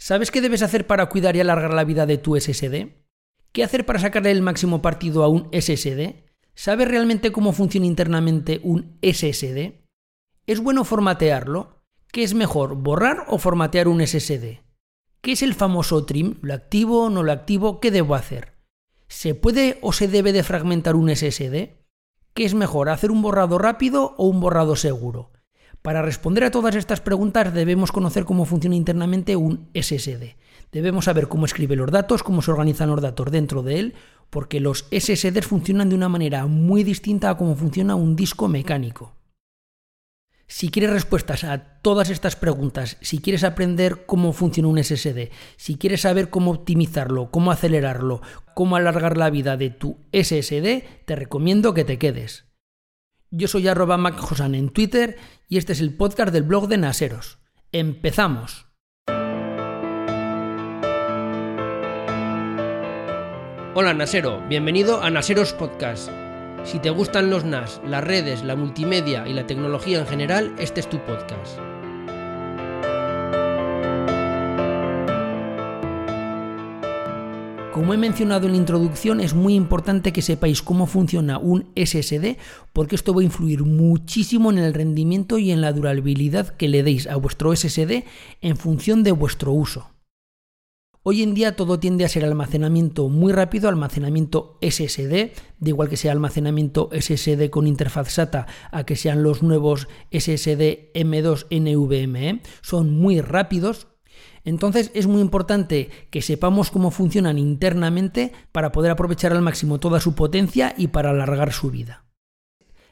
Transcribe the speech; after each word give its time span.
¿Sabes 0.00 0.30
qué 0.30 0.40
debes 0.40 0.62
hacer 0.62 0.86
para 0.86 1.10
cuidar 1.10 1.36
y 1.36 1.40
alargar 1.40 1.74
la 1.74 1.84
vida 1.84 2.06
de 2.06 2.16
tu 2.16 2.34
SSD? 2.34 2.88
¿Qué 3.52 3.62
hacer 3.62 3.84
para 3.84 3.98
sacarle 3.98 4.30
el 4.30 4.40
máximo 4.40 4.80
partido 4.80 5.22
a 5.22 5.28
un 5.28 5.50
SSD? 5.52 6.24
¿Sabes 6.54 6.88
realmente 6.88 7.32
cómo 7.32 7.52
funciona 7.52 7.84
internamente 7.86 8.60
un 8.64 8.98
SSD? 9.02 9.74
¿Es 10.46 10.60
bueno 10.60 10.84
formatearlo? 10.84 11.84
¿Qué 12.10 12.22
es 12.22 12.32
mejor, 12.32 12.76
borrar 12.76 13.26
o 13.28 13.36
formatear 13.36 13.88
un 13.88 14.00
SSD? 14.00 14.62
¿Qué 15.20 15.32
es 15.32 15.42
el 15.42 15.52
famoso 15.52 16.06
trim? 16.06 16.38
¿Lo 16.40 16.54
activo 16.54 17.04
o 17.04 17.10
no 17.10 17.22
lo 17.22 17.32
activo? 17.32 17.78
¿Qué 17.78 17.90
debo 17.90 18.14
hacer? 18.14 18.54
¿Se 19.06 19.34
puede 19.34 19.76
o 19.82 19.92
se 19.92 20.08
debe 20.08 20.32
de 20.32 20.42
fragmentar 20.42 20.96
un 20.96 21.14
SSD? 21.14 21.76
¿Qué 22.32 22.44
es 22.46 22.54
mejor, 22.54 22.88
hacer 22.88 23.10
un 23.10 23.20
borrado 23.20 23.58
rápido 23.58 24.14
o 24.16 24.28
un 24.28 24.40
borrado 24.40 24.76
seguro? 24.76 25.30
Para 25.82 26.02
responder 26.02 26.44
a 26.44 26.50
todas 26.50 26.74
estas 26.74 27.00
preguntas 27.00 27.54
debemos 27.54 27.90
conocer 27.90 28.24
cómo 28.24 28.44
funciona 28.44 28.76
internamente 28.76 29.36
un 29.36 29.70
SSD. 29.74 30.36
Debemos 30.72 31.06
saber 31.06 31.28
cómo 31.28 31.46
escribe 31.46 31.74
los 31.74 31.90
datos, 31.90 32.22
cómo 32.22 32.42
se 32.42 32.50
organizan 32.50 32.90
los 32.90 33.00
datos 33.00 33.30
dentro 33.30 33.62
de 33.62 33.78
él, 33.78 33.94
porque 34.28 34.60
los 34.60 34.86
SSDs 34.90 35.46
funcionan 35.46 35.88
de 35.88 35.94
una 35.94 36.10
manera 36.10 36.46
muy 36.46 36.84
distinta 36.84 37.30
a 37.30 37.36
cómo 37.36 37.56
funciona 37.56 37.94
un 37.94 38.14
disco 38.14 38.46
mecánico. 38.46 39.14
Si 40.46 40.68
quieres 40.68 40.90
respuestas 40.90 41.44
a 41.44 41.80
todas 41.80 42.10
estas 42.10 42.36
preguntas, 42.36 42.98
si 43.00 43.20
quieres 43.20 43.44
aprender 43.44 44.04
cómo 44.04 44.32
funciona 44.32 44.68
un 44.68 44.82
SSD, 44.82 45.30
si 45.56 45.76
quieres 45.76 46.02
saber 46.02 46.28
cómo 46.28 46.50
optimizarlo, 46.50 47.30
cómo 47.30 47.52
acelerarlo, 47.52 48.20
cómo 48.54 48.76
alargar 48.76 49.16
la 49.16 49.30
vida 49.30 49.56
de 49.56 49.70
tu 49.70 49.96
SSD, 50.12 50.84
te 51.06 51.16
recomiendo 51.16 51.72
que 51.72 51.84
te 51.84 51.98
quedes. 51.98 52.44
Yo 53.30 53.46
soy 53.46 53.68
arroba 53.68 53.96
en 54.40 54.68
Twitter 54.70 55.16
y 55.50 55.58
este 55.58 55.72
es 55.72 55.80
el 55.80 55.92
podcast 55.92 56.32
del 56.32 56.44
blog 56.44 56.68
de 56.68 56.78
Naseros. 56.78 57.40
¡Empezamos! 57.72 58.68
Hola 63.74 63.92
Nasero, 63.94 64.46
bienvenido 64.48 65.02
a 65.02 65.10
Naseros 65.10 65.52
Podcast. 65.52 66.08
Si 66.62 66.78
te 66.78 66.90
gustan 66.90 67.30
los 67.30 67.44
NAS, 67.44 67.80
las 67.84 68.04
redes, 68.04 68.44
la 68.44 68.54
multimedia 68.54 69.26
y 69.26 69.32
la 69.32 69.46
tecnología 69.46 69.98
en 69.98 70.06
general, 70.06 70.54
este 70.58 70.80
es 70.80 70.88
tu 70.88 70.98
podcast. 71.04 71.58
Como 77.80 77.94
he 77.94 77.96
mencionado 77.96 78.44
en 78.44 78.52
la 78.52 78.58
introducción, 78.58 79.20
es 79.20 79.32
muy 79.32 79.54
importante 79.54 80.12
que 80.12 80.20
sepáis 80.20 80.60
cómo 80.60 80.86
funciona 80.86 81.38
un 81.38 81.72
SSD, 81.74 82.36
porque 82.74 82.94
esto 82.94 83.14
va 83.14 83.22
a 83.22 83.24
influir 83.24 83.64
muchísimo 83.64 84.50
en 84.50 84.58
el 84.58 84.74
rendimiento 84.74 85.38
y 85.38 85.50
en 85.50 85.62
la 85.62 85.72
durabilidad 85.72 86.50
que 86.56 86.68
le 86.68 86.82
deis 86.82 87.06
a 87.06 87.16
vuestro 87.16 87.56
SSD 87.56 88.04
en 88.42 88.58
función 88.58 89.02
de 89.02 89.12
vuestro 89.12 89.52
uso. 89.52 89.88
Hoy 91.02 91.22
en 91.22 91.32
día 91.32 91.56
todo 91.56 91.80
tiende 91.80 92.04
a 92.04 92.10
ser 92.10 92.26
almacenamiento 92.26 93.08
muy 93.08 93.32
rápido, 93.32 93.70
almacenamiento 93.70 94.58
SSD, 94.60 95.32
de 95.58 95.70
igual 95.70 95.88
que 95.88 95.96
sea 95.96 96.12
almacenamiento 96.12 96.90
SSD 96.92 97.48
con 97.48 97.66
interfaz 97.66 98.10
SATA 98.10 98.46
a 98.70 98.84
que 98.84 98.96
sean 98.96 99.22
los 99.22 99.42
nuevos 99.42 99.88
SSD 100.10 100.92
M2 100.92 101.46
NVMe, 101.50 102.42
son 102.60 102.90
muy 102.90 103.22
rápidos, 103.22 103.86
entonces 104.44 104.90
es 104.94 105.06
muy 105.06 105.20
importante 105.20 105.90
que 106.10 106.22
sepamos 106.22 106.70
cómo 106.70 106.90
funcionan 106.90 107.38
internamente 107.38 108.32
para 108.52 108.72
poder 108.72 108.90
aprovechar 108.90 109.32
al 109.32 109.42
máximo 109.42 109.80
toda 109.80 110.00
su 110.00 110.14
potencia 110.14 110.74
y 110.76 110.88
para 110.88 111.10
alargar 111.10 111.52
su 111.52 111.70
vida. 111.70 112.04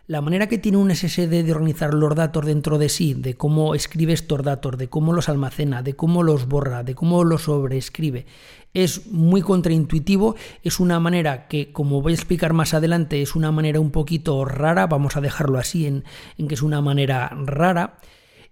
La 0.09 0.23
manera 0.23 0.47
que 0.47 0.57
tiene 0.57 0.79
un 0.79 0.91
SSD 0.91 1.45
de 1.45 1.53
organizar 1.53 1.93
los 1.93 2.15
datos 2.15 2.47
dentro 2.47 2.79
de 2.79 2.89
sí, 2.89 3.13
de 3.13 3.35
cómo 3.35 3.75
escribe 3.75 4.15
estos 4.15 4.43
datos, 4.43 4.79
de 4.79 4.89
cómo 4.89 5.13
los 5.13 5.29
almacena, 5.29 5.83
de 5.83 5.97
cómo 5.97 6.23
los 6.23 6.49
borra, 6.49 6.83
de 6.83 6.95
cómo 6.95 7.25
los 7.25 7.43
sobreescribe, 7.43 8.25
es 8.73 9.07
muy 9.09 9.43
contraintuitivo, 9.43 10.35
es 10.63 10.81
una 10.81 10.99
manera 10.99 11.47
que, 11.47 11.73
como 11.73 12.01
voy 12.01 12.13
a 12.13 12.15
explicar 12.15 12.55
más 12.55 12.73
adelante, 12.73 13.21
es 13.21 13.37
una 13.37 13.53
manera 13.53 13.81
un 13.81 13.91
poquito 13.91 14.47
rara, 14.47 14.87
vamos 14.87 15.19
a 15.19 15.21
dejarlo 15.21 15.59
así 15.59 15.87
en, 15.87 16.05
en 16.39 16.49
que 16.49 16.55
es 16.55 16.63
una 16.63 16.81
manera 16.81 17.29
rara 17.45 17.99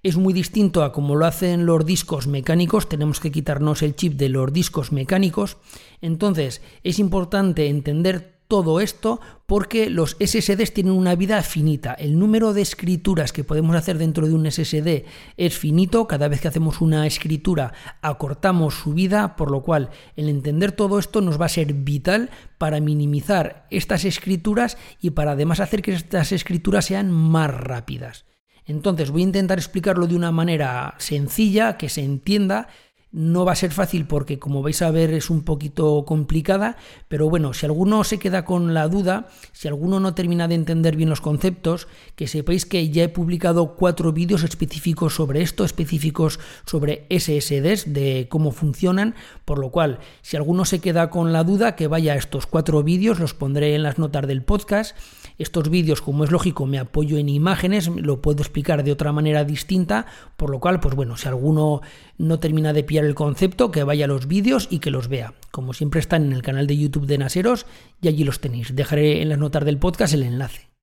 es 0.07 0.17
muy 0.17 0.33
distinto 0.33 0.85
a 0.85 0.93
como 0.93 1.17
lo 1.17 1.27
hacen 1.27 1.67
los 1.67 1.85
discos 1.85 2.29
mecánicos, 2.29 2.89
tenemos 2.89 3.19
que 3.19 3.33
quitarnos 3.33 3.83
el 3.83 3.97
chip 3.97 4.13
de 4.15 4.29
los 4.29 4.53
discos 4.53 4.93
mecánicos, 4.93 5.57
entonces 6.01 6.63
es 6.85 7.01
importante 7.01 7.67
entender 7.67 8.37
todo 8.47 8.79
esto 8.79 9.21
porque 9.47 9.91
los 9.91 10.17
SSDs 10.21 10.73
tienen 10.73 10.93
una 10.93 11.17
vida 11.17 11.43
finita. 11.43 11.93
El 11.93 12.21
número 12.21 12.53
de 12.53 12.63
escrituras 12.63 13.33
que 13.33 13.43
podemos 13.43 13.75
hacer 13.75 13.99
dentro 13.99 14.29
de 14.29 14.35
un 14.35 14.49
SSD 14.49 15.07
es 15.37 15.59
finito. 15.59 16.07
Cada 16.07 16.29
vez 16.29 16.41
que 16.41 16.47
hacemos 16.47 16.81
una 16.81 17.05
escritura 17.09 17.73
acortamos 18.01 18.75
su 18.75 18.95
vida, 18.95 19.35
por 19.35 19.51
lo 19.51 19.65
cual 19.65 19.91
el 20.15 20.29
entender 20.29 20.71
todo 20.71 21.01
esto 21.01 21.21
nos 21.21 21.41
va 21.41 21.47
a 21.47 21.49
ser 21.49 21.75
vital 21.75 22.31
para 22.57 22.79
minimizar 22.79 23.67
estas 23.71 24.05
escrituras 24.05 24.79
y 25.01 25.11
para 25.11 25.33
además 25.33 25.59
hacer 25.59 25.83
que 25.83 25.95
estas 25.95 26.31
escrituras 26.31 26.85
sean 26.85 27.11
más 27.11 27.51
rápidas. 27.53 28.25
Entonces 28.67 29.11
voy 29.11 29.23
a 29.23 29.25
intentar 29.25 29.59
explicarlo 29.59 30.07
de 30.07 30.17
una 30.17 30.33
manera 30.33 30.95
sencilla, 30.99 31.77
que 31.77 31.89
se 31.89 32.03
entienda, 32.03 32.69
no 33.17 33.47
va 33.47 33.53
a 33.53 33.57
ser 33.57 33.73
fácil 33.73 34.07
porque 34.07 34.39
como 34.39 34.63
vais 34.63 34.83
a 34.83 34.91
ver 34.91 35.15
es 35.15 35.31
un 35.31 35.43
poquito 35.43 36.05
complicada, 36.05 36.77
pero 37.09 37.31
bueno, 37.31 37.55
si 37.55 37.65
alguno 37.65 38.05
se 38.05 38.19
queda 38.19 38.45
con 38.45 38.75
la 38.75 38.89
duda, 38.89 39.29
si 39.53 39.69
alguno 39.69 40.01
no 40.01 40.15
termina 40.15 40.49
de 40.49 40.57
entender 40.57 40.97
bien 40.97 41.09
los 41.09 41.23
conceptos, 41.23 41.89
que 42.15 42.27
sepáis 42.27 42.67
que 42.67 42.91
ya 42.91 43.05
he 43.05 43.09
publicado 43.09 43.75
cuatro 43.75 44.13
vídeos 44.13 44.43
específicos 44.43 45.15
sobre 45.15 45.41
esto, 45.41 45.65
específicos 45.65 46.41
sobre 46.67 47.07
SSDs, 47.09 47.95
de 47.95 48.27
cómo 48.29 48.51
funcionan, 48.51 49.15
por 49.47 49.61
lo 49.61 49.71
cual 49.71 50.01
si 50.21 50.37
alguno 50.37 50.67
se 50.67 50.81
queda 50.81 51.09
con 51.09 51.33
la 51.33 51.43
duda, 51.43 51.75
que 51.75 51.87
vaya 51.87 52.13
a 52.13 52.17
estos 52.17 52.47
cuatro 52.47 52.83
vídeos, 52.83 53.19
los 53.19 53.33
pondré 53.33 53.75
en 53.75 53.83
las 53.83 53.99
notas 53.99 54.27
del 54.27 54.43
podcast. 54.43 54.95
Estos 55.39 55.69
vídeos, 55.69 56.01
como 56.01 56.25
es 56.25 56.31
lógico, 56.31 56.67
me 56.67 56.79
apoyo 56.79 57.19
en 57.19 57.29
imágenes, 57.29 57.89
lo 57.89 58.23
puedo 58.23 58.43
explicar 58.43 58.85
de 58.85 58.93
otra 58.93 59.13
manera 59.13 59.45
distinta, 59.45 60.07
por 60.37 60.51
lo 60.51 60.61
cual, 60.61 60.81
pues 60.81 60.95
bueno, 60.95 61.17
si 61.17 61.29
alguno 61.29 61.83
no 62.19 62.39
termina 62.39 62.73
de 62.73 62.85
pillar 62.85 63.05
el 63.05 63.15
concepto, 63.15 63.71
que 63.71 63.85
vaya 63.85 64.07
a 64.07 64.09
los 64.09 64.27
vídeos 64.27 64.69
y 64.71 64.79
que 64.79 64.91
los 64.91 65.09
vea. 65.09 65.35
Como 65.51 65.75
siempre 65.75 66.01
están 66.01 66.25
en 66.25 66.33
el 66.33 66.43
canal 66.43 66.67
de 66.67 66.77
YouTube 66.77 67.07
de 67.07 67.19
Naseros 67.19 67.67
y 68.01 68.09
allí 68.09 68.25
los 68.25 68.41
tenéis. 68.41 68.75
Dejaré 68.75 69.23
en 69.23 69.29
las 69.29 69.39
notas 69.39 69.65
del 69.65 69.79
podcast 69.79 70.15
el 70.15 70.23
enlace. 70.23 70.76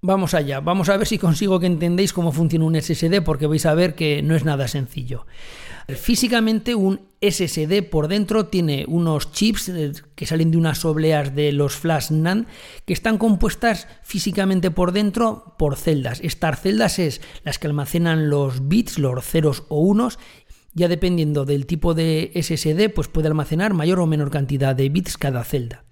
Vamos 0.00 0.34
allá, 0.34 0.60
vamos 0.60 0.88
a 0.90 0.96
ver 0.96 1.08
si 1.08 1.18
consigo 1.18 1.58
que 1.58 1.66
entendéis 1.66 2.12
cómo 2.12 2.30
funciona 2.30 2.66
un 2.66 2.80
SSD 2.80 3.20
porque 3.20 3.48
vais 3.48 3.66
a 3.66 3.74
ver 3.74 3.96
que 3.96 4.22
no 4.22 4.36
es 4.36 4.44
nada 4.44 4.68
sencillo. 4.68 5.26
Físicamente 5.88 6.76
un 6.76 7.00
SSD 7.20 7.82
por 7.82 8.06
dentro 8.06 8.46
tiene 8.46 8.84
unos 8.86 9.32
chips 9.32 9.68
eh, 9.70 9.92
que 10.14 10.26
salen 10.26 10.52
de 10.52 10.56
unas 10.56 10.84
obleas 10.84 11.34
de 11.34 11.50
los 11.50 11.74
flash 11.74 12.12
NAND 12.12 12.46
que 12.84 12.92
están 12.92 13.18
compuestas 13.18 13.88
físicamente 14.04 14.70
por 14.70 14.92
dentro 14.92 15.56
por 15.58 15.74
celdas. 15.74 16.20
Estas 16.22 16.60
celdas 16.60 17.00
es 17.00 17.20
las 17.42 17.58
que 17.58 17.66
almacenan 17.66 18.30
los 18.30 18.68
bits, 18.68 19.00
los 19.00 19.24
ceros 19.24 19.64
o 19.68 19.80
unos 19.80 20.20
ya 20.74 20.86
dependiendo 20.86 21.44
del 21.44 21.66
tipo 21.66 21.94
de 21.94 22.30
SSD, 22.36 22.88
pues 22.94 23.08
puede 23.08 23.26
almacenar 23.26 23.74
mayor 23.74 23.98
o 23.98 24.06
menor 24.06 24.30
cantidad 24.30 24.76
de 24.76 24.90
bits 24.90 25.16
cada 25.16 25.42
celda. 25.42 25.87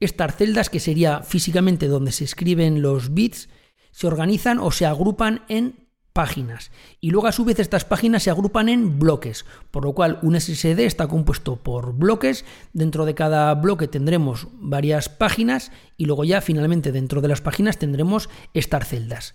Estas 0.00 0.36
celdas, 0.36 0.70
que 0.70 0.80
sería 0.80 1.22
físicamente 1.22 1.88
donde 1.88 2.12
se 2.12 2.24
escriben 2.24 2.82
los 2.82 3.14
bits, 3.14 3.48
se 3.90 4.06
organizan 4.06 4.58
o 4.58 4.70
se 4.70 4.86
agrupan 4.86 5.44
en 5.48 5.84
páginas. 6.14 6.70
Y 7.00 7.10
luego 7.10 7.26
a 7.26 7.32
su 7.32 7.44
vez 7.44 7.58
estas 7.58 7.84
páginas 7.84 8.22
se 8.22 8.30
agrupan 8.30 8.68
en 8.68 8.98
bloques, 8.98 9.44
por 9.70 9.84
lo 9.84 9.92
cual 9.92 10.20
un 10.22 10.40
SSD 10.40 10.80
está 10.80 11.08
compuesto 11.08 11.56
por 11.56 11.92
bloques. 11.92 12.44
Dentro 12.72 13.04
de 13.04 13.14
cada 13.14 13.52
bloque 13.54 13.88
tendremos 13.88 14.46
varias 14.54 15.08
páginas 15.08 15.72
y 15.96 16.06
luego 16.06 16.24
ya 16.24 16.40
finalmente 16.40 16.92
dentro 16.92 17.20
de 17.20 17.28
las 17.28 17.40
páginas 17.40 17.78
tendremos 17.78 18.30
estas 18.54 18.88
celdas. 18.88 19.34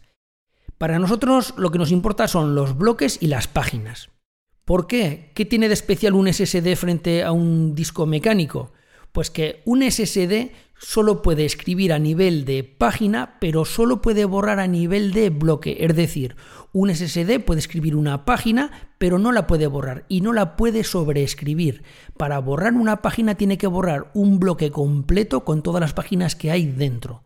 Para 0.77 0.99
nosotros 0.99 1.53
lo 1.57 1.69
que 1.69 1.77
nos 1.77 1.91
importa 1.91 2.29
son 2.29 2.55
los 2.55 2.77
bloques 2.77 3.17
y 3.21 3.27
las 3.27 3.49
páginas. 3.49 4.09
¿Por 4.63 4.87
qué? 4.87 5.31
¿Qué 5.35 5.45
tiene 5.45 5.67
de 5.67 5.73
especial 5.73 6.13
un 6.13 6.31
SSD 6.31 6.75
frente 6.75 7.23
a 7.23 7.33
un 7.33 7.75
disco 7.75 8.05
mecánico? 8.05 8.71
Pues 9.11 9.29
que 9.29 9.61
un 9.65 9.81
SSD 9.81 10.51
solo 10.79 11.21
puede 11.21 11.45
escribir 11.45 11.93
a 11.93 11.99
nivel 11.99 12.45
de 12.45 12.63
página, 12.63 13.37
pero 13.39 13.65
solo 13.65 14.01
puede 14.01 14.25
borrar 14.25 14.59
a 14.59 14.67
nivel 14.67 15.11
de 15.11 15.29
bloque. 15.29 15.77
Es 15.79 15.95
decir, 15.95 16.35
un 16.71 16.93
SSD 16.93 17.39
puede 17.39 17.59
escribir 17.59 17.95
una 17.95 18.25
página, 18.25 18.89
pero 18.97 19.19
no 19.19 19.31
la 19.31 19.47
puede 19.47 19.67
borrar 19.67 20.05
y 20.07 20.21
no 20.21 20.33
la 20.33 20.55
puede 20.55 20.83
sobreescribir. 20.83 21.83
Para 22.17 22.39
borrar 22.39 22.73
una 22.73 23.01
página 23.01 23.35
tiene 23.35 23.57
que 23.57 23.67
borrar 23.67 24.11
un 24.13 24.39
bloque 24.39 24.71
completo 24.71 25.43
con 25.43 25.63
todas 25.63 25.81
las 25.81 25.93
páginas 25.93 26.35
que 26.35 26.51
hay 26.51 26.65
dentro. 26.65 27.23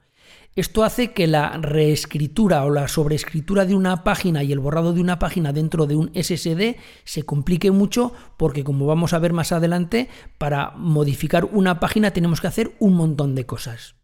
Esto 0.56 0.84
hace 0.84 1.14
que 1.14 1.26
la 1.26 1.58
reescritura 1.58 2.64
o 2.64 2.70
la 2.70 2.88
sobreescritura 2.88 3.66
de 3.66 3.74
una 3.74 4.04
página 4.04 4.44
y 4.44 4.52
el 4.52 4.60
borrado 4.60 4.94
de 4.94 5.02
una 5.02 5.18
página 5.18 5.52
dentro 5.52 5.88
de 5.88 5.96
un 5.96 6.12
SSD 6.14 6.76
se 7.06 7.24
complique 7.24 7.72
mucho 7.72 8.14
porque 8.38 8.64
como 8.64 8.86
vamos 8.86 9.14
a 9.14 9.20
ver 9.20 9.34
más 9.34 9.52
adelante, 9.52 10.10
para 10.38 10.72
modificar 10.78 11.46
una 11.46 11.80
página 11.80 12.12
tenemos 12.12 12.40
que 12.40 12.48
hacer 12.48 12.76
un 12.78 12.94
montón 12.94 13.34
de 13.34 13.48
cosas. 13.48 13.96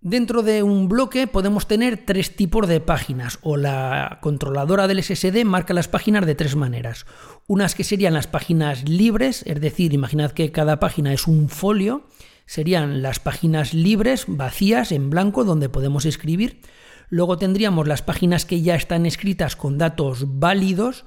Dentro 0.00 0.44
de 0.44 0.62
un 0.62 0.88
bloque 0.88 1.26
podemos 1.26 1.66
tener 1.66 2.04
tres 2.06 2.36
tipos 2.36 2.68
de 2.68 2.78
páginas 2.78 3.40
o 3.42 3.56
la 3.56 4.18
controladora 4.22 4.86
del 4.86 5.02
SSD 5.02 5.44
marca 5.44 5.74
las 5.74 5.88
páginas 5.88 6.24
de 6.24 6.36
tres 6.36 6.54
maneras. 6.54 7.06
Unas 7.48 7.74
que 7.74 7.82
serían 7.82 8.14
las 8.14 8.28
páginas 8.28 8.88
libres, 8.88 9.42
es 9.44 9.60
decir, 9.60 9.92
imaginad 9.92 10.30
que 10.30 10.52
cada 10.52 10.78
página 10.78 11.12
es 11.12 11.26
un 11.26 11.48
folio 11.48 12.04
serían 12.48 13.02
las 13.02 13.20
páginas 13.20 13.74
libres, 13.74 14.24
vacías, 14.26 14.90
en 14.90 15.10
blanco, 15.10 15.44
donde 15.44 15.68
podemos 15.68 16.06
escribir. 16.06 16.62
Luego 17.10 17.36
tendríamos 17.36 17.86
las 17.86 18.00
páginas 18.00 18.46
que 18.46 18.62
ya 18.62 18.74
están 18.74 19.04
escritas 19.04 19.54
con 19.54 19.76
datos 19.76 20.24
válidos 20.40 21.04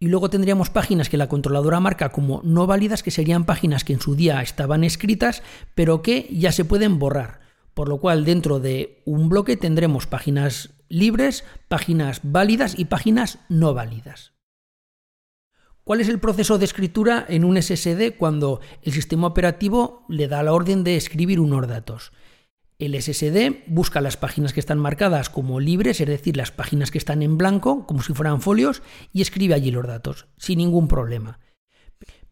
y 0.00 0.08
luego 0.08 0.30
tendríamos 0.30 0.68
páginas 0.68 1.08
que 1.08 1.16
la 1.16 1.28
controladora 1.28 1.78
marca 1.78 2.08
como 2.08 2.40
no 2.42 2.66
válidas, 2.66 3.04
que 3.04 3.12
serían 3.12 3.44
páginas 3.44 3.84
que 3.84 3.92
en 3.92 4.00
su 4.00 4.16
día 4.16 4.42
estaban 4.42 4.82
escritas, 4.82 5.44
pero 5.76 6.02
que 6.02 6.28
ya 6.32 6.50
se 6.50 6.64
pueden 6.64 6.98
borrar. 6.98 7.38
Por 7.72 7.88
lo 7.88 7.98
cual 7.98 8.24
dentro 8.24 8.58
de 8.58 9.00
un 9.04 9.28
bloque 9.28 9.56
tendremos 9.56 10.08
páginas 10.08 10.70
libres, 10.88 11.44
páginas 11.68 12.20
válidas 12.24 12.76
y 12.76 12.86
páginas 12.86 13.38
no 13.48 13.74
válidas. 13.74 14.39
¿Cuál 15.90 16.02
es 16.02 16.08
el 16.08 16.20
proceso 16.20 16.56
de 16.56 16.66
escritura 16.66 17.26
en 17.28 17.44
un 17.44 17.60
SSD 17.60 18.16
cuando 18.16 18.60
el 18.82 18.92
sistema 18.92 19.26
operativo 19.26 20.04
le 20.08 20.28
da 20.28 20.40
la 20.44 20.52
orden 20.52 20.84
de 20.84 20.94
escribir 20.94 21.40
unos 21.40 21.66
datos? 21.66 22.12
El 22.78 22.94
SSD 22.94 23.64
busca 23.66 24.00
las 24.00 24.16
páginas 24.16 24.52
que 24.52 24.60
están 24.60 24.78
marcadas 24.78 25.30
como 25.30 25.58
libres, 25.58 26.00
es 26.00 26.06
decir, 26.06 26.36
las 26.36 26.52
páginas 26.52 26.92
que 26.92 26.98
están 26.98 27.22
en 27.22 27.36
blanco, 27.36 27.88
como 27.88 28.02
si 28.02 28.14
fueran 28.14 28.40
folios, 28.40 28.84
y 29.12 29.20
escribe 29.20 29.54
allí 29.54 29.72
los 29.72 29.84
datos, 29.84 30.28
sin 30.38 30.58
ningún 30.58 30.86
problema. 30.86 31.40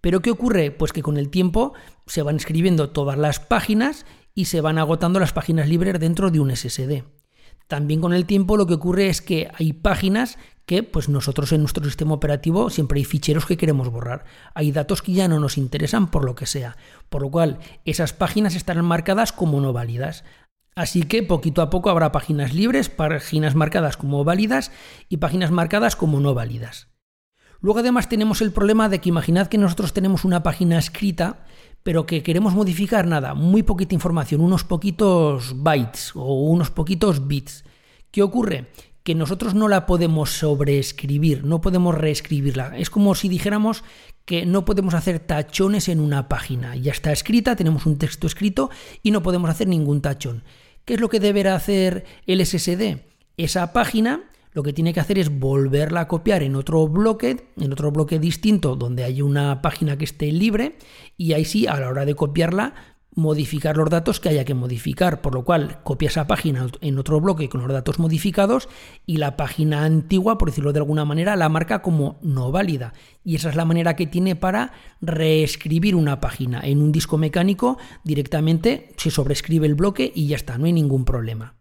Pero 0.00 0.22
¿qué 0.22 0.30
ocurre? 0.30 0.70
Pues 0.70 0.92
que 0.92 1.02
con 1.02 1.16
el 1.16 1.28
tiempo 1.28 1.72
se 2.06 2.22
van 2.22 2.36
escribiendo 2.36 2.90
todas 2.90 3.18
las 3.18 3.40
páginas 3.40 4.06
y 4.36 4.44
se 4.44 4.60
van 4.60 4.78
agotando 4.78 5.18
las 5.18 5.32
páginas 5.32 5.68
libres 5.68 5.98
dentro 5.98 6.30
de 6.30 6.38
un 6.38 6.54
SSD. 6.54 7.02
También 7.68 8.00
con 8.00 8.14
el 8.14 8.24
tiempo 8.24 8.56
lo 8.56 8.66
que 8.66 8.74
ocurre 8.74 9.08
es 9.08 9.20
que 9.20 9.50
hay 9.54 9.74
páginas 9.74 10.38
que 10.64 10.82
pues 10.82 11.08
nosotros 11.08 11.52
en 11.52 11.60
nuestro 11.60 11.84
sistema 11.84 12.14
operativo 12.14 12.70
siempre 12.70 12.98
hay 12.98 13.04
ficheros 13.04 13.46
que 13.46 13.56
queremos 13.56 13.90
borrar. 13.90 14.24
Hay 14.54 14.72
datos 14.72 15.02
que 15.02 15.12
ya 15.12 15.28
no 15.28 15.38
nos 15.38 15.58
interesan 15.58 16.10
por 16.10 16.24
lo 16.24 16.34
que 16.34 16.46
sea. 16.46 16.76
Por 17.08 17.22
lo 17.22 17.30
cual 17.30 17.58
esas 17.84 18.12
páginas 18.12 18.54
estarán 18.54 18.84
marcadas 18.84 19.32
como 19.32 19.60
no 19.60 19.72
válidas. 19.72 20.24
Así 20.74 21.02
que 21.02 21.22
poquito 21.22 21.60
a 21.60 21.70
poco 21.70 21.90
habrá 21.90 22.10
páginas 22.10 22.54
libres, 22.54 22.88
páginas 22.88 23.54
marcadas 23.54 23.96
como 23.96 24.24
válidas 24.24 24.70
y 25.08 25.18
páginas 25.18 25.50
marcadas 25.50 25.96
como 25.96 26.20
no 26.20 26.34
válidas. 26.34 26.88
Luego 27.60 27.80
además 27.80 28.08
tenemos 28.08 28.40
el 28.40 28.52
problema 28.52 28.88
de 28.88 29.00
que 29.00 29.08
imaginad 29.08 29.48
que 29.48 29.58
nosotros 29.58 29.92
tenemos 29.92 30.24
una 30.24 30.42
página 30.42 30.78
escrita, 30.78 31.44
pero 31.82 32.06
que 32.06 32.22
queremos 32.22 32.54
modificar 32.54 33.06
nada, 33.06 33.34
muy 33.34 33.62
poquita 33.62 33.94
información, 33.94 34.40
unos 34.40 34.64
poquitos 34.64 35.54
bytes 35.62 36.12
o 36.14 36.42
unos 36.50 36.70
poquitos 36.70 37.26
bits. 37.26 37.64
¿Qué 38.10 38.22
ocurre? 38.22 38.68
que 39.08 39.14
nosotros 39.14 39.54
no 39.54 39.68
la 39.68 39.86
podemos 39.86 40.28
sobreescribir, 40.28 41.42
no 41.42 41.62
podemos 41.62 41.94
reescribirla. 41.94 42.76
Es 42.76 42.90
como 42.90 43.14
si 43.14 43.30
dijéramos 43.30 43.82
que 44.26 44.44
no 44.44 44.66
podemos 44.66 44.92
hacer 44.92 45.18
tachones 45.18 45.88
en 45.88 46.00
una 46.00 46.28
página. 46.28 46.76
Ya 46.76 46.92
está 46.92 47.10
escrita, 47.10 47.56
tenemos 47.56 47.86
un 47.86 47.96
texto 47.96 48.26
escrito 48.26 48.68
y 49.02 49.10
no 49.10 49.22
podemos 49.22 49.48
hacer 49.48 49.66
ningún 49.66 50.02
tachón. 50.02 50.44
¿Qué 50.84 50.92
es 50.92 51.00
lo 51.00 51.08
que 51.08 51.20
deberá 51.20 51.54
hacer 51.54 52.04
el 52.26 52.44
SSD? 52.44 52.98
Esa 53.38 53.72
página 53.72 54.24
lo 54.58 54.64
que 54.64 54.72
tiene 54.72 54.92
que 54.92 54.98
hacer 54.98 55.20
es 55.20 55.38
volverla 55.38 56.00
a 56.00 56.08
copiar 56.08 56.42
en 56.42 56.56
otro 56.56 56.88
bloque, 56.88 57.46
en 57.60 57.72
otro 57.72 57.92
bloque 57.92 58.18
distinto 58.18 58.74
donde 58.74 59.04
hay 59.04 59.22
una 59.22 59.62
página 59.62 59.96
que 59.96 60.02
esté 60.02 60.32
libre 60.32 60.78
y 61.16 61.34
ahí 61.34 61.44
sí, 61.44 61.68
a 61.68 61.78
la 61.78 61.88
hora 61.88 62.04
de 62.04 62.16
copiarla, 62.16 62.74
modificar 63.14 63.76
los 63.76 63.88
datos 63.88 64.18
que 64.18 64.30
haya 64.30 64.44
que 64.44 64.54
modificar, 64.54 65.20
por 65.20 65.34
lo 65.34 65.44
cual 65.44 65.78
copia 65.84 66.08
esa 66.08 66.26
página 66.26 66.66
en 66.80 66.98
otro 66.98 67.20
bloque 67.20 67.48
con 67.48 67.60
los 67.60 67.72
datos 67.72 68.00
modificados 68.00 68.68
y 69.06 69.18
la 69.18 69.36
página 69.36 69.84
antigua, 69.84 70.38
por 70.38 70.48
decirlo 70.48 70.72
de 70.72 70.80
alguna 70.80 71.04
manera, 71.04 71.36
la 71.36 71.48
marca 71.48 71.80
como 71.80 72.18
no 72.20 72.50
válida. 72.50 72.94
Y 73.22 73.36
esa 73.36 73.50
es 73.50 73.54
la 73.54 73.64
manera 73.64 73.94
que 73.94 74.08
tiene 74.08 74.34
para 74.34 74.72
reescribir 75.00 75.94
una 75.94 76.18
página. 76.18 76.62
En 76.64 76.82
un 76.82 76.90
disco 76.90 77.16
mecánico 77.16 77.78
directamente 78.02 78.90
se 78.96 79.12
sobrescribe 79.12 79.68
el 79.68 79.76
bloque 79.76 80.10
y 80.12 80.26
ya 80.26 80.34
está, 80.34 80.58
no 80.58 80.66
hay 80.66 80.72
ningún 80.72 81.04
problema. 81.04 81.57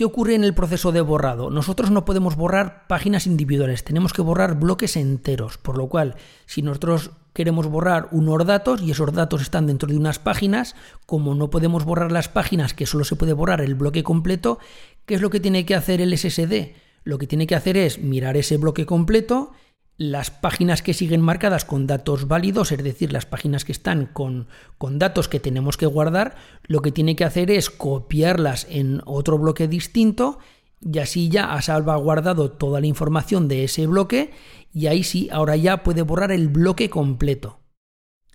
¿Qué 0.00 0.06
ocurre 0.06 0.34
en 0.34 0.44
el 0.44 0.54
proceso 0.54 0.92
de 0.92 1.02
borrado? 1.02 1.50
Nosotros 1.50 1.90
no 1.90 2.06
podemos 2.06 2.34
borrar 2.34 2.86
páginas 2.86 3.26
individuales, 3.26 3.84
tenemos 3.84 4.14
que 4.14 4.22
borrar 4.22 4.58
bloques 4.58 4.96
enteros, 4.96 5.58
por 5.58 5.76
lo 5.76 5.90
cual 5.90 6.14
si 6.46 6.62
nosotros 6.62 7.10
queremos 7.34 7.66
borrar 7.66 8.08
unos 8.10 8.46
datos 8.46 8.80
y 8.80 8.92
esos 8.92 9.12
datos 9.12 9.42
están 9.42 9.66
dentro 9.66 9.90
de 9.90 9.98
unas 9.98 10.18
páginas, 10.18 10.74
como 11.04 11.34
no 11.34 11.50
podemos 11.50 11.84
borrar 11.84 12.12
las 12.12 12.30
páginas 12.30 12.72
que 12.72 12.86
solo 12.86 13.04
se 13.04 13.14
puede 13.14 13.34
borrar 13.34 13.60
el 13.60 13.74
bloque 13.74 14.02
completo, 14.02 14.58
¿qué 15.04 15.16
es 15.16 15.20
lo 15.20 15.28
que 15.28 15.38
tiene 15.38 15.66
que 15.66 15.74
hacer 15.74 16.00
el 16.00 16.16
SSD? 16.16 16.72
Lo 17.04 17.18
que 17.18 17.26
tiene 17.26 17.46
que 17.46 17.54
hacer 17.54 17.76
es 17.76 17.98
mirar 17.98 18.38
ese 18.38 18.56
bloque 18.56 18.86
completo, 18.86 19.52
las 20.00 20.30
páginas 20.30 20.80
que 20.80 20.94
siguen 20.94 21.20
marcadas 21.20 21.66
con 21.66 21.86
datos 21.86 22.26
válidos, 22.26 22.72
es 22.72 22.82
decir, 22.82 23.12
las 23.12 23.26
páginas 23.26 23.66
que 23.66 23.72
están 23.72 24.06
con, 24.06 24.48
con, 24.78 24.98
datos 24.98 25.28
que 25.28 25.40
tenemos 25.40 25.76
que 25.76 25.84
guardar, 25.84 26.36
lo 26.62 26.80
que 26.80 26.90
tiene 26.90 27.16
que 27.16 27.24
hacer 27.26 27.50
es 27.50 27.68
copiarlas 27.68 28.66
en 28.70 29.02
otro 29.04 29.36
bloque 29.36 29.68
distinto 29.68 30.38
y 30.80 31.00
así 31.00 31.28
ya 31.28 31.52
ha 31.52 31.60
salvaguardado 31.60 32.50
toda 32.50 32.80
la 32.80 32.86
información 32.86 33.46
de 33.46 33.64
ese 33.64 33.86
bloque 33.86 34.30
y 34.72 34.86
ahí 34.86 35.04
sí, 35.04 35.28
ahora 35.30 35.56
ya 35.56 35.82
puede 35.82 36.00
borrar 36.00 36.32
el 36.32 36.48
bloque 36.48 36.88
completo. 36.88 37.60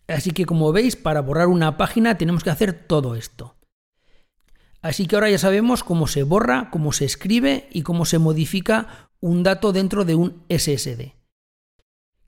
Así 0.07 0.29
que 0.29 0.45
como 0.45 0.71
veis, 0.71 0.95
para 0.95 1.21
borrar 1.21 1.47
una 1.47 1.77
página 1.77 2.15
tenemos 2.15 2.43
que 2.43 2.51
hacer 2.51 2.73
todo 2.73 3.15
esto. 3.15 3.55
Así 4.83 5.07
que 5.07 5.15
ahora 5.15 5.31
ya 5.31 5.39
sabemos 5.39 5.83
cómo 5.83 6.05
se 6.05 6.21
borra, 6.21 6.69
cómo 6.69 6.91
se 6.91 7.05
escribe 7.05 7.69
y 7.71 7.81
cómo 7.81 8.05
se 8.05 8.19
modifica 8.19 9.09
un 9.19 9.41
dato 9.41 9.73
dentro 9.73 10.05
de 10.05 10.13
un 10.13 10.43
SSD. 10.47 11.24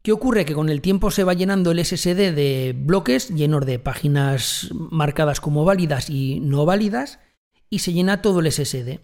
¿Qué 0.07 0.13
ocurre? 0.13 0.45
Que 0.45 0.53
con 0.53 0.69
el 0.69 0.79
tiempo 0.79 1.11
se 1.11 1.25
va 1.25 1.33
llenando 1.33 1.69
el 1.69 1.83
SSD 1.83 2.33
de 2.33 2.73
bloques 2.73 3.27
llenos 3.27 3.65
de 3.65 3.77
páginas 3.77 4.69
marcadas 4.71 5.41
como 5.41 5.65
válidas 5.65 6.09
y 6.09 6.39
no 6.39 6.65
válidas 6.65 7.19
y 7.69 7.79
se 7.79 7.91
llena 7.91 8.21
todo 8.21 8.39
el 8.39 8.49
SSD. 8.49 9.01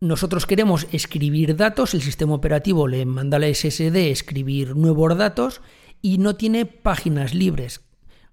Nosotros 0.00 0.46
queremos 0.46 0.86
escribir 0.92 1.56
datos, 1.56 1.94
el 1.94 2.02
sistema 2.02 2.34
operativo 2.34 2.86
le 2.86 3.06
manda 3.06 3.38
a 3.38 3.40
la 3.40 3.52
SSD 3.52 4.12
escribir 4.12 4.76
nuevos 4.76 5.18
datos 5.18 5.62
y 6.00 6.18
no 6.18 6.36
tiene 6.36 6.64
páginas 6.64 7.34
libres. 7.34 7.80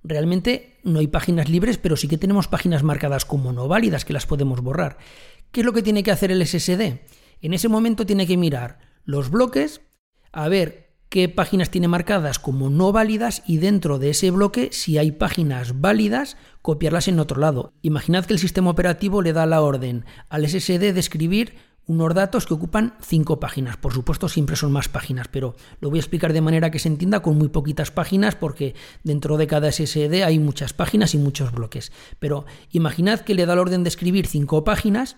Realmente 0.04 0.78
no 0.84 1.00
hay 1.00 1.08
páginas 1.08 1.50
libres, 1.50 1.80
pero 1.80 1.98
sí 1.98 2.08
que 2.08 2.20
tenemos 2.20 2.48
páginas 2.48 2.84
marcadas 2.84 3.26
como 3.26 3.54
no 3.54 3.68
válidas 3.68 4.06
que 4.06 4.14
las 4.14 4.28
podemos 4.28 4.62
borrar. 4.62 5.00
¿Qué 5.52 5.62
es 5.62 5.66
lo 5.66 5.74
que 5.74 5.82
tiene 5.82 6.04
que 6.04 6.12
hacer 6.12 6.30
el 6.30 6.46
SSD? 6.46 7.00
En 7.42 7.56
ese 7.56 7.70
momento 7.70 8.06
tiene 8.06 8.28
que 8.28 8.38
mirar 8.38 8.78
los 9.04 9.32
bloques, 9.32 9.82
a 10.32 10.48
ver 10.48 10.85
qué 11.10 11.30
páginas 11.30 11.70
tiene 11.70 11.88
marcadas 11.88 12.40
como 12.40 12.70
no 12.70 12.92
válidas 12.92 13.44
y 13.46 13.58
dentro 13.58 14.00
de 14.00 14.10
ese 14.10 14.32
bloque, 14.32 14.70
si 14.72 14.98
hay 14.98 15.12
páginas 15.12 15.80
válidas, 15.82 16.38
copiarlas 16.62 17.08
en 17.08 17.20
otro 17.20 17.40
lado. 17.40 17.74
Imaginad 17.82 18.26
que 18.26 18.34
el 18.34 18.40
sistema 18.40 18.70
operativo 18.70 19.22
le 19.22 19.34
da 19.34 19.46
la 19.46 19.62
orden 19.62 20.06
al 20.30 20.48
SSD 20.48 20.94
de 20.94 21.00
escribir 21.00 21.56
unos 21.88 22.14
datos 22.16 22.46
que 22.46 22.54
ocupan 22.54 22.96
cinco 23.02 23.40
páginas. 23.40 23.78
Por 23.78 23.94
supuesto, 23.94 24.28
siempre 24.28 24.56
son 24.56 24.72
más 24.72 24.90
páginas, 24.90 25.28
pero 25.28 25.56
lo 25.80 25.90
voy 25.90 26.00
a 26.00 26.02
explicar 26.02 26.34
de 26.34 26.42
manera 26.42 26.72
que 26.72 26.80
se 26.80 26.88
entienda 26.88 27.22
con 27.22 27.38
muy 27.38 27.50
poquitas 27.50 27.92
páginas, 27.92 28.36
porque 28.36 28.76
dentro 29.04 29.38
de 29.38 29.48
cada 29.48 29.72
SSD 29.72 30.24
hay 30.24 30.40
muchas 30.40 30.74
páginas 30.74 31.14
y 31.14 31.18
muchos 31.18 31.52
bloques. 31.52 31.92
Pero 32.20 32.46
imaginad 32.72 33.22
que 33.22 33.36
le 33.36 33.46
da 33.46 33.56
la 33.56 33.62
orden 33.62 33.84
de 33.84 33.90
escribir 33.90 34.26
cinco 34.26 34.64
páginas 34.64 35.18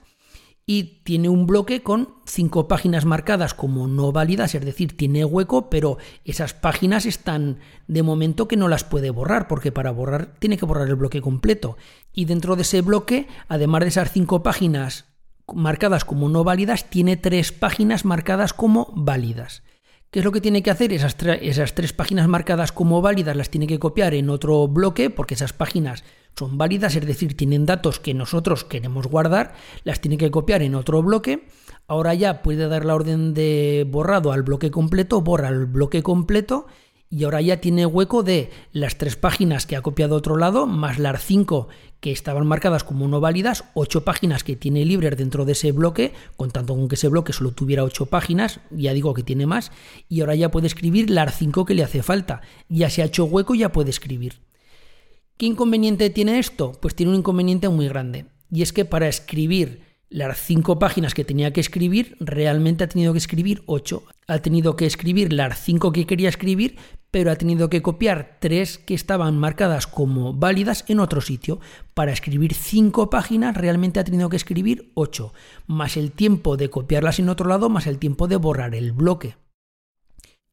y 0.69 1.01
tiene 1.05 1.29
un 1.29 1.47
bloque 1.47 1.81
con 1.81 2.09
cinco 2.25 2.67
páginas 2.67 3.05
marcadas 3.05 3.53
como 3.53 3.87
no 3.87 4.11
válidas, 4.11 4.53
es 4.53 4.65
decir, 4.65 4.97
tiene 4.97 5.23
hueco, 5.23 5.69
pero 5.69 5.97
esas 6.25 6.53
páginas 6.53 7.05
están 7.05 7.59
de 7.87 8.03
momento 8.03 8.49
que 8.49 8.57
no 8.57 8.67
las 8.67 8.83
puede 8.83 9.09
borrar, 9.09 9.47
porque 9.47 9.71
para 9.71 9.91
borrar 9.91 10.35
tiene 10.39 10.57
que 10.57 10.65
borrar 10.65 10.89
el 10.89 10.95
bloque 10.95 11.21
completo. 11.21 11.77
Y 12.11 12.25
dentro 12.25 12.57
de 12.57 12.63
ese 12.63 12.81
bloque, 12.81 13.27
además 13.47 13.81
de 13.83 13.87
esas 13.87 14.11
cinco 14.11 14.43
páginas 14.43 15.05
marcadas 15.53 16.03
como 16.03 16.27
no 16.27 16.43
válidas, 16.43 16.89
tiene 16.89 17.15
tres 17.15 17.53
páginas 17.53 18.03
marcadas 18.03 18.51
como 18.51 18.91
válidas. 18.93 19.63
¿Qué 20.09 20.19
es 20.19 20.25
lo 20.25 20.31
que 20.31 20.39
tiene 20.39 20.63
que 20.63 20.71
hacer? 20.71 20.93
Esas, 20.93 21.17
esas, 21.41 21.75
tres 21.75 21.91
páginas 21.91 22.29
marcadas 22.29 22.71
como 22.71 23.01
válidas 23.01 23.35
las 23.35 23.49
tiene 23.49 23.67
que 23.67 23.77
copiar 23.77 24.13
en 24.13 24.29
otro 24.29 24.67
bloque, 24.67 25.09
porque 25.09 25.33
esas 25.33 25.51
páginas 25.51 26.05
son 26.37 26.57
válidas, 26.57 26.95
es 26.95 27.05
decir, 27.05 27.35
tienen 27.35 27.65
datos 27.65 27.99
que 27.99 28.13
nosotros 28.13 28.63
queremos 28.63 29.07
guardar, 29.07 29.53
las 29.83 29.99
tiene 29.99 30.17
que 30.17 30.31
copiar 30.31 30.61
en 30.61 30.75
otro 30.75 31.03
bloque. 31.03 31.47
Ahora 31.87 32.13
ya 32.13 32.41
puede 32.41 32.67
dar 32.69 32.85
la 32.85 32.95
orden 32.95 33.33
de 33.33 33.85
borrado 33.89 34.31
al 34.31 34.43
bloque 34.43 34.71
completo, 34.71 35.21
borra 35.21 35.49
el 35.49 35.65
bloque 35.65 36.01
completo 36.03 36.67
y 37.09 37.23
ahora 37.23 37.41
ya 37.41 37.61
tiene 37.61 37.85
hueco 37.85 38.23
de 38.23 38.49
las 38.73 38.97
tres 38.97 39.15
páginas 39.15 39.65
que 39.65 39.75
ha 39.75 39.81
copiado 39.81 40.15
a 40.15 40.17
otro 40.17 40.37
lado, 40.37 40.67
más 40.67 40.99
las 40.99 41.23
cinco 41.23 41.69
que 41.99 42.11
estaban 42.11 42.45
marcadas 42.45 42.83
como 42.83 43.07
no 43.07 43.19
válidas, 43.19 43.63
ocho 43.73 44.03
páginas 44.03 44.43
que 44.43 44.55
tiene 44.55 44.85
libres 44.85 45.17
dentro 45.17 45.45
de 45.45 45.53
ese 45.53 45.71
bloque, 45.71 46.13
contando 46.35 46.75
con 46.75 46.87
que 46.87 46.95
ese 46.95 47.07
bloque 47.07 47.33
solo 47.33 47.51
tuviera 47.51 47.83
ocho 47.83 48.07
páginas, 48.07 48.59
ya 48.69 48.93
digo 48.93 49.13
que 49.13 49.23
tiene 49.23 49.45
más, 49.45 49.71
y 50.09 50.21
ahora 50.21 50.35
ya 50.35 50.51
puede 50.51 50.67
escribir 50.67 51.09
las 51.09 51.37
cinco 51.37 51.65
que 51.65 51.73
le 51.73 51.83
hace 51.83 52.03
falta. 52.03 52.41
Ya 52.69 52.89
se 52.89 53.01
ha 53.01 53.05
hecho 53.05 53.25
hueco 53.25 53.55
ya 53.55 53.71
puede 53.71 53.89
escribir. 53.89 54.41
¿Qué 55.37 55.45
inconveniente 55.45 56.09
tiene 56.09 56.39
esto? 56.39 56.73
Pues 56.81 56.95
tiene 56.95 57.11
un 57.11 57.19
inconveniente 57.19 57.69
muy 57.69 57.87
grande. 57.87 58.25
Y 58.51 58.61
es 58.61 58.73
que 58.73 58.85
para 58.85 59.07
escribir 59.07 59.86
las 60.09 60.39
cinco 60.39 60.79
páginas 60.79 61.13
que 61.13 61.25
tenía 61.25 61.51
que 61.51 61.59
escribir, 61.59 62.15
realmente 62.19 62.83
ha 62.83 62.89
tenido 62.89 63.11
que 63.13 63.19
escribir 63.19 63.63
ocho. 63.65 64.03
Ha 64.27 64.39
tenido 64.39 64.75
que 64.75 64.85
escribir 64.85 65.33
las 65.33 65.59
cinco 65.59 65.91
que 65.91 66.05
quería 66.05 66.29
escribir, 66.29 66.77
pero 67.11 67.31
ha 67.31 67.35
tenido 67.35 67.69
que 67.69 67.81
copiar 67.81 68.37
tres 68.39 68.77
que 68.77 68.93
estaban 68.93 69.37
marcadas 69.37 69.87
como 69.87 70.33
válidas 70.33 70.85
en 70.87 70.99
otro 70.99 71.21
sitio. 71.21 71.59
Para 71.93 72.13
escribir 72.13 72.53
cinco 72.53 73.09
páginas, 73.09 73.55
realmente 73.55 73.99
ha 73.99 74.03
tenido 74.03 74.29
que 74.29 74.37
escribir 74.37 74.91
ocho, 74.93 75.33
más 75.65 75.97
el 75.97 76.11
tiempo 76.11 76.57
de 76.57 76.69
copiarlas 76.69 77.19
en 77.19 77.29
otro 77.29 77.49
lado, 77.49 77.69
más 77.69 77.87
el 77.87 77.99
tiempo 77.99 78.27
de 78.27 78.37
borrar 78.37 78.75
el 78.75 78.93
bloque. 78.93 79.35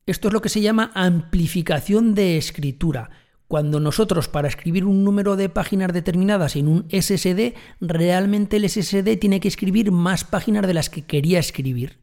Esto 0.06 0.28
es 0.28 0.34
lo 0.34 0.42
que 0.42 0.48
se 0.50 0.60
llama 0.60 0.90
amplificación 0.94 2.14
de 2.14 2.36
escritura 2.36 3.10
cuando 3.54 3.78
nosotros 3.78 4.26
para 4.26 4.48
escribir 4.48 4.84
un 4.84 5.04
número 5.04 5.36
de 5.36 5.48
páginas 5.48 5.92
determinadas 5.92 6.56
en 6.56 6.66
un 6.66 6.88
SSD, 6.90 7.54
realmente 7.80 8.56
el 8.56 8.68
SSD 8.68 9.16
tiene 9.16 9.38
que 9.38 9.46
escribir 9.46 9.92
más 9.92 10.24
páginas 10.24 10.66
de 10.66 10.74
las 10.74 10.90
que 10.90 11.02
quería 11.02 11.38
escribir. 11.38 12.00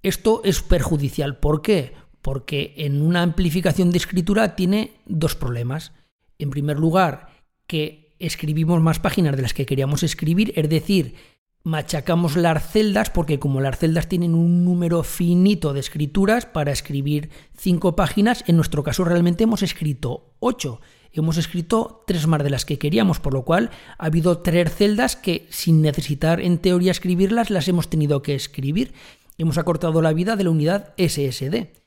Esto 0.00 0.42
es 0.44 0.62
perjudicial. 0.62 1.38
¿Por 1.40 1.60
qué? 1.60 1.94
Porque 2.22 2.74
en 2.76 3.02
una 3.02 3.22
amplificación 3.22 3.90
de 3.90 3.98
escritura 3.98 4.54
tiene 4.54 4.92
dos 5.06 5.34
problemas. 5.34 5.90
En 6.38 6.50
primer 6.50 6.78
lugar, 6.78 7.30
que 7.66 8.14
escribimos 8.20 8.80
más 8.80 9.00
páginas 9.00 9.34
de 9.34 9.42
las 9.42 9.54
que 9.54 9.66
queríamos 9.66 10.04
escribir, 10.04 10.52
es 10.54 10.68
decir, 10.68 11.16
machacamos 11.64 12.36
las 12.36 12.70
celdas 12.70 13.10
porque 13.10 13.38
como 13.38 13.60
las 13.60 13.78
celdas 13.78 14.08
tienen 14.08 14.34
un 14.34 14.64
número 14.64 15.02
finito 15.02 15.72
de 15.72 15.80
escrituras 15.80 16.46
para 16.46 16.72
escribir 16.72 17.30
cinco 17.56 17.96
páginas, 17.96 18.44
en 18.46 18.56
nuestro 18.56 18.82
caso 18.82 19.04
realmente 19.04 19.44
hemos 19.44 19.62
escrito 19.62 20.34
ocho. 20.40 20.80
Hemos 21.10 21.38
escrito 21.38 22.04
tres 22.06 22.26
más 22.26 22.44
de 22.44 22.50
las 22.50 22.64
que 22.64 22.78
queríamos, 22.78 23.18
por 23.18 23.32
lo 23.32 23.44
cual 23.44 23.70
ha 23.96 24.06
habido 24.06 24.38
tres 24.38 24.74
celdas 24.74 25.16
que 25.16 25.46
sin 25.50 25.80
necesitar 25.80 26.40
en 26.40 26.58
teoría 26.58 26.90
escribirlas 26.90 27.50
las 27.50 27.66
hemos 27.66 27.88
tenido 27.88 28.22
que 28.22 28.34
escribir. 28.34 28.92
Hemos 29.38 29.56
acortado 29.56 30.02
la 30.02 30.12
vida 30.12 30.36
de 30.36 30.44
la 30.44 30.50
unidad 30.50 30.94
SSD 30.98 31.77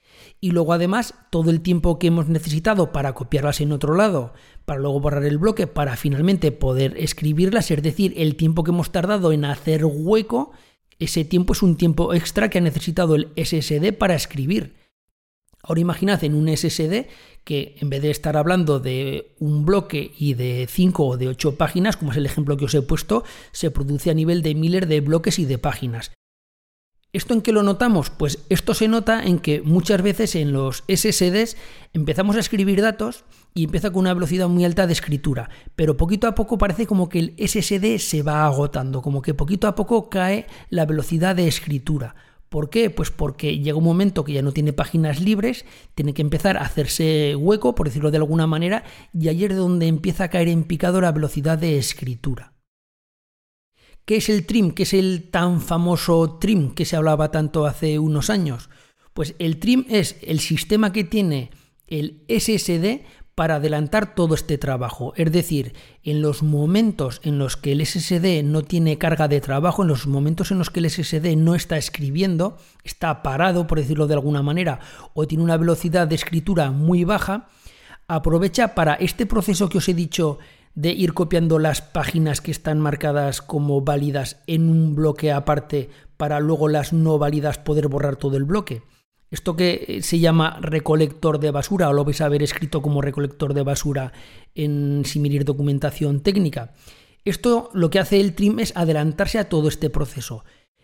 y 0.41 0.51
luego 0.51 0.74
además 0.74 1.13
todo 1.29 1.51
el 1.51 1.62
tiempo 1.62 2.00
que 2.00 2.07
hemos 2.07 2.27
necesitado 2.27 2.91
para 2.91 3.13
copiarlas 3.13 3.62
en 3.62 3.71
otro 3.71 3.95
lado, 3.95 4.33
para 4.65 4.79
luego 4.79 5.00
borrar 5.00 5.24
el 5.24 5.38
bloque, 5.38 5.67
para 5.67 5.95
finalmente 5.95 6.51
poder 6.51 6.98
escribirlas, 6.98 7.69
es 7.69 7.83
decir, 7.83 8.15
el 8.17 8.36
tiempo 8.36 8.63
que 8.63 8.71
hemos 8.71 8.91
tardado 8.91 9.31
en 9.31 9.45
hacer 9.45 9.86
hueco, 9.86 10.51
ese 10.98 11.24
tiempo 11.25 11.53
es 11.53 11.62
un 11.62 11.77
tiempo 11.77 12.13
extra 12.15 12.50
que 12.50 12.57
ha 12.57 12.62
necesitado 12.62 13.15
el 13.15 13.29
SSD 13.36 13.93
para 13.93 14.15
escribir. 14.15 14.74
Ahora 15.63 15.81
imaginad 15.81 16.24
en 16.24 16.33
un 16.33 16.50
SSD 16.50 17.05
que 17.43 17.75
en 17.79 17.89
vez 17.91 18.01
de 18.01 18.10
estar 18.10 18.36
hablando 18.36 18.79
de 18.79 19.36
un 19.39 19.63
bloque 19.63 20.12
y 20.17 20.33
de 20.33 20.67
5 20.67 21.05
o 21.05 21.17
de 21.17 21.27
8 21.27 21.55
páginas, 21.55 21.98
como 21.98 22.12
es 22.12 22.17
el 22.17 22.25
ejemplo 22.25 22.57
que 22.57 22.65
os 22.65 22.74
he 22.74 22.81
puesto, 22.81 23.24
se 23.51 23.69
produce 23.69 24.10
a 24.10 24.15
nivel 24.15 24.41
de 24.41 24.55
miles 24.55 24.88
de 24.88 25.01
bloques 25.01 25.38
y 25.38 25.45
de 25.45 25.60
páginas. 25.60 26.12
¿Esto 27.13 27.34
en 27.34 27.41
qué 27.41 27.51
lo 27.51 27.62
notamos? 27.62 28.10
Pues 28.10 28.39
esto 28.48 28.74
se 28.74 28.88
nota 28.88 29.22
en 29.22 29.39
que 29.39 29.62
muchas 29.62 30.01
veces 30.01 30.34
en 30.34 30.53
los 30.53 30.86
SSDs 30.88 31.58
empezamos 31.91 32.38
a 32.38 32.39
escribir 32.39 32.82
datos 32.82 33.25
y 33.53 33.65
empieza 33.65 33.91
con 33.91 34.00
una 34.00 34.13
velocidad 34.13 34.48
muy 34.48 34.63
alta 34.63 34.88
de 34.88 34.94
escritura, 34.94 35.50
pero 35.75 35.98
poquito 35.98 36.25
a 36.27 36.36
poco 36.36 36.58
parece 36.58 36.88
como 36.88 37.10
que 37.10 37.20
el 37.20 37.36
SSD 37.38 37.98
se 37.98 38.24
va 38.24 38.46
agotando, 38.46 39.01
como 39.01 39.22
que 39.22 39.34
poquito 39.34 39.68
a 39.68 39.75
poco 39.75 40.10
cae 40.10 40.48
la 40.70 40.86
velocidad 40.86 41.36
de 41.36 41.50
escritura. 41.50 42.15
¿Por 42.48 42.70
qué? 42.70 42.89
Pues 42.89 43.12
porque 43.12 43.60
llega 43.60 43.77
un 43.77 43.84
momento 43.84 44.24
que 44.24 44.32
ya 44.32 44.41
no 44.41 44.53
tiene 44.53 44.72
páginas 44.72 45.20
libres, 45.20 45.65
tiene 45.96 46.13
que 46.13 46.22
empezar 46.22 46.56
a 46.56 46.62
hacerse 46.62 47.36
hueco, 47.36 47.75
por 47.75 47.88
decirlo 47.88 48.12
de 48.12 48.18
alguna 48.18 48.48
manera, 48.48 48.86
y 49.13 49.27
ahí 49.27 49.44
es 49.44 49.53
donde 49.53 49.88
empieza 49.88 50.24
a 50.24 50.30
caer 50.30 50.48
en 50.48 50.63
picado 50.63 51.01
la 51.01 51.12
velocidad 51.12 51.58
de 51.58 51.77
escritura. 51.77 52.50
¿Qué 54.05 54.17
es 54.17 54.29
el 54.29 54.46
trim? 54.46 54.72
¿Qué 54.72 54.84
es 54.84 54.93
el 54.93 55.29
tan 55.29 55.62
famoso 55.62 56.38
trim 56.39 56.74
que 56.74 56.86
se 56.86 56.96
hablaba 56.96 57.31
tanto 57.31 57.65
hace 57.65 58.00
unos 58.00 58.29
años? 58.29 58.70
Pues 59.13 59.36
el 59.39 59.60
trim 59.60 59.86
es 59.89 60.17
el 60.22 60.39
sistema 60.39 60.91
que 60.91 61.03
tiene 61.03 61.51
el 61.88 62.24
SSD 62.27 63.01
para 63.36 63.55
adelantar 63.55 64.13
todo 64.15 64.36
este 64.36 64.58
trabajo. 64.58 65.13
Es 65.15 65.31
decir, 65.31 65.74
en 66.03 66.22
los 66.22 66.43
momentos 66.43 67.22
en 67.24 67.38
los 67.38 67.58
que 67.58 67.72
el 67.72 67.86
SSD 67.86 68.43
no 68.43 68.62
tiene 68.62 68.98
carga 68.98 69.27
de 69.27 69.41
trabajo, 69.41 69.81
en 69.81 69.88
los 69.88 70.08
momentos 70.08 70.51
en 70.51 70.58
los 70.58 70.70
que 70.70 70.79
el 70.79 70.89
SSD 70.89 71.36
no 71.38 71.55
está 71.55 71.77
escribiendo, 71.77 72.58
está 72.84 73.24
parado, 73.24 73.67
por 73.67 73.79
decirlo 73.79 74.08
de 74.08 74.15
alguna 74.15 74.41
manera, 74.41 74.79
o 75.13 75.27
tiene 75.27 75.43
una 75.43 75.58
velocidad 75.58 76.08
de 76.08 76.15
escritura 76.15 76.72
muy 76.72 77.03
baja, 77.03 77.50
aprovecha 78.08 78.75
para 78.75 78.96
este 78.96 79.25
proceso 79.25 79.70
que 79.70 79.77
os 79.77 79.88
he 79.88 79.93
dicho 79.93 80.39
de 80.75 80.92
ir 80.92 81.13
copiando 81.13 81.60
las 81.60 81.82
páginas 81.82 82.42
que 82.42 82.51
están 82.51 82.80
marcadas 82.80 83.42
como 83.42 83.82
válidas 83.82 84.42
en 84.48 84.70
un 84.70 84.96
bloque 84.96 85.32
aparte 85.32 85.90
para 86.18 86.40
luego 86.40 86.68
las 86.68 86.94
no 86.94 87.18
válidas 87.18 87.58
poder 87.58 87.88
borrar 87.88 88.16
todo 88.16 88.38
el 88.38 88.46
bloque. 88.46 88.84
Esto 89.32 89.56
que 89.56 89.86
eh, 89.88 90.01
se 90.01 90.20
llama 90.20 90.60
recolector 90.62 91.40
de 91.40 91.51
basura, 91.51 91.90
o 91.90 91.94
lo 91.94 92.04
vais 92.04 92.20
a 92.22 92.25
haber 92.25 92.44
escrito 92.44 92.82
como 92.82 93.01
recolector 93.01 93.54
de 93.54 93.63
basura 93.63 94.12
en 94.56 95.04
similar 95.06 95.46
documentación 95.46 96.20
técnica. 96.20 96.74
Esto 97.24 97.70
lo 97.74 97.90
que 97.90 98.00
hace 98.00 98.20
el 98.20 98.36
trim 98.36 98.60
es 98.60 98.75
adelantarse 98.75 99.40
a 99.40 99.48
todo 99.48 99.70
este 99.70 99.90
proceso. 99.90 100.44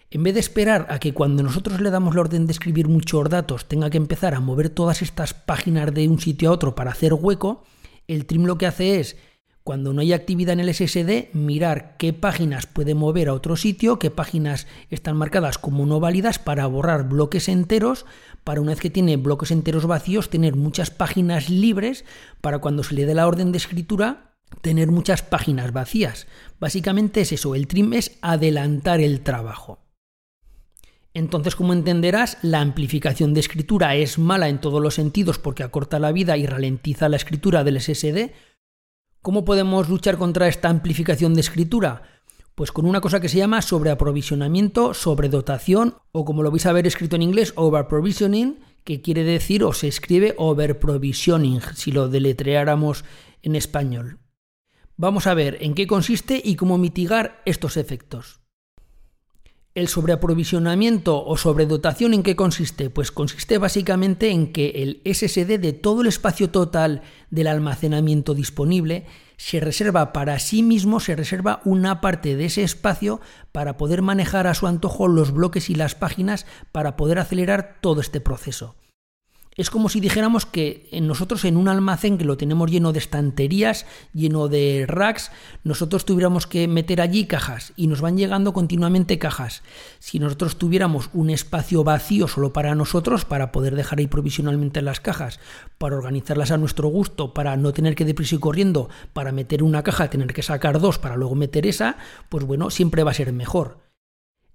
En 0.09 0.23
vez 0.23 0.33
de 0.33 0.39
esperar 0.39 0.87
a 0.89 0.99
que 0.99 1.13
cuando 1.13 1.43
nosotros 1.43 1.81
le 1.81 1.89
damos 1.89 2.15
la 2.15 2.21
orden 2.21 2.45
de 2.47 2.53
escribir 2.53 2.87
muchos 2.87 3.29
datos 3.29 3.67
tenga 3.67 3.89
que 3.89 3.97
empezar 3.97 4.33
a 4.33 4.39
mover 4.39 4.69
todas 4.69 5.01
estas 5.01 5.33
páginas 5.33 5.93
de 5.93 6.07
un 6.07 6.19
sitio 6.19 6.49
a 6.49 6.53
otro 6.53 6.75
para 6.75 6.91
hacer 6.91 7.13
hueco, 7.13 7.65
el 8.07 8.25
trim 8.25 8.45
lo 8.45 8.57
que 8.57 8.67
hace 8.67 9.01
es 9.01 9.17
cuando 9.67 9.91
no 9.91 9.99
hay 9.99 10.13
actividad 10.13 10.53
en 10.53 10.61
el 10.61 10.73
SSD, 10.73 11.33
mirar 11.33 11.97
qué 11.97 12.13
páginas 12.13 12.67
puede 12.67 12.95
mover 12.95 13.27
a 13.27 13.33
otro 13.33 13.57
sitio, 13.57 13.99
qué 13.99 14.09
páginas 14.09 14.65
están 14.89 15.17
marcadas 15.17 15.57
como 15.57 15.85
no 15.85 15.99
válidas 15.99 16.39
para 16.39 16.65
borrar 16.67 17.09
bloques 17.09 17.49
enteros, 17.49 18.05
para 18.45 18.61
una 18.61 18.71
vez 18.71 18.79
que 18.79 18.89
tiene 18.89 19.17
bloques 19.17 19.51
enteros 19.51 19.85
vacíos, 19.85 20.29
tener 20.29 20.55
muchas 20.55 20.89
páginas 20.89 21.49
libres, 21.49 22.05
para 22.39 22.59
cuando 22.59 22.81
se 22.81 22.95
le 22.95 23.05
dé 23.05 23.13
la 23.13 23.27
orden 23.27 23.51
de 23.51 23.57
escritura, 23.57 24.37
tener 24.61 24.89
muchas 24.89 25.21
páginas 25.21 25.73
vacías. 25.73 26.27
Básicamente 26.61 27.19
es 27.19 27.33
eso, 27.33 27.53
el 27.53 27.67
trim 27.67 27.91
es 27.91 28.17
adelantar 28.21 29.01
el 29.01 29.19
trabajo. 29.19 29.79
Entonces, 31.13 31.57
como 31.57 31.73
entenderás, 31.73 32.37
la 32.41 32.61
amplificación 32.61 33.33
de 33.33 33.41
escritura 33.41 33.95
es 33.95 34.17
mala 34.17 34.47
en 34.47 34.61
todos 34.61 34.81
los 34.81 34.93
sentidos 34.93 35.39
porque 35.39 35.63
acorta 35.63 35.99
la 35.99 36.13
vida 36.13 36.37
y 36.37 36.45
ralentiza 36.45 37.09
la 37.09 37.17
escritura 37.17 37.65
del 37.65 37.81
SSD, 37.81 38.31
¿Cómo 39.27 39.43
podemos 39.43 39.89
luchar 39.89 40.17
contra 40.17 40.47
esta 40.47 40.69
amplificación 40.69 41.33
de 41.33 41.41
escritura? 41.41 42.01
Pues 42.55 42.71
con 42.71 42.85
una 42.85 43.01
cosa 43.01 43.19
que 43.19 43.27
se 43.27 43.35
llama 43.35 43.61
sobreaprovisionamiento, 43.61 44.93
sobredotación, 44.93 45.95
o 46.13 46.23
como 46.23 46.43
lo 46.43 46.49
vais 46.49 46.65
a 46.65 46.71
ver 46.71 46.87
escrito 46.87 47.17
en 47.17 47.23
inglés, 47.23 47.51
overprovisioning, 47.57 48.61
que 48.85 49.01
quiere 49.01 49.25
decir 49.25 49.65
o 49.65 49.73
se 49.73 49.89
escribe 49.89 50.33
overprovisioning, 50.37 51.59
si 51.75 51.91
lo 51.91 52.07
deletreáramos 52.07 53.03
en 53.41 53.57
español. 53.57 54.19
Vamos 54.95 55.27
a 55.27 55.33
ver 55.33 55.57
en 55.59 55.73
qué 55.73 55.87
consiste 55.87 56.41
y 56.41 56.55
cómo 56.55 56.77
mitigar 56.77 57.41
estos 57.43 57.75
efectos. 57.75 58.39
El 59.77 59.89
sobreaprovisionamiento 59.89 61.23
o 61.23 61.37
sobredotación 61.37 62.15
en 62.15 62.23
qué 62.23 62.35
consiste? 62.35 62.89
Pues 62.89 63.11
consiste 63.11 63.59
básicamente 63.59 64.31
en 64.31 64.51
que 64.51 64.69
el 64.81 65.01
SSD 65.05 65.59
de 65.59 65.71
todo 65.71 66.01
el 66.01 66.07
espacio 66.07 66.49
total 66.49 67.03
del 67.29 67.45
almacenamiento 67.45 68.33
disponible 68.33 69.05
se 69.37 69.59
reserva 69.59 70.13
para 70.13 70.39
sí 70.39 70.63
mismo, 70.63 70.99
se 70.99 71.15
reserva 71.15 71.61
una 71.63 72.01
parte 72.01 72.35
de 72.35 72.45
ese 72.45 72.63
espacio 72.63 73.21
para 73.51 73.77
poder 73.77 74.01
manejar 74.01 74.47
a 74.47 74.55
su 74.55 74.65
antojo 74.65 75.07
los 75.07 75.31
bloques 75.31 75.69
y 75.69 75.75
las 75.75 75.93
páginas 75.93 76.47
para 76.71 76.97
poder 76.97 77.19
acelerar 77.19 77.77
todo 77.79 78.01
este 78.01 78.19
proceso. 78.19 78.73
Es 79.57 79.71
como 79.71 79.89
si 79.89 79.99
dijéramos 79.99 80.45
que 80.45 80.87
nosotros 81.01 81.43
en 81.43 81.57
un 81.57 81.67
almacén 81.67 82.19
que 82.19 82.25
lo 82.25 82.37
tenemos 82.37 82.69
lleno 82.69 82.93
de 82.93 82.99
estanterías, 82.99 83.87
lleno 84.13 84.49
de 84.49 84.85
racks, 84.87 85.31
nosotros 85.63 86.05
tuviéramos 86.05 86.45
que 86.45 86.67
meter 86.67 87.01
allí 87.01 87.25
cajas 87.25 87.73
y 87.75 87.87
nos 87.87 87.99
van 87.99 88.17
llegando 88.17 88.53
continuamente 88.53 89.17
cajas. 89.17 89.63
Si 89.97 90.19
nosotros 90.19 90.59
tuviéramos 90.59 91.09
un 91.11 91.31
espacio 91.31 91.83
vacío 91.83 92.27
solo 92.27 92.53
para 92.53 92.75
nosotros, 92.75 93.25
para 93.25 93.51
poder 93.51 93.75
dejar 93.75 93.97
ahí 93.97 94.05
provisionalmente 94.05 94.83
las 94.83 94.99
cajas, 94.99 95.39
para 95.79 95.97
organizarlas 95.97 96.51
a 96.51 96.57
nuestro 96.57 96.89
gusto, 96.89 97.33
para 97.33 97.57
no 97.57 97.73
tener 97.73 97.95
que 97.95 98.05
deprisa 98.05 98.35
y 98.35 98.37
corriendo, 98.37 98.89
para 99.13 99.31
meter 99.31 99.63
una 99.63 99.81
caja, 99.81 100.11
tener 100.11 100.33
que 100.33 100.43
sacar 100.43 100.79
dos 100.79 100.99
para 100.99 101.15
luego 101.15 101.33
meter 101.33 101.65
esa, 101.65 101.97
pues 102.29 102.45
bueno, 102.45 102.69
siempre 102.69 103.01
va 103.01 103.09
a 103.09 103.15
ser 103.15 103.33
mejor. 103.33 103.86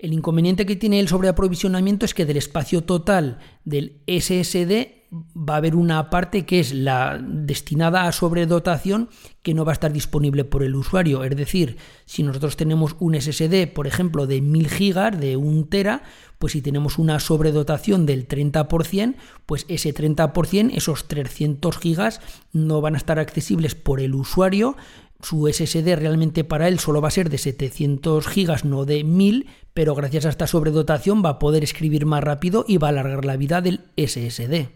El 0.03 0.13
inconveniente 0.13 0.67
que 0.67 0.75
tiene 0.75 0.99
el 0.99 1.07
sobreaprovisionamiento 1.07 2.05
es 2.05 2.13
que 2.13 2.27
del 2.27 2.37
espacio 2.37 2.83
total 2.83 3.39
del 3.65 4.01
SSD 4.09 5.01
va 5.37 5.55
a 5.55 5.57
haber 5.59 5.77
una 5.77 6.11
parte 6.11 6.45
que 6.45 6.59
es 6.59 6.75
la 6.75 7.21
destinada 7.23 8.09
a 8.09 8.13
sobredotación 8.13 9.11
que 9.43 9.55
no 9.55 9.65
va 9.65 9.71
a 9.71 9.75
estar 9.75 9.93
disponible 9.93 10.45
por 10.45 10.65
el 10.65 10.75
usuario. 10.75 11.23
Es 11.23 11.37
decir, 11.37 11.77
si 12.05 12.25
nosotros 12.25 12.57
tenemos 12.57 12.97
un 12.99 13.15
SSD, 13.15 13.73
por 13.73 13.87
ejemplo, 13.87 14.27
de 14.27 14.41
1000 14.41 14.69
GB, 14.69 15.19
de 15.19 15.37
1 15.37 15.67
tera, 15.67 16.03
pues 16.41 16.55
si 16.55 16.63
tenemos 16.63 16.99
una 16.99 17.21
sobredotación 17.21 18.05
del 18.05 18.27
30%, 18.27 19.15
pues 19.47 19.67
ese 19.69 19.95
30%, 19.95 20.73
esos 20.75 21.07
300 21.07 21.79
GB, 21.79 22.19
no 22.53 22.81
van 22.81 22.95
a 22.95 22.99
estar 22.99 23.21
accesibles 23.21 23.77
por 23.77 24.01
el 24.01 24.17
usuario 24.17 24.77
su 25.23 25.49
SSD 25.49 25.97
realmente 25.97 26.45
para 26.45 26.69
él 26.69 26.79
solo 26.79 27.01
va 27.01 27.09
a 27.09 27.13
ser 27.13 27.31
de 27.31 27.39
700 27.39 28.27
GB, 28.27 28.65
no 28.65 28.85
de 28.85 29.05
1000, 29.05 29.47
pero 29.73 29.95
gracias 29.95 30.27
a 30.27 30.29
esta 30.29 30.47
sobredotación 30.47 31.23
va 31.25 31.31
a 31.31 31.39
poder 31.39 31.63
escribir 31.63 32.07
más 32.07 32.23
rápido 32.23 32.65
y 32.67 32.79
va 32.79 32.89
a 32.89 32.91
alargar 32.91 33.25
la 33.25 33.37
vida 33.37 33.61
del 33.61 33.81
SSD. 33.97 34.69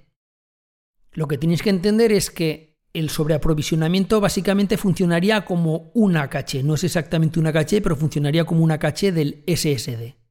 Lo 1.12 1.28
que 1.28 1.38
tenéis 1.38 1.62
que 1.62 1.70
entender 1.70 2.12
es 2.12 2.30
que 2.30 2.76
el 2.92 3.10
sobreaprovisionamiento 3.10 4.20
básicamente 4.20 4.78
funcionaría 4.78 5.44
como 5.44 5.90
una 5.94 6.30
caché, 6.30 6.62
no 6.62 6.74
es 6.74 6.84
exactamente 6.84 7.38
una 7.38 7.52
caché, 7.52 7.82
pero 7.82 7.96
funcionaría 7.96 8.44
como 8.44 8.62
una 8.62 8.78
caché 8.78 9.12
del 9.12 9.42
SSD. 9.46 10.25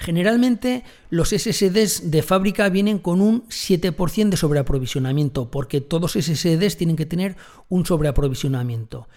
Generalmente 0.00 0.82
los 1.10 1.28
SSDs 1.28 2.10
de 2.10 2.22
fábrica 2.22 2.70
vienen 2.70 2.98
con 2.98 3.20
un 3.20 3.46
7% 3.48 4.30
de 4.30 4.36
sobreaprovisionamiento, 4.38 5.50
porque 5.50 5.82
todos 5.82 6.12
SSDs 6.12 6.78
tienen 6.78 6.96
que 6.96 7.04
tener 7.04 7.36
un 7.68 7.84
sobreaprovisionamiento. 7.84 9.08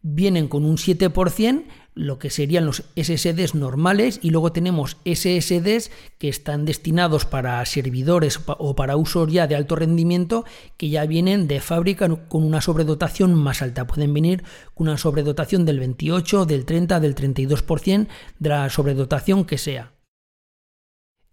Vienen 0.00 0.46
con 0.46 0.64
un 0.64 0.76
7%, 0.76 1.64
lo 1.94 2.20
que 2.20 2.30
serían 2.30 2.66
los 2.66 2.84
SSDs 2.94 3.56
normales, 3.56 4.20
y 4.22 4.30
luego 4.30 4.52
tenemos 4.52 4.96
SSDs 5.04 5.90
que 6.18 6.28
están 6.28 6.64
destinados 6.66 7.24
para 7.24 7.66
servidores 7.66 8.38
o 8.46 8.76
para 8.76 8.96
usos 8.96 9.32
ya 9.32 9.48
de 9.48 9.56
alto 9.56 9.74
rendimiento, 9.74 10.44
que 10.76 10.88
ya 10.88 11.04
vienen 11.04 11.48
de 11.48 11.60
fábrica 11.60 12.08
con 12.28 12.44
una 12.44 12.60
sobredotación 12.60 13.34
más 13.34 13.60
alta. 13.60 13.88
Pueden 13.88 14.14
venir 14.14 14.44
con 14.74 14.86
una 14.86 14.98
sobredotación 14.98 15.64
del 15.64 15.80
28, 15.80 16.46
del 16.46 16.64
30, 16.64 17.00
del 17.00 17.16
32% 17.16 18.06
de 18.38 18.48
la 18.48 18.70
sobredotación 18.70 19.44
que 19.44 19.58
sea. 19.58 19.97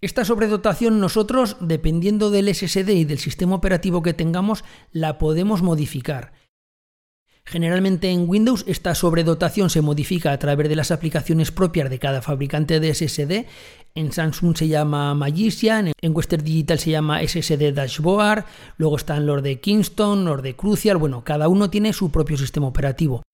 Esta 0.01 0.25
sobredotación 0.25 0.99
nosotros, 0.99 1.57
dependiendo 1.61 2.29
del 2.29 2.53
SSD 2.53 2.89
y 2.89 3.05
del 3.05 3.19
sistema 3.19 3.55
operativo 3.55 4.03
que 4.03 4.13
tengamos, 4.13 4.63
la 4.91 5.17
podemos 5.17 5.61
modificar. 5.61 6.33
Generalmente 7.47 8.09
en 8.09 8.27
Windows 8.27 8.65
esta 8.67 8.95
sobredotación 8.95 9.69
se 9.69 9.81
modifica 9.81 10.31
a 10.31 10.39
través 10.39 10.67
de 10.67 10.75
las 10.75 10.89
aplicaciones 10.89 11.51
propias 11.51 11.91
de 11.91 11.99
cada 11.99 12.23
fabricante 12.23 12.79
de 12.79 12.93
SSD. 12.93 13.45
En 13.93 14.11
Samsung 14.11 14.57
se 14.57 14.67
llama 14.67 15.13
Magician, 15.13 15.93
en 16.01 16.15
Western 16.15 16.43
Digital 16.43 16.79
se 16.79 16.89
llama 16.89 17.21
SSD 17.21 17.71
Dashboard, 17.71 18.45
luego 18.77 18.97
están 18.97 19.27
los 19.27 19.43
de 19.43 19.59
Kingston, 19.59 20.25
los 20.25 20.41
de 20.41 20.55
Crucial, 20.55 20.97
bueno, 20.97 21.23
cada 21.23 21.47
uno 21.47 21.69
tiene 21.69 21.93
su 21.93 22.09
propio 22.11 22.35
sistema 22.35 22.67
operativo. 22.67 23.24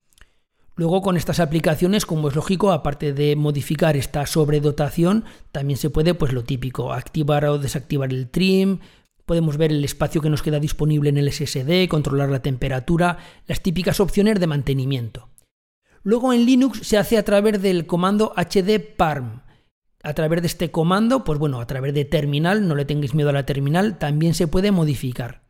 Luego 0.75 1.01
con 1.01 1.17
estas 1.17 1.39
aplicaciones, 1.39 2.05
como 2.05 2.29
es 2.29 2.35
lógico, 2.35 2.71
aparte 2.71 3.13
de 3.13 3.35
modificar 3.35 3.97
esta 3.97 4.25
sobredotación, 4.25 5.25
también 5.51 5.77
se 5.77 5.89
puede, 5.89 6.13
pues 6.13 6.31
lo 6.31 6.43
típico, 6.43 6.93
activar 6.93 7.45
o 7.45 7.57
desactivar 7.57 8.11
el 8.11 8.29
trim, 8.29 8.79
podemos 9.25 9.57
ver 9.57 9.71
el 9.71 9.83
espacio 9.83 10.21
que 10.21 10.29
nos 10.29 10.41
queda 10.41 10.59
disponible 10.59 11.09
en 11.09 11.17
el 11.17 11.31
SSD, 11.31 11.87
controlar 11.89 12.29
la 12.29 12.41
temperatura, 12.41 13.17
las 13.47 13.61
típicas 13.61 13.99
opciones 13.99 14.39
de 14.39 14.47
mantenimiento. 14.47 15.29
Luego 16.03 16.33
en 16.33 16.45
Linux 16.45 16.87
se 16.87 16.97
hace 16.97 17.17
a 17.17 17.23
través 17.23 17.61
del 17.61 17.85
comando 17.85 18.33
hdparm. 18.35 19.41
A 20.03 20.13
través 20.15 20.41
de 20.41 20.47
este 20.47 20.71
comando, 20.71 21.23
pues 21.23 21.37
bueno, 21.37 21.61
a 21.61 21.67
través 21.67 21.93
de 21.93 22.05
terminal, 22.05 22.67
no 22.67 22.75
le 22.75 22.85
tengáis 22.85 23.13
miedo 23.13 23.29
a 23.29 23.33
la 23.33 23.45
terminal, 23.45 23.99
también 23.99 24.33
se 24.33 24.47
puede 24.47 24.71
modificar 24.71 25.40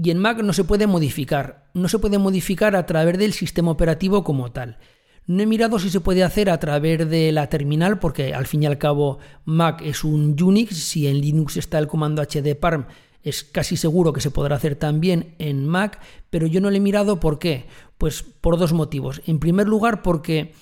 y 0.00 0.10
en 0.10 0.18
Mac 0.18 0.42
no 0.42 0.52
se 0.52 0.62
puede 0.62 0.86
modificar. 0.86 1.64
No 1.74 1.88
se 1.88 1.98
puede 1.98 2.18
modificar 2.18 2.76
a 2.76 2.86
través 2.86 3.18
del 3.18 3.32
sistema 3.32 3.72
operativo 3.72 4.22
como 4.22 4.52
tal. 4.52 4.78
No 5.26 5.42
he 5.42 5.46
mirado 5.46 5.78
si 5.78 5.90
se 5.90 6.00
puede 6.00 6.22
hacer 6.22 6.50
a 6.50 6.60
través 6.60 7.08
de 7.10 7.32
la 7.32 7.48
terminal, 7.48 7.98
porque 7.98 8.32
al 8.32 8.46
fin 8.46 8.62
y 8.62 8.66
al 8.66 8.78
cabo 8.78 9.18
Mac 9.44 9.82
es 9.82 10.04
un 10.04 10.40
Unix. 10.40 10.76
Si 10.76 11.08
en 11.08 11.20
Linux 11.20 11.56
está 11.56 11.78
el 11.78 11.88
comando 11.88 12.22
hdparm, 12.22 12.86
es 13.24 13.42
casi 13.42 13.76
seguro 13.76 14.12
que 14.12 14.20
se 14.20 14.30
podrá 14.30 14.54
hacer 14.54 14.76
también 14.76 15.34
en 15.38 15.66
Mac, 15.66 16.00
pero 16.30 16.46
yo 16.46 16.60
no 16.60 16.70
le 16.70 16.76
he 16.76 16.80
mirado 16.80 17.18
por 17.18 17.40
qué. 17.40 17.66
Pues 17.98 18.22
por 18.22 18.56
dos 18.56 18.72
motivos. 18.72 19.20
En 19.26 19.40
primer 19.40 19.66
lugar, 19.66 20.02
porque 20.02 20.54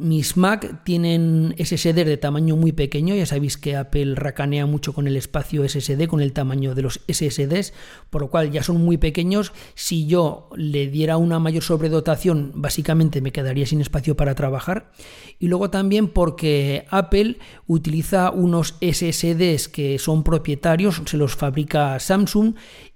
mis 0.00 0.36
Mac 0.36 0.84
tienen 0.84 1.56
SSD 1.58 2.04
de 2.04 2.16
tamaño 2.16 2.54
muy 2.54 2.70
pequeño, 2.70 3.16
ya 3.16 3.26
sabéis 3.26 3.58
que 3.58 3.74
Apple 3.74 4.14
racanea 4.14 4.64
mucho 4.64 4.92
con 4.92 5.08
el 5.08 5.16
espacio 5.16 5.68
SSD, 5.68 6.06
con 6.06 6.20
el 6.20 6.32
tamaño 6.32 6.76
de 6.76 6.82
los 6.82 7.00
SSDs, 7.08 7.72
por 8.08 8.22
lo 8.22 8.30
cual 8.30 8.52
ya 8.52 8.62
son 8.62 8.80
muy 8.80 8.96
pequeños. 8.96 9.52
Si 9.74 10.06
yo 10.06 10.50
le 10.54 10.86
diera 10.86 11.16
una 11.16 11.40
mayor 11.40 11.64
sobredotación, 11.64 12.52
básicamente 12.54 13.20
me 13.20 13.32
quedaría 13.32 13.66
sin 13.66 13.80
espacio 13.80 14.16
para 14.16 14.36
trabajar. 14.36 14.92
Y 15.40 15.48
luego 15.48 15.68
también 15.68 16.06
porque 16.06 16.86
Apple 16.88 17.38
utiliza 17.66 18.30
unos 18.30 18.76
SSDs 18.80 19.66
que 19.66 19.98
son 19.98 20.22
propietarios, 20.22 21.02
se 21.06 21.16
los 21.16 21.34
fabrica 21.34 21.98
Samsung 21.98 22.54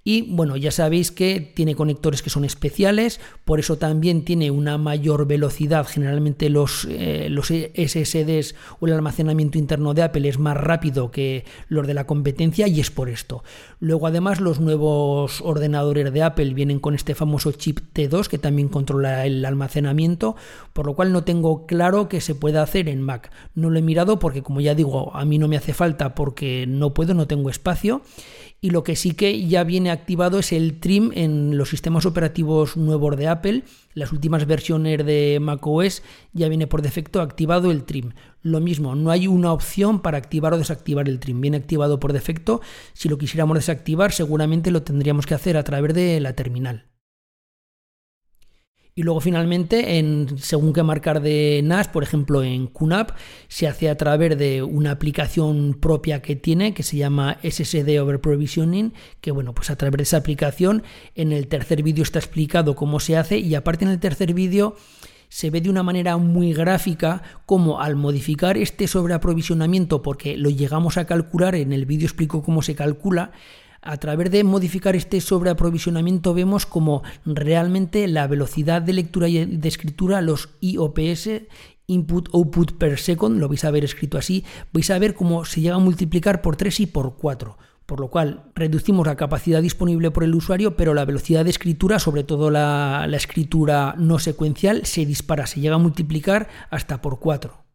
y 0.09 0.21
bueno, 0.21 0.55
ya 0.55 0.71
sabéis 0.71 1.11
que 1.11 1.41
tiene 1.41 1.75
conectores 1.75 2.21
que 2.21 2.29
son 2.29 2.45
especiales, 2.45 3.19
por 3.43 3.59
eso 3.59 3.77
también 3.77 4.23
tiene 4.23 4.51
una 4.51 4.77
mayor 4.77 5.27
velocidad. 5.27 5.85
Generalmente 5.85 6.49
los, 6.49 6.87
eh, 6.89 7.27
los 7.29 7.47
SSDs 7.47 8.55
o 8.79 8.87
el 8.87 8.93
almacenamiento 8.93 9.57
interno 9.57 9.93
de 9.93 10.03
Apple 10.03 10.29
es 10.29 10.39
más 10.39 10.55
rápido 10.55 11.11
que 11.11 11.43
los 11.67 11.85
de 11.87 11.93
la 11.93 12.07
competencia 12.07 12.69
y 12.69 12.79
es 12.79 12.89
por 12.89 13.09
esto. 13.09 13.43
Luego 13.81 14.07
además 14.07 14.39
los 14.39 14.61
nuevos 14.61 15.41
ordenadores 15.41 16.13
de 16.13 16.23
Apple 16.23 16.53
vienen 16.53 16.79
con 16.79 16.95
este 16.95 17.13
famoso 17.13 17.51
chip 17.51 17.81
T2 17.93 18.27
que 18.27 18.37
también 18.37 18.69
controla 18.69 19.25
el 19.25 19.43
almacenamiento, 19.43 20.37
por 20.71 20.85
lo 20.85 20.95
cual 20.95 21.11
no 21.11 21.25
tengo 21.25 21.65
claro 21.65 22.07
que 22.07 22.21
se 22.21 22.33
pueda 22.33 22.63
hacer 22.63 22.87
en 22.87 23.01
Mac. 23.01 23.29
No 23.55 23.69
lo 23.69 23.77
he 23.77 23.81
mirado 23.81 24.19
porque 24.19 24.41
como 24.41 24.61
ya 24.61 24.73
digo, 24.73 25.13
a 25.13 25.25
mí 25.25 25.37
no 25.37 25.49
me 25.49 25.57
hace 25.57 25.73
falta 25.73 26.15
porque 26.15 26.63
no 26.65 26.93
puedo, 26.93 27.13
no 27.13 27.27
tengo 27.27 27.49
espacio 27.49 28.03
y 28.59 28.71
lo 28.71 28.83
que 28.83 28.95
sí 28.95 29.11
que 29.11 29.47
ya 29.47 29.63
viene 29.63 29.91
activado 29.91 30.39
es 30.39 30.51
el 30.51 30.79
trim 30.79 31.11
en 31.13 31.57
los 31.57 31.69
sistemas 31.69 32.05
operativos 32.05 32.75
nuevos 32.75 33.15
de 33.15 33.27
Apple. 33.27 33.63
Las 33.93 34.11
últimas 34.11 34.47
versiones 34.47 35.05
de 35.05 35.37
macOS 35.39 36.01
ya 36.33 36.49
viene 36.49 36.65
por 36.65 36.81
defecto 36.81 37.21
activado 37.21 37.71
el 37.71 37.83
trim. 37.83 38.13
Lo 38.41 38.59
mismo, 38.59 38.95
no 38.95 39.11
hay 39.11 39.27
una 39.27 39.53
opción 39.53 40.01
para 40.01 40.17
activar 40.17 40.53
o 40.53 40.57
desactivar 40.57 41.07
el 41.07 41.19
trim. 41.19 41.39
Viene 41.39 41.57
activado 41.57 41.99
por 41.99 42.13
defecto. 42.13 42.61
Si 42.93 43.09
lo 43.09 43.17
quisiéramos 43.17 43.55
desactivar, 43.55 44.11
seguramente 44.11 44.71
lo 44.71 44.83
tendríamos 44.83 45.27
que 45.27 45.35
hacer 45.35 45.55
a 45.55 45.63
través 45.63 45.93
de 45.93 46.19
la 46.19 46.33
terminal. 46.33 46.85
Y 48.97 49.03
luego 49.03 49.21
finalmente, 49.21 49.99
en 49.99 50.39
según 50.39 50.73
qué 50.73 50.81
marcar 50.81 51.21
de 51.21 51.61
NAS, 51.63 51.87
por 51.87 52.01
ejemplo 52.01 52.43
en 52.43 52.65
QNAP, 52.65 53.11
se 53.47 53.67
hace 53.67 53.91
a 53.91 53.95
través 53.95 54.35
de 54.39 54.63
una 54.63 54.89
aplicación 54.89 55.77
propia 55.79 56.23
que 56.23 56.35
tiene, 56.35 56.73
que 56.73 56.81
se 56.81 56.97
llama 56.97 57.37
SSD 57.43 58.01
Over 58.01 58.19
Provisioning, 58.19 58.93
que 59.21 59.29
bueno, 59.29 59.53
pues 59.53 59.69
a 59.69 59.75
través 59.75 59.97
de 59.97 60.03
esa 60.03 60.17
aplicación, 60.17 60.81
en 61.13 61.31
el 61.31 61.45
tercer 61.45 61.83
vídeo 61.83 62.01
está 62.01 62.17
explicado 62.17 62.75
cómo 62.75 62.99
se 62.99 63.17
hace 63.17 63.37
y 63.37 63.53
aparte 63.53 63.85
en 63.85 63.91
el 63.91 63.99
tercer 63.99 64.33
vídeo 64.33 64.75
se 65.29 65.51
ve 65.51 65.61
de 65.61 65.69
una 65.69 65.83
manera 65.83 66.17
muy 66.17 66.53
gráfica 66.53 67.21
cómo 67.45 67.81
al 67.81 67.95
modificar 67.95 68.57
este 68.57 68.87
sobreaprovisionamiento, 68.87 70.01
porque 70.01 70.37
lo 70.37 70.49
llegamos 70.49 70.97
a 70.97 71.05
calcular, 71.05 71.53
en 71.53 71.71
el 71.71 71.85
vídeo 71.85 72.07
explico 72.07 72.41
cómo 72.41 72.63
se 72.63 72.73
calcula, 72.73 73.31
a 73.81 73.97
través 73.97 74.31
de 74.31 74.43
modificar 74.43 74.95
este 74.95 75.21
sobreaprovisionamiento 75.21 76.33
vemos 76.33 76.65
como 76.65 77.03
realmente 77.25 78.07
la 78.07 78.27
velocidad 78.27 78.81
de 78.81 78.93
lectura 78.93 79.27
y 79.27 79.45
de 79.45 79.67
escritura, 79.67 80.21
los 80.21 80.49
IOPS, 80.61 81.29
Input 81.87 82.29
Output 82.33 82.73
per 82.73 82.99
Second, 82.99 83.39
lo 83.39 83.47
vais 83.47 83.63
a 83.63 83.71
ver 83.71 83.85
escrito 83.85 84.17
así, 84.17 84.43
vais 84.73 84.89
a 84.89 84.99
ver 84.99 85.15
cómo 85.15 85.45
se 85.45 85.61
llega 85.61 85.75
a 85.75 85.79
multiplicar 85.79 86.41
por 86.41 86.55
3 86.55 86.81
y 86.81 86.85
por 86.87 87.15
4 87.17 87.57
por 87.87 88.01
lo 88.01 88.09
cual 88.09 88.51
reducimos 88.53 89.07
la 89.07 89.15
capacidad 89.15 89.61
disponible 89.61 90.11
por 90.11 90.25
el 90.25 90.35
usuario, 90.35 90.75
pero 90.75 90.93
la 90.93 91.05
velocidad 91.05 91.45
de 91.45 91.51
escritura, 91.51 91.99
sobre 91.99 92.25
todo 92.25 92.51
la, 92.51 93.05
la, 93.07 93.15
escritura 93.15 93.95
no 93.97 94.19
secuencial, 94.19 94.85
se 94.85 95.05
dispara, 95.05 95.47
se 95.47 95.61
llega 95.61 95.75
a 95.75 95.79
multiplicar 95.79 96.49
hasta 96.69 97.01
por 97.01 97.19
4. 97.19 97.66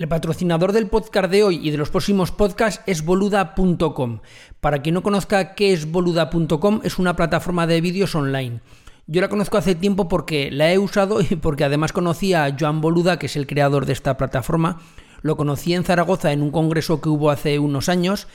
El 0.00 0.08
patrocinador 0.08 0.72
del 0.72 0.86
podcast 0.86 1.30
de 1.30 1.44
hoy 1.44 1.60
y 1.62 1.70
de 1.70 1.76
los 1.76 1.90
próximos 1.90 2.32
podcasts 2.32 2.82
es 2.86 3.04
boluda.com. 3.04 4.20
Para 4.58 4.80
quien 4.80 4.94
no 4.94 5.02
conozca 5.02 5.54
qué 5.54 5.74
es 5.74 5.92
boluda.com, 5.92 6.80
es 6.84 6.98
una 6.98 7.16
plataforma 7.16 7.66
de 7.66 7.82
vídeos 7.82 8.14
online. 8.14 8.60
Yo 9.06 9.20
la 9.20 9.28
conozco 9.28 9.58
hace 9.58 9.74
tiempo 9.74 10.08
porque 10.08 10.50
la 10.50 10.72
he 10.72 10.78
usado 10.78 11.20
y 11.20 11.36
porque 11.36 11.64
además 11.64 11.92
conocí 11.92 12.32
a 12.32 12.56
Joan 12.58 12.80
Boluda, 12.80 13.18
que 13.18 13.26
es 13.26 13.36
el 13.36 13.46
creador 13.46 13.84
de 13.84 13.92
esta 13.92 14.16
plataforma. 14.16 14.80
Lo 15.20 15.36
conocí 15.36 15.74
en 15.74 15.84
Zaragoza 15.84 16.32
en 16.32 16.40
un 16.40 16.50
congreso 16.50 17.02
que 17.02 17.10
hubo 17.10 17.28
hace 17.28 17.58
unos 17.58 17.90
años. 17.90 18.26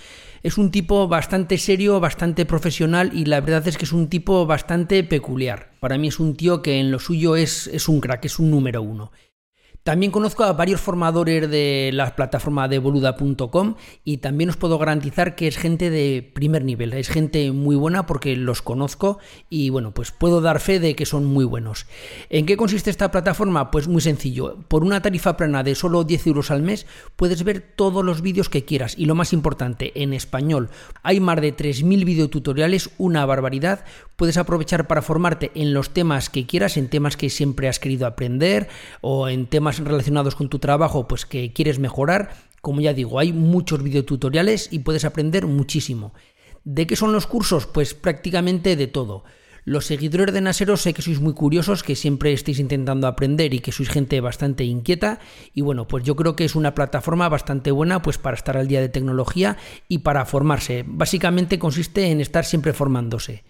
Es 0.43 0.59
un 0.59 0.69
tipo 0.69 1.07
bastante 1.07 1.57
serio, 1.57 1.99
bastante 1.99 2.45
profesional 2.45 3.09
y 3.11 3.25
la 3.25 3.41
verdad 3.41 3.67
es 3.67 3.79
que 3.79 3.85
es 3.85 3.91
un 3.91 4.07
tipo 4.07 4.45
bastante 4.45 5.03
peculiar. 5.03 5.71
Para 5.79 5.97
mí 5.97 6.09
es 6.09 6.19
un 6.19 6.35
tío 6.35 6.61
que 6.61 6.79
en 6.79 6.91
lo 6.91 6.99
suyo 6.99 7.35
es, 7.35 7.65
es 7.65 7.89
un 7.89 8.01
crack, 8.01 8.25
es 8.25 8.37
un 8.37 8.51
número 8.51 8.83
uno. 8.83 9.11
También 9.85 10.11
conozco 10.11 10.43
a 10.43 10.53
varios 10.53 10.81
formadores 10.81 11.47
de 11.47 11.91
la 11.93 12.15
plataforma 12.15 12.67
de 12.67 12.79
boluda.com 12.79 13.75
y 14.03 14.17
también 14.17 14.49
os 14.49 14.57
puedo 14.57 14.79
garantizar 14.79 15.35
que 15.35 15.47
es 15.47 15.59
gente 15.59 15.91
de 15.91 16.27
primer 16.33 16.65
nivel, 16.65 16.93
es 16.93 17.07
gente 17.07 17.51
muy 17.51 17.75
buena 17.75 18.07
porque 18.07 18.35
los 18.35 18.63
conozco 18.63 19.19
y 19.47 19.69
bueno, 19.69 19.93
pues 19.93 20.09
puedo 20.09 20.41
dar 20.41 20.59
fe 20.59 20.79
de 20.79 20.95
que 20.95 21.05
son 21.05 21.25
muy 21.25 21.45
buenos. 21.45 21.85
¿En 22.31 22.47
qué 22.47 22.57
consiste 22.57 22.89
esta 22.89 23.11
plataforma? 23.11 23.69
Pues 23.69 23.87
muy 23.87 24.01
sencillo, 24.01 24.57
por 24.69 24.83
una 24.83 25.03
tarifa 25.03 25.37
plana 25.37 25.61
de 25.61 25.75
solo 25.75 26.03
10 26.03 26.25
euros 26.25 26.49
al 26.49 26.63
mes 26.63 26.87
puedes 27.15 27.43
ver 27.43 27.61
todos 27.61 28.03
los 28.03 28.23
vídeos 28.23 28.49
que 28.49 28.65
quieras 28.65 28.95
y 28.97 29.05
lo 29.05 29.13
más 29.13 29.33
importante, 29.33 30.01
en 30.01 30.13
español. 30.13 30.71
Hay 31.03 31.19
más 31.19 31.39
de 31.39 31.55
3.000 31.55 32.05
videotutoriales, 32.05 32.89
una 32.97 33.23
barbaridad, 33.27 33.85
puedes 34.15 34.37
aprovechar 34.37 34.87
para 34.87 35.03
formarte 35.03 35.51
en 35.53 35.75
los 35.75 35.91
temas 35.91 36.31
que 36.31 36.47
quieras, 36.47 36.75
en 36.77 36.89
temas 36.89 37.17
que 37.17 37.29
siempre 37.29 37.67
has 37.67 37.79
querido 37.79 38.07
aprender 38.07 38.67
o 39.01 39.27
en 39.29 39.45
temas 39.45 39.74
relacionados 39.79 40.35
con 40.35 40.49
tu 40.49 40.59
trabajo, 40.59 41.07
pues 41.07 41.25
que 41.25 41.53
quieres 41.53 41.79
mejorar, 41.79 42.35
como 42.61 42.81
ya 42.81 42.93
digo, 42.93 43.19
hay 43.19 43.31
muchos 43.31 43.83
videotutoriales 43.83 44.69
y 44.71 44.79
puedes 44.79 45.05
aprender 45.05 45.45
muchísimo. 45.45 46.13
¿De 46.63 46.87
qué 46.87 46.95
son 46.95 47.13
los 47.13 47.27
cursos? 47.27 47.67
Pues 47.67 47.93
prácticamente 47.93 48.75
de 48.75 48.87
todo. 48.87 49.23
Los 49.65 49.85
seguidores 49.85 50.33
de 50.33 50.41
Nasero 50.41 50.77
sé 50.77 50.93
que 50.93 51.01
sois 51.01 51.19
muy 51.19 51.33
curiosos, 51.33 51.81
que 51.81 51.95
siempre 51.95 52.33
estáis 52.33 52.59
intentando 52.59 53.07
aprender 53.07 53.53
y 53.55 53.61
que 53.61 53.71
sois 53.71 53.89
gente 53.89 54.21
bastante 54.21 54.63
inquieta. 54.63 55.19
Y 55.55 55.61
bueno, 55.61 55.87
pues 55.87 56.03
yo 56.03 56.15
creo 56.15 56.35
que 56.35 56.45
es 56.45 56.55
una 56.55 56.75
plataforma 56.75 57.29
bastante 57.29 57.71
buena 57.71 58.01
pues 58.03 58.19
para 58.19 58.37
estar 58.37 58.57
al 58.57 58.67
día 58.67 58.79
de 58.79 58.89
tecnología 58.89 59.57
y 59.87 59.99
para 59.99 60.25
formarse. 60.25 60.85
Básicamente 60.87 61.57
consiste 61.57 62.11
en 62.11 62.21
estar 62.21 62.45
siempre 62.45 62.73
formándose. 62.73 63.43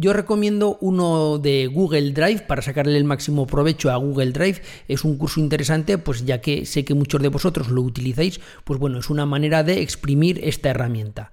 Yo 0.00 0.14
recomiendo 0.14 0.78
uno 0.80 1.36
de 1.36 1.66
Google 1.66 2.12
Drive 2.12 2.44
para 2.46 2.62
sacarle 2.62 2.96
el 2.96 3.04
máximo 3.04 3.46
provecho 3.46 3.90
a 3.90 3.96
Google 3.96 4.32
Drive. 4.32 4.62
Es 4.88 5.04
un 5.04 5.18
curso 5.18 5.40
interesante, 5.40 5.98
pues 5.98 6.24
ya 6.24 6.40
que 6.40 6.64
sé 6.64 6.86
que 6.86 6.94
muchos 6.94 7.20
de 7.20 7.28
vosotros 7.28 7.68
lo 7.68 7.82
utilizáis, 7.82 8.40
pues 8.64 8.80
bueno, 8.80 8.98
es 8.98 9.10
una 9.10 9.26
manera 9.26 9.62
de 9.62 9.82
exprimir 9.82 10.40
esta 10.42 10.70
herramienta. 10.70 11.32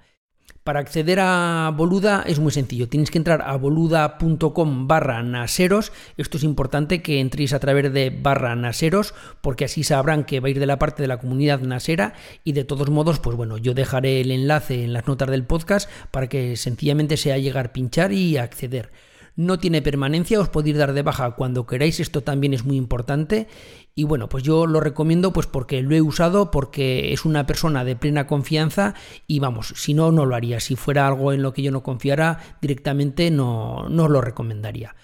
Para 0.67 0.81
acceder 0.81 1.21
a 1.21 1.71
Boluda 1.73 2.25
es 2.27 2.39
muy 2.39 2.51
sencillo. 2.51 2.89
Tienes 2.89 3.09
que 3.09 3.17
entrar 3.17 3.41
a 3.41 3.55
boluda.com 3.55 4.85
barra 4.85 5.23
naseros. 5.23 5.93
Esto 6.17 6.35
es 6.35 6.43
importante 6.43 7.01
que 7.01 7.21
entréis 7.21 7.53
a 7.53 7.59
través 7.59 7.93
de 7.93 8.09
barra 8.09 8.53
naseros 8.53 9.13
porque 9.39 9.63
así 9.63 9.85
sabrán 9.85 10.25
que 10.25 10.41
va 10.41 10.47
a 10.47 10.51
ir 10.51 10.59
de 10.59 10.65
la 10.65 10.77
parte 10.77 11.01
de 11.01 11.07
la 11.07 11.19
comunidad 11.19 11.61
nasera 11.61 12.15
y 12.43 12.51
de 12.51 12.65
todos 12.65 12.89
modos, 12.89 13.19
pues 13.21 13.37
bueno, 13.37 13.57
yo 13.57 13.73
dejaré 13.73 14.19
el 14.19 14.29
enlace 14.29 14.83
en 14.83 14.91
las 14.91 15.07
notas 15.07 15.29
del 15.29 15.45
podcast 15.45 15.89
para 16.11 16.27
que 16.27 16.57
sencillamente 16.57 17.15
sea 17.15 17.37
llegar, 17.37 17.71
pinchar 17.71 18.11
y 18.11 18.35
acceder 18.35 18.91
no 19.37 19.59
tiene 19.59 19.83
permanencia, 19.83 20.41
os 20.41 20.49
podéis 20.49 20.77
dar 20.77 20.93
de 20.93 21.03
baja 21.03 21.31
cuando 21.35 21.67
queráis, 21.67 21.99
esto 21.99 22.23
también 22.23 22.53
es 22.53 22.65
muy 22.65 22.75
importante. 22.75 23.47
Y 23.95 24.03
bueno, 24.03 24.27
pues 24.29 24.43
yo 24.43 24.65
lo 24.65 24.79
recomiendo 24.79 25.31
pues 25.31 25.45
porque 25.45 25.81
lo 25.83 25.95
he 25.95 26.01
usado, 26.01 26.51
porque 26.51 27.13
es 27.13 27.23
una 27.23 27.45
persona 27.45 27.85
de 27.85 27.95
plena 27.95 28.27
confianza 28.27 28.95
y 29.27 29.39
vamos, 29.39 29.73
si 29.75 29.93
no, 29.93 30.11
no 30.11 30.25
lo 30.25 30.35
haría. 30.35 30.59
Si 30.59 30.75
fuera 30.75 31.07
algo 31.07 31.33
en 31.33 31.43
lo 31.43 31.53
que 31.53 31.61
yo 31.61 31.71
no 31.71 31.83
confiara, 31.83 32.57
directamente 32.61 33.29
no, 33.29 33.87
no 33.89 34.09
lo 34.09 34.21
recomendaría. 34.21 34.95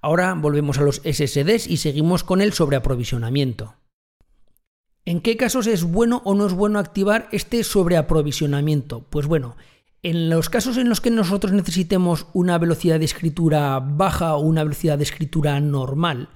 Ahora 0.00 0.34
volvemos 0.34 0.78
a 0.78 0.82
los 0.82 1.02
SSDs 1.04 1.66
y 1.66 1.76
seguimos 1.76 2.22
con 2.22 2.40
el 2.40 2.52
sobreaprovisionamiento. 2.52 3.74
¿En 5.04 5.20
qué 5.20 5.36
casos 5.36 5.66
es 5.66 5.82
bueno 5.82 6.22
o 6.24 6.34
no 6.34 6.46
es 6.46 6.52
bueno 6.52 6.78
activar 6.78 7.28
este 7.32 7.64
sobreaprovisionamiento? 7.64 9.04
Pues 9.10 9.26
bueno, 9.26 9.56
en 10.02 10.30
los 10.30 10.48
casos 10.48 10.76
en 10.76 10.88
los 10.88 11.00
que 11.00 11.10
nosotros 11.10 11.52
necesitemos 11.52 12.26
una 12.32 12.58
velocidad 12.58 12.98
de 12.98 13.04
escritura 13.04 13.78
baja 13.80 14.34
o 14.34 14.40
una 14.40 14.64
velocidad 14.64 14.96
de 14.96 15.04
escritura 15.04 15.60
normal, 15.60 16.30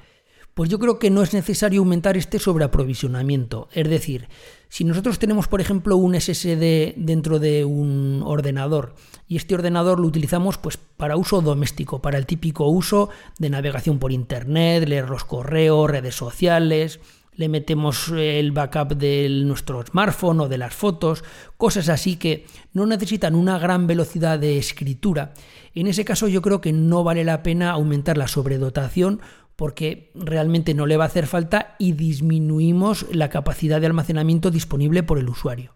pues 0.55 0.71
yo 0.71 0.79
creo 0.79 0.99
que 0.99 1.11
no 1.11 1.23
es 1.23 1.35
necesario 1.35 1.81
aumentar 1.81 2.17
este 2.17 2.39
sobreaprovisionamiento. 2.39 3.69
Es 3.73 3.89
decir, 3.89 4.29
si 4.69 4.85
nosotros 4.85 5.19
tenemos, 5.19 5.49
por 5.49 5.61
ejemplo, 5.61 5.97
un 5.97 6.15
SSD 6.15 6.95
dentro 6.97 7.41
de 7.41 7.65
un 7.65 8.23
ordenador 8.25 8.95
y 9.27 9.37
este 9.37 9.55
ordenador 9.55 9.99
lo 9.99 10.07
utilizamos 10.07 10.59
pues 10.59 10.77
para 10.77 11.17
uso 11.17 11.41
doméstico, 11.41 12.01
para 12.01 12.19
el 12.19 12.27
típico 12.27 12.69
uso 12.69 13.09
de 13.39 13.51
navegación 13.51 13.99
por 13.99 14.13
internet, 14.13 14.87
leer 14.87 15.09
los 15.09 15.25
correos, 15.25 15.91
redes 15.91 16.15
sociales, 16.15 17.01
le 17.37 17.49
metemos 17.49 18.09
el 18.09 18.53
backup 18.53 18.95
de 18.95 19.29
nuestro 19.45 19.85
smartphone 19.85 20.41
o 20.41 20.49
de 20.49 20.59
las 20.59 20.75
fotos, 20.75 21.25
cosas 21.57 21.89
así 21.89 22.17
que 22.17 22.47
no 22.73 22.87
necesitan 22.87 23.35
una 23.35 23.59
gran 23.59 23.87
velocidad 23.87 24.39
de 24.39 24.59
escritura. 24.59 25.35
En 25.75 25.87
ese 25.87 26.05
caso 26.05 26.29
yo 26.29 26.43
creo 26.43 26.61
que 26.61 26.73
no 26.73 27.05
vale 27.05 27.25
la 27.25 27.43
pena 27.43 27.71
aumentar 27.71 28.17
la 28.17 28.29
sobredotación 28.29 29.21
porque 29.57 30.11
realmente 30.15 30.75
no 30.75 30.87
le 30.87 30.97
va 30.97 31.05
a 31.05 31.09
hacer 31.09 31.27
falta 31.27 31.77
y 31.79 31.93
disminuimos 31.93 33.07
la 33.13 33.31
capacidad 33.31 33.81
de 33.81 33.87
almacenamiento 33.87 34.51
disponible 34.51 35.03
por 35.03 35.19
el 35.19 35.29
usuario. 35.29 35.75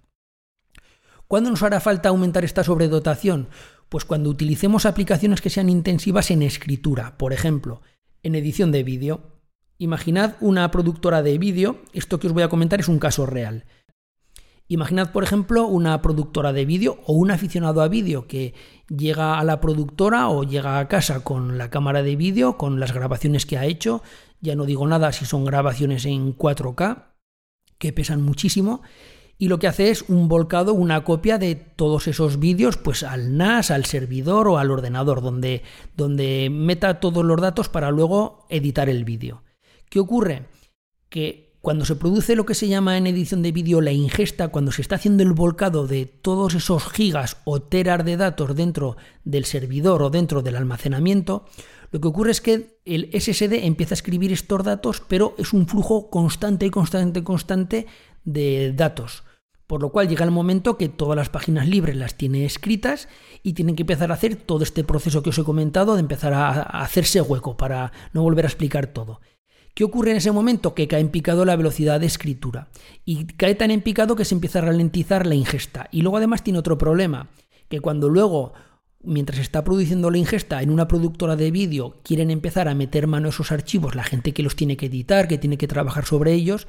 ¿Cuándo 1.28 1.50
nos 1.50 1.62
hará 1.62 1.78
falta 1.80 2.08
aumentar 2.08 2.44
esta 2.44 2.64
sobredotación? 2.64 3.48
Pues 3.88 4.04
cuando 4.04 4.30
utilicemos 4.30 4.86
aplicaciones 4.86 5.40
que 5.40 5.50
sean 5.50 5.68
intensivas 5.68 6.30
en 6.30 6.42
escritura, 6.42 7.16
por 7.18 7.32
ejemplo, 7.32 7.82
en 8.22 8.34
edición 8.34 8.72
de 8.72 8.82
vídeo. 8.82 9.38
Imaginad 9.80 10.34
una 10.40 10.68
productora 10.72 11.22
de 11.22 11.38
vídeo, 11.38 11.78
esto 11.92 12.18
que 12.18 12.26
os 12.26 12.32
voy 12.32 12.42
a 12.42 12.48
comentar 12.48 12.80
es 12.80 12.88
un 12.88 12.98
caso 12.98 13.26
real. 13.26 13.64
Imaginad, 14.66 15.12
por 15.12 15.22
ejemplo, 15.22 15.68
una 15.68 16.02
productora 16.02 16.52
de 16.52 16.64
vídeo 16.64 16.98
o 17.06 17.12
un 17.12 17.30
aficionado 17.30 17.80
a 17.80 17.86
vídeo 17.86 18.26
que 18.26 18.54
llega 18.88 19.38
a 19.38 19.44
la 19.44 19.60
productora 19.60 20.30
o 20.30 20.42
llega 20.42 20.80
a 20.80 20.88
casa 20.88 21.22
con 21.22 21.58
la 21.58 21.70
cámara 21.70 22.02
de 22.02 22.16
vídeo, 22.16 22.58
con 22.58 22.80
las 22.80 22.92
grabaciones 22.92 23.46
que 23.46 23.56
ha 23.56 23.66
hecho, 23.66 24.02
ya 24.40 24.56
no 24.56 24.66
digo 24.66 24.84
nada 24.88 25.12
si 25.12 25.24
son 25.24 25.44
grabaciones 25.44 26.06
en 26.06 26.36
4K, 26.36 27.12
que 27.78 27.92
pesan 27.92 28.20
muchísimo, 28.20 28.82
y 29.38 29.46
lo 29.46 29.60
que 29.60 29.68
hace 29.68 29.90
es 29.90 30.02
un 30.08 30.26
volcado, 30.26 30.74
una 30.74 31.04
copia 31.04 31.38
de 31.38 31.54
todos 31.54 32.08
esos 32.08 32.40
vídeos 32.40 32.76
pues 32.76 33.04
al 33.04 33.36
NAS, 33.36 33.70
al 33.70 33.84
servidor 33.84 34.48
o 34.48 34.58
al 34.58 34.72
ordenador, 34.72 35.22
donde, 35.22 35.62
donde 35.96 36.48
meta 36.50 36.98
todos 36.98 37.24
los 37.24 37.40
datos 37.40 37.68
para 37.68 37.92
luego 37.92 38.44
editar 38.50 38.88
el 38.88 39.04
vídeo. 39.04 39.44
¿Qué 39.90 40.01
ocurre? 40.01 40.46
Que 41.09 41.48
cuando 41.61 41.85
se 41.85 41.96
produce 41.96 42.37
lo 42.37 42.46
que 42.46 42.55
se 42.55 42.68
llama 42.68 42.96
en 42.96 43.07
edición 43.07 43.42
de 43.42 43.53
vídeo 43.53 43.81
la 43.81 43.92
ingesta, 43.92 44.48
cuando 44.48 44.70
se 44.70 44.83
está 44.83 44.94
haciendo 44.94 45.22
el 45.22 45.33
volcado 45.33 45.87
de 45.87 46.07
todos 46.07 46.55
esos 46.55 46.88
gigas 46.88 47.38
o 47.44 47.61
teras 47.61 48.05
de 48.05 48.16
datos 48.16 48.55
dentro 48.55 48.96
del 49.24 49.44
servidor 49.44 50.03
o 50.03 50.11
dentro 50.11 50.42
del 50.42 50.57
almacenamiento, 50.57 51.46
lo 51.90 52.01
que 52.01 52.09
ocurre 52.09 52.31
es 52.31 52.40
que 52.40 52.79
el 52.85 53.11
SSD 53.12 53.64
empieza 53.64 53.94
a 53.94 53.96
escribir 53.96 54.33
estos 54.33 54.62
datos, 54.62 55.03
pero 55.09 55.35
es 55.38 55.53
un 55.53 55.66
flujo 55.66 56.11
constante 56.11 56.66
y 56.66 56.70
constante, 56.70 57.24
constante 57.24 57.87
de 58.24 58.72
datos. 58.72 59.24
Por 59.66 59.83
lo 59.83 59.90
cual 59.90 60.09
llega 60.09 60.24
el 60.24 60.31
momento 60.31 60.79
que 60.79 60.88
todas 60.88 61.16
las 61.16 61.29
páginas 61.29 61.68
libres 61.68 61.96
las 61.96 62.14
tiene 62.14 62.46
escritas 62.46 63.09
y 63.42 63.53
tienen 63.53 63.77
que 63.77 63.83
empezar 63.83 64.11
a 64.11 64.14
hacer 64.14 64.37
todo 64.37 64.62
este 64.62 64.85
proceso 64.85 65.22
que 65.22 65.31
os 65.31 65.38
he 65.38 65.44
comentado 65.44 65.94
de 65.94 66.01
empezar 66.01 66.33
a 66.33 66.62
hacerse 66.62 67.20
hueco 67.20 67.57
para 67.57 67.92
no 68.14 68.22
volver 68.22 68.46
a 68.46 68.48
explicar 68.48 68.87
todo. 68.87 69.20
¿Qué 69.78 69.84
ocurre 69.84 70.10
en 70.10 70.16
ese 70.16 70.32
momento? 70.32 70.74
Que 70.74 70.88
cae 70.88 70.98
en 70.98 71.08
picado 71.08 71.44
la 71.44 71.54
velocidad 71.54 72.00
de 72.00 72.06
escritura. 72.06 72.66
Y 73.04 73.26
cae 73.26 73.54
tan 73.54 73.70
en 73.70 73.80
picado 73.80 74.16
que 74.16 74.24
se 74.24 74.34
empieza 74.34 74.58
a 74.58 74.62
ralentizar 74.62 75.24
la 75.24 75.36
ingesta. 75.36 75.86
Y 75.92 76.02
luego 76.02 76.16
además 76.16 76.42
tiene 76.42 76.58
otro 76.58 76.76
problema, 76.76 77.28
que 77.68 77.78
cuando 77.78 78.08
luego 78.08 78.54
mientras 79.04 79.38
está 79.38 79.62
produciendo 79.62 80.10
la 80.10 80.18
ingesta 80.18 80.62
en 80.62 80.70
una 80.70 80.88
productora 80.88 81.36
de 81.36 81.52
vídeo, 81.52 82.00
quieren 82.02 82.32
empezar 82.32 82.66
a 82.66 82.74
meter 82.74 83.06
mano 83.06 83.28
a 83.28 83.30
esos 83.30 83.52
archivos, 83.52 83.94
la 83.94 84.02
gente 84.02 84.32
que 84.32 84.42
los 84.42 84.56
tiene 84.56 84.76
que 84.76 84.86
editar, 84.86 85.28
que 85.28 85.38
tiene 85.38 85.58
que 85.58 85.68
trabajar 85.68 86.06
sobre 86.06 86.32
ellos, 86.32 86.66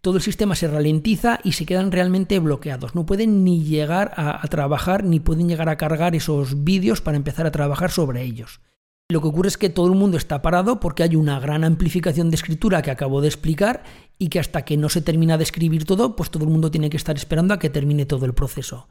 todo 0.00 0.18
el 0.18 0.22
sistema 0.22 0.54
se 0.54 0.68
ralentiza 0.68 1.40
y 1.42 1.50
se 1.50 1.66
quedan 1.66 1.90
realmente 1.90 2.38
bloqueados. 2.38 2.94
No 2.94 3.06
pueden 3.06 3.42
ni 3.42 3.64
llegar 3.64 4.12
a, 4.14 4.40
a 4.40 4.46
trabajar, 4.46 5.02
ni 5.02 5.18
pueden 5.18 5.48
llegar 5.48 5.68
a 5.68 5.78
cargar 5.78 6.14
esos 6.14 6.62
vídeos 6.62 7.00
para 7.00 7.16
empezar 7.16 7.44
a 7.44 7.50
trabajar 7.50 7.90
sobre 7.90 8.22
ellos. 8.22 8.60
Lo 9.08 9.20
que 9.20 9.28
ocurre 9.28 9.48
es 9.48 9.56
que 9.56 9.70
todo 9.70 9.86
el 9.86 9.94
mundo 9.94 10.16
está 10.16 10.42
parado 10.42 10.80
porque 10.80 11.04
hay 11.04 11.14
una 11.14 11.38
gran 11.38 11.62
amplificación 11.62 12.28
de 12.28 12.34
escritura 12.34 12.82
que 12.82 12.90
acabo 12.90 13.20
de 13.20 13.28
explicar 13.28 13.84
y 14.18 14.30
que 14.30 14.40
hasta 14.40 14.64
que 14.64 14.76
no 14.76 14.88
se 14.88 15.00
termina 15.00 15.38
de 15.38 15.44
escribir 15.44 15.84
todo, 15.84 16.16
pues 16.16 16.30
todo 16.30 16.42
el 16.42 16.50
mundo 16.50 16.72
tiene 16.72 16.90
que 16.90 16.96
estar 16.96 17.14
esperando 17.14 17.54
a 17.54 17.60
que 17.60 17.70
termine 17.70 18.04
todo 18.04 18.26
el 18.26 18.34
proceso. 18.34 18.88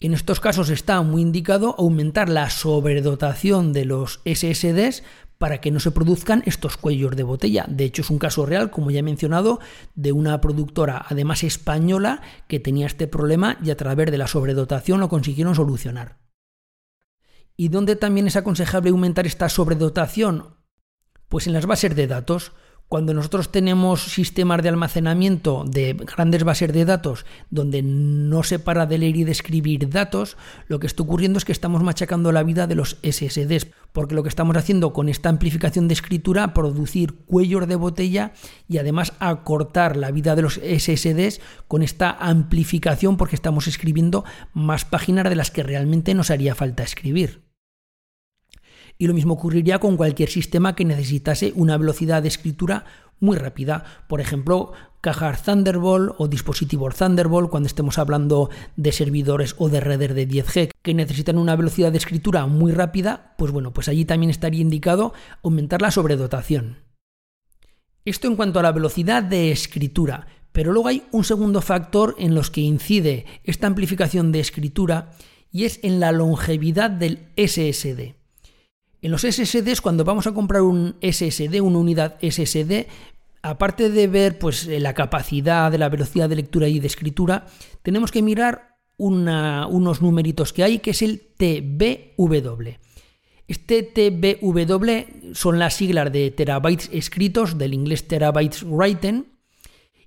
En 0.00 0.14
estos 0.14 0.40
casos 0.40 0.70
está 0.70 1.02
muy 1.02 1.20
indicado 1.20 1.74
aumentar 1.78 2.30
la 2.30 2.48
sobredotación 2.48 3.74
de 3.74 3.84
los 3.84 4.22
SSDs 4.24 5.02
para 5.36 5.60
que 5.60 5.70
no 5.70 5.80
se 5.80 5.90
produzcan 5.90 6.42
estos 6.46 6.78
cuellos 6.78 7.14
de 7.14 7.24
botella. 7.24 7.66
De 7.68 7.84
hecho, 7.84 8.00
es 8.00 8.08
un 8.08 8.18
caso 8.18 8.46
real, 8.46 8.70
como 8.70 8.90
ya 8.90 9.00
he 9.00 9.02
mencionado, 9.02 9.60
de 9.94 10.12
una 10.12 10.40
productora, 10.40 11.04
además 11.06 11.44
española, 11.44 12.22
que 12.48 12.58
tenía 12.58 12.86
este 12.86 13.06
problema 13.06 13.58
y 13.62 13.70
a 13.70 13.76
través 13.76 14.10
de 14.10 14.16
la 14.16 14.28
sobredotación 14.28 15.00
lo 15.00 15.10
consiguieron 15.10 15.54
solucionar. 15.54 16.16
¿Y 17.56 17.68
dónde 17.68 17.94
también 17.94 18.26
es 18.26 18.36
aconsejable 18.36 18.90
aumentar 18.90 19.26
esta 19.26 19.48
sobredotación? 19.48 20.56
Pues 21.28 21.46
en 21.46 21.52
las 21.52 21.66
bases 21.66 21.94
de 21.94 22.06
datos. 22.08 22.52
Cuando 22.88 23.14
nosotros 23.14 23.50
tenemos 23.50 24.12
sistemas 24.12 24.62
de 24.62 24.68
almacenamiento 24.68 25.64
de 25.66 25.94
grandes 25.94 26.44
bases 26.44 26.72
de 26.72 26.84
datos 26.84 27.24
donde 27.48 27.82
no 27.82 28.42
se 28.42 28.58
para 28.58 28.86
de 28.86 28.98
leer 28.98 29.16
y 29.16 29.24
de 29.24 29.32
escribir 29.32 29.88
datos, 29.88 30.36
lo 30.68 30.78
que 30.78 30.86
está 30.86 31.02
ocurriendo 31.02 31.38
es 31.38 31.44
que 31.44 31.52
estamos 31.52 31.82
machacando 31.82 32.30
la 32.30 32.42
vida 32.42 32.66
de 32.66 32.74
los 32.74 32.98
SSDs, 33.02 33.68
porque 33.92 34.14
lo 34.14 34.22
que 34.22 34.28
estamos 34.28 34.56
haciendo 34.56 34.92
con 34.92 35.08
esta 35.08 35.30
amplificación 35.30 35.88
de 35.88 35.94
escritura, 35.94 36.52
producir 36.52 37.14
cuellos 37.24 37.66
de 37.66 37.76
botella 37.76 38.32
y 38.68 38.78
además 38.78 39.14
acortar 39.18 39.96
la 39.96 40.10
vida 40.10 40.36
de 40.36 40.42
los 40.42 40.54
SSDs 40.54 41.40
con 41.66 41.82
esta 41.82 42.10
amplificación 42.10 43.16
porque 43.16 43.34
estamos 43.34 43.66
escribiendo 43.66 44.24
más 44.52 44.84
páginas 44.84 45.28
de 45.30 45.36
las 45.36 45.50
que 45.50 45.62
realmente 45.62 46.14
nos 46.14 46.30
haría 46.30 46.54
falta 46.54 46.82
escribir. 46.82 47.43
Y 48.98 49.06
lo 49.06 49.14
mismo 49.14 49.34
ocurriría 49.34 49.78
con 49.78 49.96
cualquier 49.96 50.28
sistema 50.28 50.76
que 50.76 50.84
necesitase 50.84 51.52
una 51.56 51.76
velocidad 51.76 52.22
de 52.22 52.28
escritura 52.28 52.84
muy 53.20 53.36
rápida. 53.36 53.84
Por 54.08 54.20
ejemplo, 54.20 54.72
cajas 55.00 55.42
Thunderbolt 55.42 56.14
o 56.18 56.28
dispositivos 56.28 56.96
Thunderbolt, 56.96 57.50
cuando 57.50 57.66
estemos 57.66 57.98
hablando 57.98 58.50
de 58.76 58.92
servidores 58.92 59.54
o 59.58 59.68
de 59.68 59.80
redes 59.80 60.14
de 60.14 60.28
10G 60.28 60.70
que 60.82 60.94
necesitan 60.94 61.38
una 61.38 61.56
velocidad 61.56 61.92
de 61.92 61.98
escritura 61.98 62.46
muy 62.46 62.72
rápida, 62.72 63.34
pues 63.36 63.52
bueno, 63.52 63.72
pues 63.72 63.88
allí 63.88 64.04
también 64.04 64.30
estaría 64.30 64.60
indicado 64.60 65.12
aumentar 65.42 65.82
la 65.82 65.90
sobredotación. 65.90 66.78
Esto 68.04 68.28
en 68.28 68.36
cuanto 68.36 68.60
a 68.60 68.62
la 68.62 68.72
velocidad 68.72 69.22
de 69.22 69.50
escritura, 69.50 70.26
pero 70.52 70.72
luego 70.72 70.88
hay 70.88 71.04
un 71.10 71.24
segundo 71.24 71.62
factor 71.62 72.14
en 72.18 72.34
los 72.34 72.50
que 72.50 72.60
incide 72.60 73.26
esta 73.44 73.66
amplificación 73.66 74.30
de 74.30 74.40
escritura 74.40 75.10
y 75.50 75.64
es 75.64 75.80
en 75.82 76.00
la 76.00 76.12
longevidad 76.12 76.90
del 76.90 77.28
SSD. 77.36 78.23
En 79.04 79.10
los 79.10 79.20
SSDs, 79.20 79.82
cuando 79.82 80.02
vamos 80.02 80.26
a 80.26 80.32
comprar 80.32 80.62
un 80.62 80.96
SSD, 81.02 81.60
una 81.60 81.76
unidad 81.76 82.16
SSD, 82.22 82.86
aparte 83.42 83.90
de 83.90 84.06
ver 84.06 84.38
pues, 84.38 84.66
la 84.66 84.94
capacidad 84.94 85.70
de 85.70 85.76
la 85.76 85.90
velocidad 85.90 86.26
de 86.26 86.36
lectura 86.36 86.68
y 86.68 86.80
de 86.80 86.86
escritura, 86.86 87.44
tenemos 87.82 88.10
que 88.10 88.22
mirar 88.22 88.78
unos 88.96 90.00
numeritos 90.00 90.54
que 90.54 90.64
hay, 90.64 90.78
que 90.78 90.92
es 90.92 91.02
el 91.02 91.20
TBW. 91.36 92.78
Este 93.46 93.82
TBW 93.82 95.34
son 95.34 95.58
las 95.58 95.74
siglas 95.74 96.10
de 96.10 96.30
terabytes 96.30 96.88
escritos, 96.90 97.58
del 97.58 97.74
inglés 97.74 98.08
terabytes 98.08 98.62
written, 98.62 99.34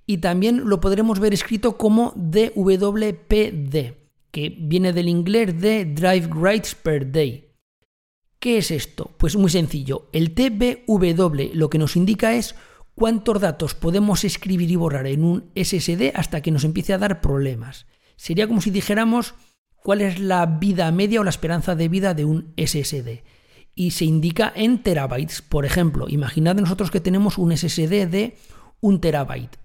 y 0.06 0.18
también 0.18 0.68
lo 0.68 0.80
podremos 0.80 1.20
ver 1.20 1.34
escrito 1.34 1.76
como 1.76 2.14
DWPD, 2.16 3.94
que 4.32 4.56
viene 4.58 4.92
del 4.92 5.08
inglés 5.08 5.60
de 5.60 5.84
Drive 5.84 6.26
Writes 6.34 6.74
Per 6.74 7.12
Day. 7.12 7.47
¿Qué 8.38 8.58
es 8.58 8.70
esto? 8.70 9.10
Pues 9.18 9.36
muy 9.36 9.50
sencillo. 9.50 10.08
El 10.12 10.32
TBW 10.32 11.54
lo 11.54 11.70
que 11.70 11.78
nos 11.78 11.96
indica 11.96 12.34
es 12.34 12.54
cuántos 12.94 13.40
datos 13.40 13.74
podemos 13.74 14.22
escribir 14.24 14.70
y 14.70 14.76
borrar 14.76 15.06
en 15.08 15.24
un 15.24 15.50
SSD 15.56 16.12
hasta 16.14 16.40
que 16.40 16.52
nos 16.52 16.64
empiece 16.64 16.92
a 16.92 16.98
dar 16.98 17.20
problemas. 17.20 17.86
Sería 18.16 18.46
como 18.46 18.60
si 18.60 18.70
dijéramos 18.70 19.34
cuál 19.82 20.02
es 20.02 20.20
la 20.20 20.46
vida 20.46 20.90
media 20.92 21.20
o 21.20 21.24
la 21.24 21.30
esperanza 21.30 21.74
de 21.74 21.88
vida 21.88 22.14
de 22.14 22.24
un 22.24 22.54
SSD. 22.56 23.24
Y 23.74 23.92
se 23.92 24.04
indica 24.04 24.52
en 24.54 24.82
terabytes. 24.82 25.42
Por 25.42 25.64
ejemplo, 25.64 26.08
imaginad 26.08 26.56
nosotros 26.56 26.90
que 26.90 27.00
tenemos 27.00 27.38
un 27.38 27.56
SSD 27.56 28.06
de 28.06 28.36
un 28.80 29.00
terabyte. 29.00 29.56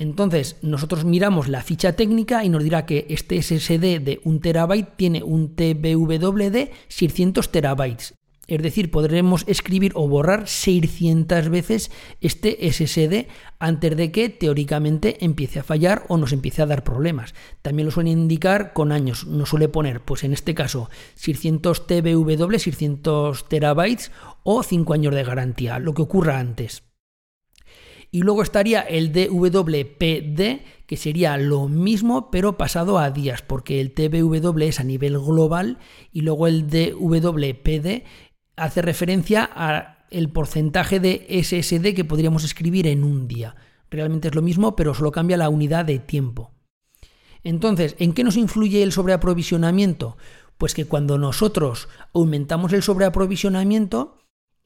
Entonces, 0.00 0.56
nosotros 0.62 1.04
miramos 1.04 1.46
la 1.46 1.62
ficha 1.62 1.92
técnica 1.92 2.42
y 2.42 2.48
nos 2.48 2.64
dirá 2.64 2.86
que 2.86 3.04
este 3.10 3.42
SSD 3.42 4.00
de 4.00 4.18
1 4.24 4.40
terabyte 4.40 4.96
tiene 4.96 5.22
un 5.22 5.54
TBW 5.54 6.48
de 6.48 6.72
600 6.88 7.52
terabytes. 7.52 8.14
Es 8.46 8.62
decir, 8.62 8.90
podremos 8.90 9.44
escribir 9.46 9.92
o 9.94 10.08
borrar 10.08 10.48
600 10.48 11.50
veces 11.50 11.90
este 12.22 12.72
SSD 12.72 13.28
antes 13.58 13.94
de 13.94 14.10
que 14.10 14.30
teóricamente 14.30 15.22
empiece 15.22 15.58
a 15.58 15.64
fallar 15.64 16.06
o 16.08 16.16
nos 16.16 16.32
empiece 16.32 16.62
a 16.62 16.66
dar 16.66 16.82
problemas. 16.82 17.34
También 17.60 17.84
lo 17.84 17.92
suele 17.92 18.08
indicar 18.08 18.72
con 18.72 18.92
años. 18.92 19.26
Nos 19.26 19.50
suele 19.50 19.68
poner, 19.68 20.00
pues 20.00 20.24
en 20.24 20.32
este 20.32 20.54
caso, 20.54 20.88
600 21.16 21.86
TBW, 21.86 22.58
600 22.58 23.50
terabytes 23.50 24.12
o 24.44 24.62
5 24.62 24.94
años 24.94 25.14
de 25.14 25.24
garantía, 25.24 25.78
lo 25.78 25.92
que 25.92 26.00
ocurra 26.00 26.38
antes. 26.38 26.89
Y 28.10 28.22
luego 28.22 28.42
estaría 28.42 28.80
el 28.80 29.12
DWPD, 29.12 30.62
que 30.86 30.96
sería 30.96 31.36
lo 31.36 31.68
mismo 31.68 32.30
pero 32.30 32.56
pasado 32.58 32.98
a 32.98 33.10
días, 33.10 33.42
porque 33.42 33.80
el 33.80 33.92
TBW 33.92 34.62
es 34.62 34.80
a 34.80 34.84
nivel 34.84 35.18
global 35.18 35.78
y 36.12 36.22
luego 36.22 36.48
el 36.48 36.68
DWPD 36.68 38.02
hace 38.56 38.82
referencia 38.82 39.44
al 39.44 40.28
porcentaje 40.32 40.98
de 40.98 41.26
SSD 41.42 41.94
que 41.94 42.04
podríamos 42.04 42.42
escribir 42.44 42.88
en 42.88 43.04
un 43.04 43.28
día. 43.28 43.54
Realmente 43.90 44.28
es 44.28 44.34
lo 44.34 44.42
mismo, 44.42 44.74
pero 44.74 44.94
solo 44.94 45.12
cambia 45.12 45.36
la 45.36 45.48
unidad 45.48 45.84
de 45.84 45.98
tiempo. 45.98 46.52
Entonces, 47.42 47.96
¿en 47.98 48.12
qué 48.12 48.24
nos 48.24 48.36
influye 48.36 48.82
el 48.82 48.92
sobreaprovisionamiento? 48.92 50.16
Pues 50.58 50.74
que 50.74 50.84
cuando 50.84 51.16
nosotros 51.16 51.88
aumentamos 52.12 52.72
el 52.72 52.82
sobreaprovisionamiento, 52.82 54.18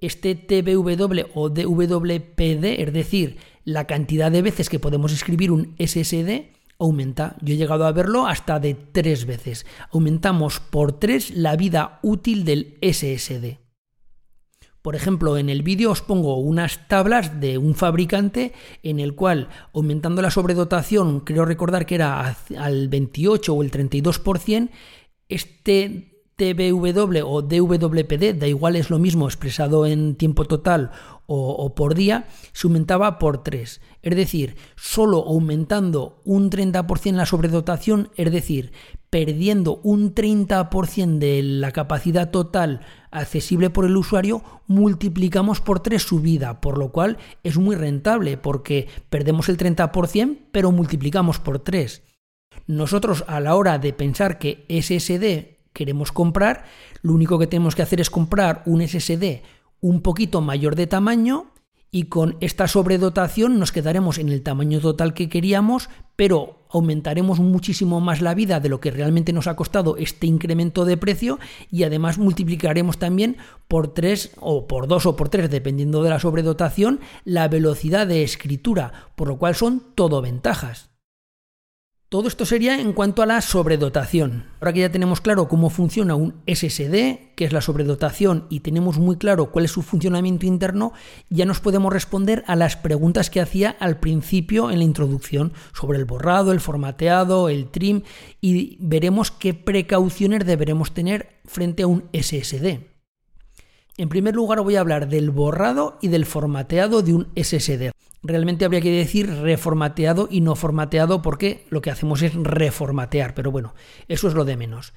este 0.07 0.35
TBW 0.35 1.31
o 1.35 1.51
DWPD, 1.51 2.65
es 2.81 2.93
decir, 2.93 3.39
la 3.65 3.87
cantidad 3.87 4.31
de 4.31 4.43
veces 4.43 4.69
que 4.69 4.79
podemos 4.79 5.13
escribir 5.13 5.51
un 5.51 5.75
SSD, 5.79 6.53
aumenta. 6.79 7.37
Yo 7.41 7.55
he 7.55 7.57
llegado 7.57 7.87
a 7.87 7.93
verlo 7.93 8.27
hasta 8.27 8.61
de 8.61 8.75
tres 8.75 9.27
veces. 9.27 9.67
Aumentamos 9.91 10.61
por 10.61 10.99
tres 10.99 11.31
la 11.31 11.57
vida 11.57 11.99
útil 12.03 12.45
del 12.45 12.79
SSD. 12.83 13.59
Por 14.83 14.97
ejemplo, 14.97 15.39
en 15.39 15.49
el 15.49 15.63
vídeo 15.63 15.91
os 15.91 16.03
pongo 16.03 16.37
unas 16.37 16.89
tablas 16.89 17.41
de 17.41 17.57
un 17.57 17.75
fabricante 17.75 18.53
en 18.83 19.01
el 19.01 19.15
cual, 19.15 19.49
aumentando 19.73 20.21
la 20.21 20.31
sobredotación, 20.31 21.21
creo 21.21 21.47
recordar 21.47 21.87
que 21.87 21.95
era 21.95 22.37
al 22.59 22.89
28 22.89 23.55
o 23.55 23.63
el 23.63 23.71
32%, 23.71 24.69
este 25.31 26.14
TBW 26.37 27.23
o 27.25 27.43
DWPD, 27.43 28.35
da 28.39 28.49
igual 28.49 28.77
es 28.77 28.91
lo 28.91 28.99
mismo 28.99 29.27
expresado 29.27 29.87
en 29.87 30.17
tiempo 30.17 30.45
total 30.45 30.91
o, 31.27 31.75
por 31.75 31.95
día, 31.95 32.27
se 32.53 32.67
aumentaba 32.67 33.19
por 33.19 33.43
3. 33.43 33.81
Es 34.03 34.17
decir, 34.17 34.57
solo 34.77 35.25
aumentando 35.27 36.21
un 36.25 36.51
30% 36.51 37.13
la 37.13 37.25
sobredotación, 37.25 38.11
es 38.17 38.31
decir, 38.31 38.73
perdiendo 39.09 39.81
un 39.83 40.15
30% 40.15 41.19
de 41.19 41.43
la 41.43 41.73
capacidad 41.73 42.31
total 42.31 42.81
accesible 43.11 43.71
por 43.71 43.87
el 43.87 43.97
usuario, 43.97 44.43
multiplicamos 44.67 45.61
por 45.61 45.81
3 45.81 46.03
su 46.03 46.21
vida, 46.21 46.61
por 46.61 46.77
lo 46.77 46.91
cual 46.91 47.17
es 47.43 47.57
muy 47.57 47.77
rentable 47.77 48.37
porque 48.37 48.89
perdemos 49.09 49.49
el 49.49 49.57
30%, 49.57 50.39
pero 50.53 50.73
multiplicamos 50.73 51.39
por 51.39 51.61
3. 51.61 52.03
Nosotros 52.67 53.25
a 53.29 53.41
la 53.41 53.55
hora 53.57 53.79
de 53.79 53.93
pensar 53.93 54.39
que 54.39 54.67
SSD 54.69 55.54
queremos 55.75 56.13
comprar, 56.13 56.65
lo 57.03 57.13
único 57.13 57.39
que 57.39 57.47
tenemos 57.47 57.75
que 57.75 57.83
hacer 57.83 58.01
es 58.01 58.09
comprar 58.09 58.63
un 58.65 58.81
SSD 58.81 59.43
un 59.81 60.01
poquito 60.01 60.41
mayor 60.41 60.77
de 60.77 60.87
tamaño 60.87 61.53
y 61.91 62.05
con 62.05 62.37
esta 62.41 62.67
sobredotación 62.67 63.59
nos 63.59 63.71
quedaremos 63.71 64.19
en 64.19 64.31
el 64.31 64.43
tamaño 64.43 64.81
total 64.81 65.13
que 65.15 65.29
queríamos, 65.29 65.91
pero 66.17 66.67
aumentaremos 66.71 67.39
muchísimo 67.39 68.01
más 68.01 68.21
la 68.21 68.35
vida 68.35 68.61
de 68.61 68.69
lo 68.69 68.81
que 68.81 68.91
realmente 68.91 69.33
nos 69.33 69.47
ha 69.47 69.55
costado 69.55 69.97
este 69.97 70.27
incremento 70.27 70.85
de 70.87 70.97
precio 70.97 71.39
y 71.71 71.85
además 71.85 72.19
multiplicaremos 72.19 72.99
también 72.99 73.37
por 73.69 73.95
3 73.95 74.33
o 74.41 74.67
por 74.67 74.89
2 74.89 75.07
o 75.07 75.17
por 75.17 75.29
3, 75.29 75.51
dependiendo 75.51 76.03
de 76.03 76.11
la 76.11 76.19
sobredotación, 76.19 76.99
la 77.25 77.47
velocidad 77.47 78.07
de 78.07 78.23
escritura, 78.23 79.11
por 79.15 79.29
lo 79.29 79.37
cual 79.37 79.55
son 79.55 79.83
todo 79.95 80.23
ventajas. 80.23 80.94
Todo 82.15 82.29
esto 82.29 82.47
sería 82.47 82.81
en 82.81 82.93
cuanto 82.93 83.23
a 83.23 83.27
la 83.27 83.41
sobredotación. 83.41 84.45
Ahora 84.61 84.73
que 84.73 84.79
ya 84.79 84.93
tenemos 84.93 85.21
claro 85.21 85.49
cómo 85.49 85.69
funciona 85.69 86.15
un 86.15 86.35
SSD, 86.47 87.35
qué 87.35 87.45
es 87.45 87.53
la 87.53 87.61
sobredotación 87.61 88.47
y 88.49 88.61
tenemos 88.61 88.99
muy 88.99 89.17
claro 89.17 89.51
cuál 89.51 89.65
es 89.65 89.73
su 89.73 89.83
funcionamiento 89.83 90.47
interno, 90.47 90.93
ya 91.29 91.45
nos 91.45 91.59
podemos 91.59 91.93
responder 91.93 92.45
a 92.47 92.55
las 92.55 92.77
preguntas 92.77 93.31
que 93.31 93.41
hacía 93.41 93.75
al 93.81 93.99
principio 93.99 94.71
en 94.71 94.79
la 94.79 94.85
introducción 94.85 95.55
sobre 95.73 95.99
el 95.99 96.05
borrado, 96.05 96.53
el 96.53 96.61
formateado, 96.61 97.49
el 97.49 97.69
trim 97.69 98.03
y 98.41 98.77
veremos 98.79 99.33
qué 99.33 99.53
precauciones 99.53 100.47
deberemos 100.47 100.95
tener 100.95 101.41
frente 101.47 101.83
a 101.83 101.89
un 101.89 102.05
SSD. 102.13 102.94
En 103.97 104.09
primer 104.09 104.35
lugar 104.35 104.61
voy 104.61 104.75
a 104.75 104.81
hablar 104.81 105.09
del 105.09 105.31
borrado 105.31 105.99
y 106.01 106.09
del 106.09 106.27
formateado 106.27 107.03
de 107.03 107.15
un 107.15 107.29
SSD. 107.37 107.93
Realmente 108.25 108.65
habría 108.65 108.81
que 108.81 108.91
decir 108.91 109.31
reformateado 109.31 110.27
y 110.29 110.41
no 110.41 110.57
formateado 110.57 111.23
porque 111.23 111.65
lo 111.71 111.81
que 111.81 111.93
hacemos 111.93 112.23
es 112.23 112.35
reformatear, 112.35 113.35
pero 113.35 113.53
bueno, 113.53 113.75
eso 114.09 114.27
es 114.27 114.35
lo 114.35 114.45
de 114.45 114.57
menos. 114.57 114.95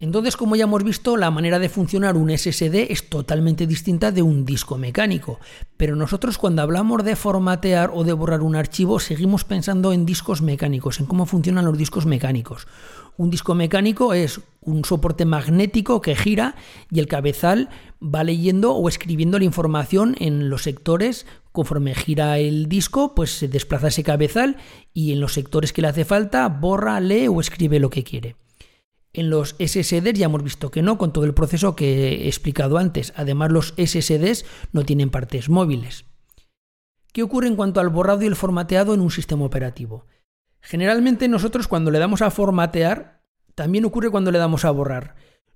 Entonces, 0.00 0.36
como 0.36 0.56
ya 0.56 0.64
hemos 0.64 0.82
visto, 0.82 1.16
la 1.16 1.30
manera 1.30 1.58
de 1.58 1.68
funcionar 1.68 2.16
un 2.16 2.36
SSD 2.36 2.90
es 2.90 3.08
totalmente 3.08 3.66
distinta 3.66 4.10
de 4.10 4.22
un 4.22 4.44
disco 4.44 4.76
mecánico. 4.76 5.38
Pero 5.76 5.94
nosotros 5.94 6.36
cuando 6.36 6.62
hablamos 6.62 7.04
de 7.04 7.14
formatear 7.16 7.90
o 7.94 8.02
de 8.02 8.12
borrar 8.12 8.42
un 8.42 8.56
archivo, 8.56 8.98
seguimos 8.98 9.44
pensando 9.44 9.92
en 9.92 10.04
discos 10.04 10.42
mecánicos, 10.42 10.98
en 10.98 11.06
cómo 11.06 11.26
funcionan 11.26 11.64
los 11.64 11.78
discos 11.78 12.06
mecánicos. 12.06 12.66
Un 13.16 13.30
disco 13.30 13.54
mecánico 13.54 14.12
es 14.12 14.40
un 14.60 14.84
soporte 14.84 15.24
magnético 15.24 16.00
que 16.00 16.16
gira 16.16 16.56
y 16.90 16.98
el 16.98 17.06
cabezal 17.06 17.68
va 18.02 18.24
leyendo 18.24 18.74
o 18.74 18.88
escribiendo 18.88 19.38
la 19.38 19.44
información 19.44 20.16
en 20.18 20.50
los 20.50 20.64
sectores. 20.64 21.24
Conforme 21.52 21.94
gira 21.94 22.38
el 22.38 22.68
disco, 22.68 23.14
pues 23.14 23.30
se 23.30 23.46
desplaza 23.46 23.88
ese 23.88 24.02
cabezal 24.02 24.56
y 24.92 25.12
en 25.12 25.20
los 25.20 25.34
sectores 25.34 25.72
que 25.72 25.82
le 25.82 25.88
hace 25.88 26.04
falta 26.04 26.48
borra, 26.48 26.98
lee 26.98 27.28
o 27.28 27.40
escribe 27.40 27.78
lo 27.78 27.90
que 27.90 28.02
quiere. 28.02 28.34
En 29.14 29.30
los 29.30 29.54
SSDs 29.60 30.14
ya 30.14 30.26
hemos 30.26 30.42
visto 30.42 30.72
que 30.72 30.82
no, 30.82 30.98
con 30.98 31.12
todo 31.12 31.24
el 31.24 31.34
proceso 31.34 31.76
que 31.76 32.08
he 32.08 32.26
explicado 32.26 32.78
antes. 32.78 33.12
Además, 33.16 33.52
los 33.52 33.72
SSDs 33.78 34.44
no 34.72 34.84
tienen 34.84 35.10
partes 35.10 35.48
móviles. 35.48 36.04
¿Qué 37.12 37.22
ocurre 37.22 37.46
en 37.46 37.54
cuanto 37.54 37.78
al 37.78 37.90
borrado 37.90 38.22
y 38.22 38.26
el 38.26 38.34
formateado 38.34 38.92
en 38.92 39.00
un 39.00 39.12
sistema 39.12 39.44
operativo? 39.44 40.04
Generalmente 40.60 41.28
nosotros 41.28 41.68
cuando 41.68 41.92
le 41.92 42.00
damos 42.00 42.22
a 42.22 42.32
formatear, 42.32 43.22
también 43.54 43.84
ocurre 43.84 44.10
cuando 44.10 44.32
le 44.32 44.38
damos 44.38 44.64
a 44.64 44.72
borrar. 44.72 45.14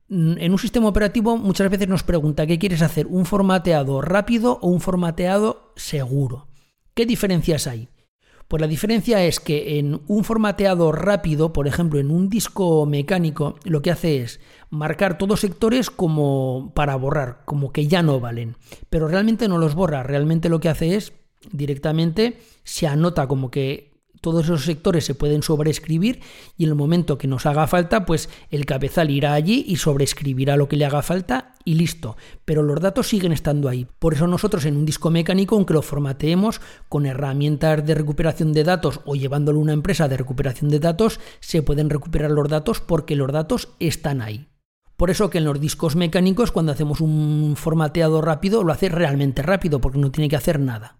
En 0.08 0.52
un 0.52 0.58
sistema 0.58 0.86
operativo 0.86 1.36
muchas 1.36 1.68
veces 1.68 1.88
nos 1.88 2.04
pregunta 2.04 2.46
qué 2.46 2.60
quieres 2.60 2.80
hacer, 2.80 3.08
un 3.08 3.26
formateado 3.26 4.00
rápido 4.02 4.60
o 4.62 4.68
un 4.68 4.80
formateado 4.80 5.72
seguro. 5.74 6.46
¿Qué 6.94 7.06
diferencias 7.06 7.66
hay? 7.66 7.88
Pues 8.48 8.62
la 8.62 8.66
diferencia 8.66 9.22
es 9.24 9.40
que 9.40 9.78
en 9.78 10.00
un 10.08 10.24
formateado 10.24 10.90
rápido, 10.90 11.52
por 11.52 11.68
ejemplo, 11.68 12.00
en 12.00 12.10
un 12.10 12.30
disco 12.30 12.86
mecánico, 12.86 13.56
lo 13.64 13.82
que 13.82 13.90
hace 13.90 14.22
es 14.22 14.40
marcar 14.70 15.18
todos 15.18 15.40
sectores 15.40 15.90
como 15.90 16.72
para 16.74 16.96
borrar, 16.96 17.42
como 17.44 17.72
que 17.72 17.86
ya 17.86 18.02
no 18.02 18.20
valen. 18.20 18.56
Pero 18.88 19.06
realmente 19.06 19.48
no 19.48 19.58
los 19.58 19.74
borra, 19.74 20.02
realmente 20.02 20.48
lo 20.48 20.60
que 20.60 20.70
hace 20.70 20.94
es 20.94 21.12
directamente 21.52 22.38
se 22.64 22.86
anota 22.86 23.28
como 23.28 23.50
que 23.50 23.88
todos 24.20 24.44
esos 24.44 24.64
sectores 24.64 25.04
se 25.04 25.14
pueden 25.14 25.42
sobreescribir 25.42 26.20
y 26.56 26.64
en 26.64 26.70
el 26.70 26.74
momento 26.74 27.18
que 27.18 27.28
nos 27.28 27.46
haga 27.46 27.66
falta, 27.66 28.04
pues 28.04 28.28
el 28.50 28.66
cabezal 28.66 29.10
irá 29.10 29.34
allí 29.34 29.64
y 29.68 29.76
sobreescribirá 29.76 30.56
lo 30.56 30.68
que 30.68 30.76
le 30.76 30.86
haga 30.86 31.02
falta 31.02 31.54
y 31.68 31.74
listo. 31.74 32.16
Pero 32.46 32.62
los 32.62 32.80
datos 32.80 33.08
siguen 33.08 33.32
estando 33.32 33.68
ahí. 33.68 33.86
Por 33.98 34.14
eso 34.14 34.26
nosotros 34.26 34.64
en 34.64 34.78
un 34.78 34.86
disco 34.86 35.10
mecánico, 35.10 35.54
aunque 35.54 35.74
lo 35.74 35.82
formateemos 35.82 36.62
con 36.88 37.04
herramientas 37.04 37.84
de 37.84 37.94
recuperación 37.94 38.54
de 38.54 38.64
datos 38.64 39.02
o 39.04 39.16
llevándolo 39.16 39.58
a 39.58 39.62
una 39.62 39.74
empresa 39.74 40.08
de 40.08 40.16
recuperación 40.16 40.70
de 40.70 40.80
datos, 40.80 41.20
se 41.40 41.60
pueden 41.60 41.90
recuperar 41.90 42.30
los 42.30 42.48
datos 42.48 42.80
porque 42.80 43.16
los 43.16 43.30
datos 43.30 43.68
están 43.80 44.22
ahí. 44.22 44.48
Por 44.96 45.10
eso 45.10 45.28
que 45.28 45.38
en 45.38 45.44
los 45.44 45.60
discos 45.60 45.94
mecánicos, 45.94 46.52
cuando 46.52 46.72
hacemos 46.72 47.02
un 47.02 47.52
formateado 47.54 48.22
rápido, 48.22 48.64
lo 48.64 48.72
hace 48.72 48.88
realmente 48.88 49.42
rápido 49.42 49.78
porque 49.78 49.98
no 49.98 50.10
tiene 50.10 50.30
que 50.30 50.36
hacer 50.36 50.58
nada. 50.60 50.96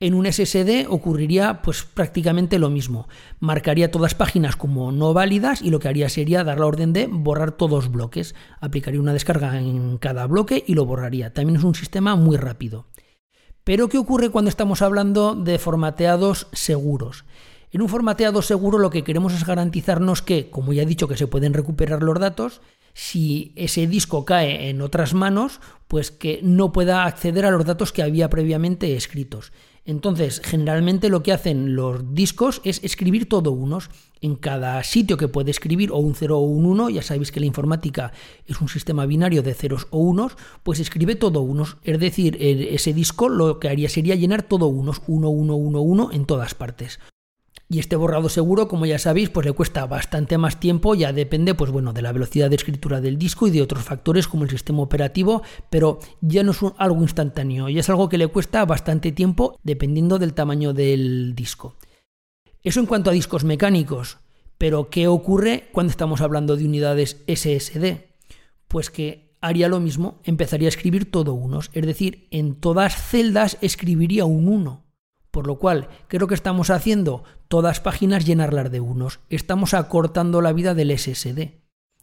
En 0.00 0.14
un 0.14 0.26
SSD 0.26 0.86
ocurriría 0.88 1.62
pues 1.62 1.84
prácticamente 1.84 2.58
lo 2.58 2.70
mismo. 2.70 3.08
Marcaría 3.38 3.90
todas 3.90 4.14
páginas 4.14 4.56
como 4.56 4.90
no 4.90 5.14
válidas 5.14 5.62
y 5.62 5.70
lo 5.70 5.78
que 5.78 5.88
haría 5.88 6.08
sería 6.08 6.42
dar 6.42 6.58
la 6.58 6.66
orden 6.66 6.92
de 6.92 7.06
borrar 7.06 7.52
todos 7.52 7.90
bloques. 7.90 8.34
Aplicaría 8.60 9.00
una 9.00 9.12
descarga 9.12 9.58
en 9.58 9.98
cada 9.98 10.26
bloque 10.26 10.64
y 10.66 10.74
lo 10.74 10.86
borraría. 10.86 11.32
También 11.32 11.58
es 11.58 11.64
un 11.64 11.76
sistema 11.76 12.16
muy 12.16 12.36
rápido. 12.36 12.86
Pero 13.64 13.88
¿qué 13.88 13.98
ocurre 13.98 14.30
cuando 14.30 14.48
estamos 14.48 14.82
hablando 14.82 15.36
de 15.36 15.58
formateados 15.58 16.48
seguros? 16.52 17.24
En 17.70 17.80
un 17.80 17.88
formateado 17.88 18.42
seguro 18.42 18.78
lo 18.78 18.90
que 18.90 19.04
queremos 19.04 19.32
es 19.32 19.46
garantizarnos 19.46 20.20
que, 20.20 20.50
como 20.50 20.72
ya 20.72 20.82
he 20.82 20.86
dicho 20.86 21.06
que 21.06 21.16
se 21.16 21.28
pueden 21.28 21.54
recuperar 21.54 22.02
los 22.02 22.18
datos, 22.18 22.60
si 22.92 23.52
ese 23.56 23.86
disco 23.86 24.24
cae 24.24 24.68
en 24.68 24.82
otras 24.82 25.14
manos, 25.14 25.60
pues 25.88 26.10
que 26.10 26.40
no 26.42 26.72
pueda 26.72 27.04
acceder 27.04 27.46
a 27.46 27.50
los 27.50 27.64
datos 27.64 27.92
que 27.92 28.02
había 28.02 28.28
previamente 28.28 28.96
escritos. 28.96 29.52
Entonces, 29.84 30.40
generalmente 30.44 31.08
lo 31.08 31.22
que 31.22 31.32
hacen 31.32 31.74
los 31.74 32.14
discos 32.14 32.60
es 32.64 32.82
escribir 32.84 33.28
todo 33.28 33.50
unos. 33.50 33.90
En 34.20 34.36
cada 34.36 34.84
sitio 34.84 35.16
que 35.16 35.26
puede 35.26 35.50
escribir 35.50 35.90
o 35.90 35.96
un 35.96 36.14
0 36.14 36.38
o 36.38 36.42
un 36.42 36.66
1, 36.66 36.90
ya 36.90 37.02
sabéis 37.02 37.32
que 37.32 37.40
la 37.40 37.46
informática 37.46 38.12
es 38.46 38.60
un 38.60 38.68
sistema 38.68 39.04
binario 39.06 39.42
de 39.42 39.54
ceros 39.54 39.88
o 39.90 39.98
unos, 39.98 40.36
pues 40.62 40.78
escribe 40.78 41.16
todo 41.16 41.40
unos. 41.40 41.78
Es 41.82 41.98
decir, 41.98 42.36
ese 42.40 42.92
disco 42.92 43.28
lo 43.28 43.58
que 43.58 43.68
haría 43.68 43.88
sería 43.88 44.14
llenar 44.14 44.44
todo 44.44 44.68
unos, 44.68 45.02
1, 45.08 45.28
1, 45.28 45.54
1, 45.56 45.80
1 45.80 46.10
en 46.12 46.26
todas 46.26 46.54
partes. 46.54 47.00
Y 47.72 47.78
este 47.78 47.96
borrado 47.96 48.28
seguro, 48.28 48.68
como 48.68 48.84
ya 48.84 48.98
sabéis, 48.98 49.30
pues 49.30 49.46
le 49.46 49.54
cuesta 49.54 49.86
bastante 49.86 50.36
más 50.36 50.60
tiempo, 50.60 50.94
ya 50.94 51.14
depende 51.14 51.54
pues 51.54 51.70
bueno, 51.70 51.94
de 51.94 52.02
la 52.02 52.12
velocidad 52.12 52.50
de 52.50 52.56
escritura 52.56 53.00
del 53.00 53.16
disco 53.16 53.46
y 53.46 53.50
de 53.50 53.62
otros 53.62 53.82
factores 53.82 54.28
como 54.28 54.44
el 54.44 54.50
sistema 54.50 54.82
operativo, 54.82 55.40
pero 55.70 55.98
ya 56.20 56.42
no 56.42 56.50
es 56.50 56.58
algo 56.76 57.00
instantáneo, 57.00 57.70
ya 57.70 57.80
es 57.80 57.88
algo 57.88 58.10
que 58.10 58.18
le 58.18 58.26
cuesta 58.26 58.66
bastante 58.66 59.10
tiempo 59.10 59.58
dependiendo 59.62 60.18
del 60.18 60.34
tamaño 60.34 60.74
del 60.74 61.34
disco. 61.34 61.76
Eso 62.62 62.78
en 62.78 62.84
cuanto 62.84 63.08
a 63.08 63.14
discos 63.14 63.42
mecánicos, 63.42 64.18
pero 64.58 64.90
¿qué 64.90 65.08
ocurre 65.08 65.70
cuando 65.72 65.92
estamos 65.92 66.20
hablando 66.20 66.58
de 66.58 66.66
unidades 66.66 67.22
SSD? 67.26 68.04
Pues 68.68 68.90
que 68.90 69.34
haría 69.40 69.70
lo 69.70 69.80
mismo, 69.80 70.20
empezaría 70.24 70.68
a 70.68 70.76
escribir 70.76 71.10
todo 71.10 71.32
unos, 71.32 71.70
es 71.72 71.86
decir, 71.86 72.28
en 72.32 72.54
todas 72.54 72.94
celdas 73.02 73.56
escribiría 73.62 74.26
un 74.26 74.48
1. 74.48 74.91
Por 75.32 75.46
lo 75.46 75.58
cual, 75.58 75.88
creo 76.08 76.28
que 76.28 76.34
estamos 76.34 76.68
haciendo 76.68 77.24
todas 77.48 77.80
páginas 77.80 78.26
llenarlas 78.26 78.70
de 78.70 78.80
unos. 78.80 79.20
Estamos 79.30 79.72
acortando 79.72 80.42
la 80.42 80.52
vida 80.52 80.74
del 80.74 80.96
SSD. 80.96 81.54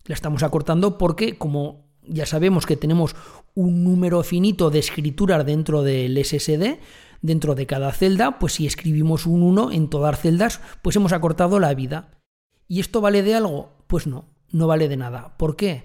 La 0.06 0.16
estamos 0.16 0.42
acortando 0.42 0.98
porque, 0.98 1.38
como 1.38 1.86
ya 2.02 2.26
sabemos 2.26 2.66
que 2.66 2.76
tenemos 2.76 3.16
un 3.54 3.84
número 3.84 4.24
finito 4.24 4.72
de 4.72 4.80
escrituras 4.80 5.46
dentro 5.46 5.84
del 5.84 6.18
SSD, 6.18 6.80
dentro 7.22 7.54
de 7.54 7.68
cada 7.68 7.92
celda, 7.92 8.40
pues 8.40 8.54
si 8.54 8.66
escribimos 8.66 9.28
un 9.28 9.44
1 9.44 9.74
en 9.74 9.90
todas 9.90 10.14
las 10.14 10.22
celdas, 10.22 10.62
pues 10.82 10.96
hemos 10.96 11.14
acortado 11.14 11.60
la 11.60 11.76
vida. 11.76 12.20
¿Y 12.68 12.80
esto 12.80 13.00
vale 13.00 13.22
de 13.22 13.36
algo? 13.36 13.74
Pues 13.86 14.08
no, 14.08 14.26
no 14.52 14.66
vale 14.66 14.90
de 14.90 14.98
nada. 14.98 15.38
¿Por 15.38 15.56
qué? 15.56 15.84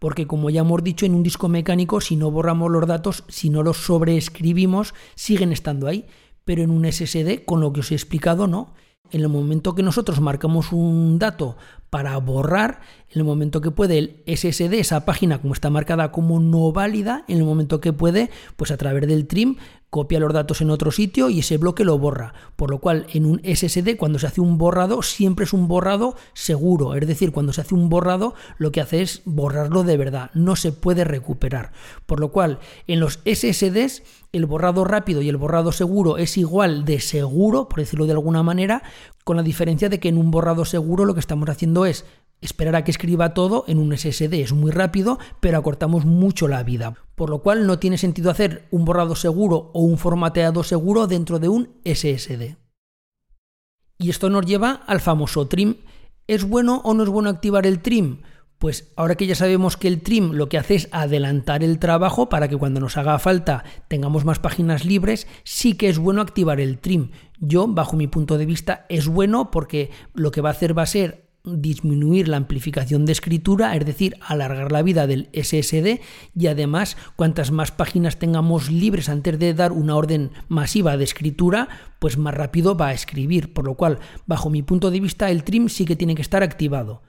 Porque 0.00 0.26
como 0.26 0.50
ya 0.50 0.62
hemos 0.62 0.82
dicho 0.82 1.06
en 1.06 1.14
un 1.14 1.22
disco 1.22 1.48
mecánico, 1.48 2.00
si 2.00 2.16
no 2.16 2.32
borramos 2.32 2.68
los 2.68 2.84
datos, 2.88 3.22
si 3.28 3.48
no 3.48 3.62
los 3.62 3.76
sobreescribimos, 3.76 4.92
siguen 5.14 5.52
estando 5.52 5.86
ahí 5.86 6.06
pero 6.44 6.62
en 6.62 6.70
un 6.70 6.90
SSD, 6.90 7.44
con 7.44 7.60
lo 7.60 7.72
que 7.72 7.80
os 7.80 7.90
he 7.90 7.94
explicado, 7.94 8.46
no. 8.46 8.74
En 9.10 9.20
el 9.20 9.28
momento 9.28 9.74
que 9.74 9.82
nosotros 9.82 10.20
marcamos 10.20 10.72
un 10.72 11.18
dato 11.18 11.56
para 11.94 12.16
borrar, 12.16 12.80
en 13.08 13.20
el 13.20 13.24
momento 13.24 13.60
que 13.60 13.70
puede 13.70 13.98
el 13.98 14.22
SSD, 14.26 14.80
esa 14.80 15.04
página 15.04 15.40
como 15.40 15.54
está 15.54 15.70
marcada 15.70 16.10
como 16.10 16.40
no 16.40 16.72
válida, 16.72 17.24
en 17.28 17.38
el 17.38 17.44
momento 17.44 17.80
que 17.80 17.92
puede, 17.92 18.30
pues 18.56 18.72
a 18.72 18.76
través 18.76 19.06
del 19.06 19.28
trim 19.28 19.58
copia 19.90 20.18
los 20.18 20.32
datos 20.32 20.60
en 20.60 20.70
otro 20.70 20.90
sitio 20.90 21.30
y 21.30 21.38
ese 21.38 21.56
bloque 21.56 21.84
lo 21.84 21.96
borra. 21.96 22.34
Por 22.56 22.70
lo 22.70 22.80
cual, 22.80 23.06
en 23.12 23.26
un 23.26 23.40
SSD, 23.44 23.96
cuando 23.96 24.18
se 24.18 24.26
hace 24.26 24.40
un 24.40 24.58
borrado, 24.58 25.02
siempre 25.02 25.44
es 25.44 25.52
un 25.52 25.68
borrado 25.68 26.16
seguro. 26.32 26.96
Es 26.96 27.06
decir, 27.06 27.30
cuando 27.30 27.52
se 27.52 27.60
hace 27.60 27.76
un 27.76 27.88
borrado, 27.88 28.34
lo 28.58 28.72
que 28.72 28.80
hace 28.80 29.02
es 29.02 29.22
borrarlo 29.24 29.84
de 29.84 29.96
verdad. 29.96 30.32
No 30.34 30.56
se 30.56 30.72
puede 30.72 31.04
recuperar. 31.04 31.70
Por 32.06 32.18
lo 32.18 32.32
cual, 32.32 32.58
en 32.88 32.98
los 32.98 33.20
SSDs, 33.24 34.02
el 34.32 34.46
borrado 34.46 34.84
rápido 34.84 35.22
y 35.22 35.28
el 35.28 35.36
borrado 35.36 35.70
seguro 35.70 36.18
es 36.18 36.36
igual 36.38 36.84
de 36.84 36.98
seguro, 36.98 37.68
por 37.68 37.78
decirlo 37.78 38.06
de 38.06 38.12
alguna 38.14 38.42
manera, 38.42 38.82
con 39.22 39.36
la 39.36 39.44
diferencia 39.44 39.88
de 39.88 40.00
que 40.00 40.08
en 40.08 40.18
un 40.18 40.32
borrado 40.32 40.64
seguro 40.64 41.04
lo 41.04 41.14
que 41.14 41.20
estamos 41.20 41.48
haciendo 41.48 41.83
es 41.86 42.04
esperar 42.40 42.76
a 42.76 42.84
que 42.84 42.90
escriba 42.90 43.34
todo 43.34 43.64
en 43.68 43.78
un 43.78 43.96
SSD. 43.96 44.34
Es 44.34 44.52
muy 44.52 44.70
rápido, 44.70 45.18
pero 45.40 45.58
acortamos 45.58 46.04
mucho 46.04 46.46
la 46.46 46.62
vida. 46.62 46.94
Por 47.14 47.30
lo 47.30 47.42
cual 47.42 47.66
no 47.66 47.78
tiene 47.78 47.98
sentido 47.98 48.30
hacer 48.30 48.66
un 48.70 48.84
borrado 48.84 49.16
seguro 49.16 49.70
o 49.72 49.80
un 49.80 49.98
formateado 49.98 50.62
seguro 50.62 51.06
dentro 51.06 51.38
de 51.38 51.48
un 51.48 51.70
SSD. 51.84 52.56
Y 53.98 54.10
esto 54.10 54.28
nos 54.28 54.44
lleva 54.44 54.82
al 54.86 55.00
famoso 55.00 55.46
trim. 55.46 55.76
¿Es 56.26 56.44
bueno 56.44 56.82
o 56.84 56.94
no 56.94 57.02
es 57.02 57.08
bueno 57.08 57.30
activar 57.30 57.66
el 57.66 57.80
trim? 57.80 58.22
Pues 58.58 58.92
ahora 58.96 59.14
que 59.14 59.26
ya 59.26 59.34
sabemos 59.34 59.76
que 59.76 59.88
el 59.88 60.02
trim 60.02 60.32
lo 60.32 60.48
que 60.48 60.58
hace 60.58 60.74
es 60.74 60.88
adelantar 60.92 61.62
el 61.62 61.78
trabajo 61.78 62.28
para 62.28 62.48
que 62.48 62.56
cuando 62.56 62.80
nos 62.80 62.96
haga 62.96 63.18
falta 63.18 63.64
tengamos 63.88 64.24
más 64.24 64.38
páginas 64.38 64.84
libres, 64.84 65.26
sí 65.44 65.76
que 65.76 65.88
es 65.88 65.98
bueno 65.98 66.22
activar 66.22 66.60
el 66.60 66.78
trim. 66.78 67.10
Yo, 67.38 67.66
bajo 67.66 67.96
mi 67.96 68.06
punto 68.06 68.38
de 68.38 68.46
vista, 68.46 68.86
es 68.88 69.06
bueno 69.06 69.50
porque 69.50 69.90
lo 70.14 70.30
que 70.30 70.40
va 70.40 70.50
a 70.50 70.52
hacer 70.52 70.76
va 70.76 70.82
a 70.82 70.86
ser 70.86 71.23
disminuir 71.44 72.28
la 72.28 72.38
amplificación 72.38 73.04
de 73.04 73.12
escritura, 73.12 73.76
es 73.76 73.84
decir, 73.84 74.16
alargar 74.20 74.72
la 74.72 74.82
vida 74.82 75.06
del 75.06 75.28
SSD 75.34 76.00
y 76.34 76.46
además 76.46 76.96
cuantas 77.16 77.50
más 77.50 77.70
páginas 77.70 78.18
tengamos 78.18 78.70
libres 78.70 79.10
antes 79.10 79.38
de 79.38 79.52
dar 79.52 79.72
una 79.72 79.94
orden 79.94 80.30
masiva 80.48 80.96
de 80.96 81.04
escritura, 81.04 81.68
pues 81.98 82.16
más 82.16 82.34
rápido 82.34 82.76
va 82.76 82.88
a 82.88 82.94
escribir, 82.94 83.52
por 83.52 83.66
lo 83.66 83.74
cual, 83.74 83.98
bajo 84.26 84.48
mi 84.48 84.62
punto 84.62 84.90
de 84.90 85.00
vista, 85.00 85.30
el 85.30 85.44
trim 85.44 85.68
sí 85.68 85.84
que 85.84 85.96
tiene 85.96 86.14
que 86.14 86.22
estar 86.22 86.42
activado. 86.42 87.02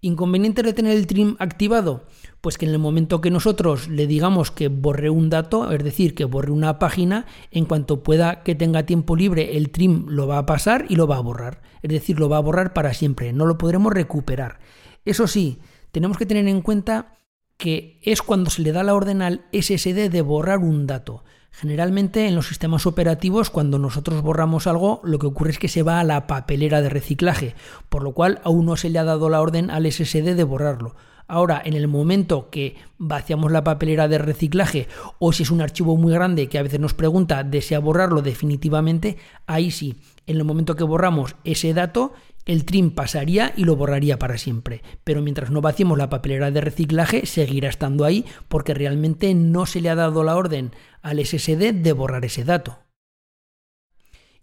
¿Inconveniente 0.00 0.62
de 0.62 0.72
tener 0.72 0.96
el 0.96 1.06
trim 1.06 1.36
activado? 1.38 2.06
Pues 2.46 2.58
que 2.58 2.66
en 2.66 2.70
el 2.70 2.78
momento 2.78 3.20
que 3.20 3.32
nosotros 3.32 3.88
le 3.88 4.06
digamos 4.06 4.52
que 4.52 4.68
borre 4.68 5.10
un 5.10 5.30
dato, 5.30 5.72
es 5.72 5.82
decir, 5.82 6.14
que 6.14 6.24
borre 6.24 6.52
una 6.52 6.78
página, 6.78 7.26
en 7.50 7.64
cuanto 7.64 8.04
pueda 8.04 8.44
que 8.44 8.54
tenga 8.54 8.86
tiempo 8.86 9.16
libre, 9.16 9.56
el 9.56 9.70
trim 9.70 10.06
lo 10.08 10.28
va 10.28 10.38
a 10.38 10.46
pasar 10.46 10.84
y 10.88 10.94
lo 10.94 11.08
va 11.08 11.16
a 11.16 11.22
borrar. 11.22 11.60
Es 11.82 11.90
decir, 11.90 12.20
lo 12.20 12.28
va 12.28 12.36
a 12.36 12.42
borrar 12.42 12.72
para 12.72 12.94
siempre, 12.94 13.32
no 13.32 13.46
lo 13.46 13.58
podremos 13.58 13.92
recuperar. 13.92 14.60
Eso 15.04 15.26
sí, 15.26 15.58
tenemos 15.90 16.18
que 16.18 16.26
tener 16.26 16.46
en 16.46 16.60
cuenta 16.60 17.14
que 17.56 17.98
es 18.04 18.22
cuando 18.22 18.48
se 18.48 18.62
le 18.62 18.70
da 18.70 18.84
la 18.84 18.94
orden 18.94 19.22
al 19.22 19.44
SSD 19.50 20.08
de 20.08 20.22
borrar 20.22 20.60
un 20.60 20.86
dato. 20.86 21.24
Generalmente 21.50 22.28
en 22.28 22.36
los 22.36 22.46
sistemas 22.46 22.86
operativos 22.86 23.50
cuando 23.50 23.80
nosotros 23.80 24.22
borramos 24.22 24.68
algo 24.68 25.00
lo 25.02 25.18
que 25.18 25.26
ocurre 25.26 25.50
es 25.50 25.58
que 25.58 25.66
se 25.66 25.82
va 25.82 25.98
a 25.98 26.04
la 26.04 26.28
papelera 26.28 26.80
de 26.80 26.90
reciclaje, 26.90 27.56
por 27.88 28.04
lo 28.04 28.12
cual 28.12 28.40
aún 28.44 28.66
no 28.66 28.76
se 28.76 28.88
le 28.88 29.00
ha 29.00 29.04
dado 29.04 29.30
la 29.30 29.40
orden 29.40 29.68
al 29.68 29.90
SSD 29.90 30.36
de 30.36 30.44
borrarlo. 30.44 30.94
Ahora, 31.28 31.60
en 31.64 31.74
el 31.74 31.88
momento 31.88 32.50
que 32.50 32.76
vaciamos 32.98 33.50
la 33.50 33.64
papelera 33.64 34.08
de 34.08 34.18
reciclaje 34.18 34.88
o 35.18 35.32
si 35.32 35.42
es 35.42 35.50
un 35.50 35.60
archivo 35.60 35.96
muy 35.96 36.12
grande 36.12 36.48
que 36.48 36.58
a 36.58 36.62
veces 36.62 36.80
nos 36.80 36.94
pregunta, 36.94 37.42
desea 37.42 37.80
borrarlo 37.80 38.22
definitivamente, 38.22 39.16
ahí 39.46 39.70
sí, 39.70 39.96
en 40.26 40.36
el 40.36 40.44
momento 40.44 40.76
que 40.76 40.84
borramos 40.84 41.36
ese 41.44 41.74
dato, 41.74 42.12
el 42.46 42.64
trim 42.64 42.90
pasaría 42.90 43.52
y 43.56 43.64
lo 43.64 43.74
borraría 43.74 44.18
para 44.18 44.38
siempre. 44.38 44.82
Pero 45.02 45.20
mientras 45.20 45.50
no 45.50 45.60
vaciemos 45.60 45.98
la 45.98 46.08
papelera 46.08 46.52
de 46.52 46.60
reciclaje, 46.60 47.26
seguirá 47.26 47.68
estando 47.68 48.04
ahí 48.04 48.24
porque 48.48 48.72
realmente 48.72 49.34
no 49.34 49.66
se 49.66 49.80
le 49.80 49.90
ha 49.90 49.96
dado 49.96 50.22
la 50.22 50.36
orden 50.36 50.70
al 51.02 51.24
SSD 51.24 51.74
de 51.74 51.92
borrar 51.92 52.24
ese 52.24 52.44
dato. 52.44 52.85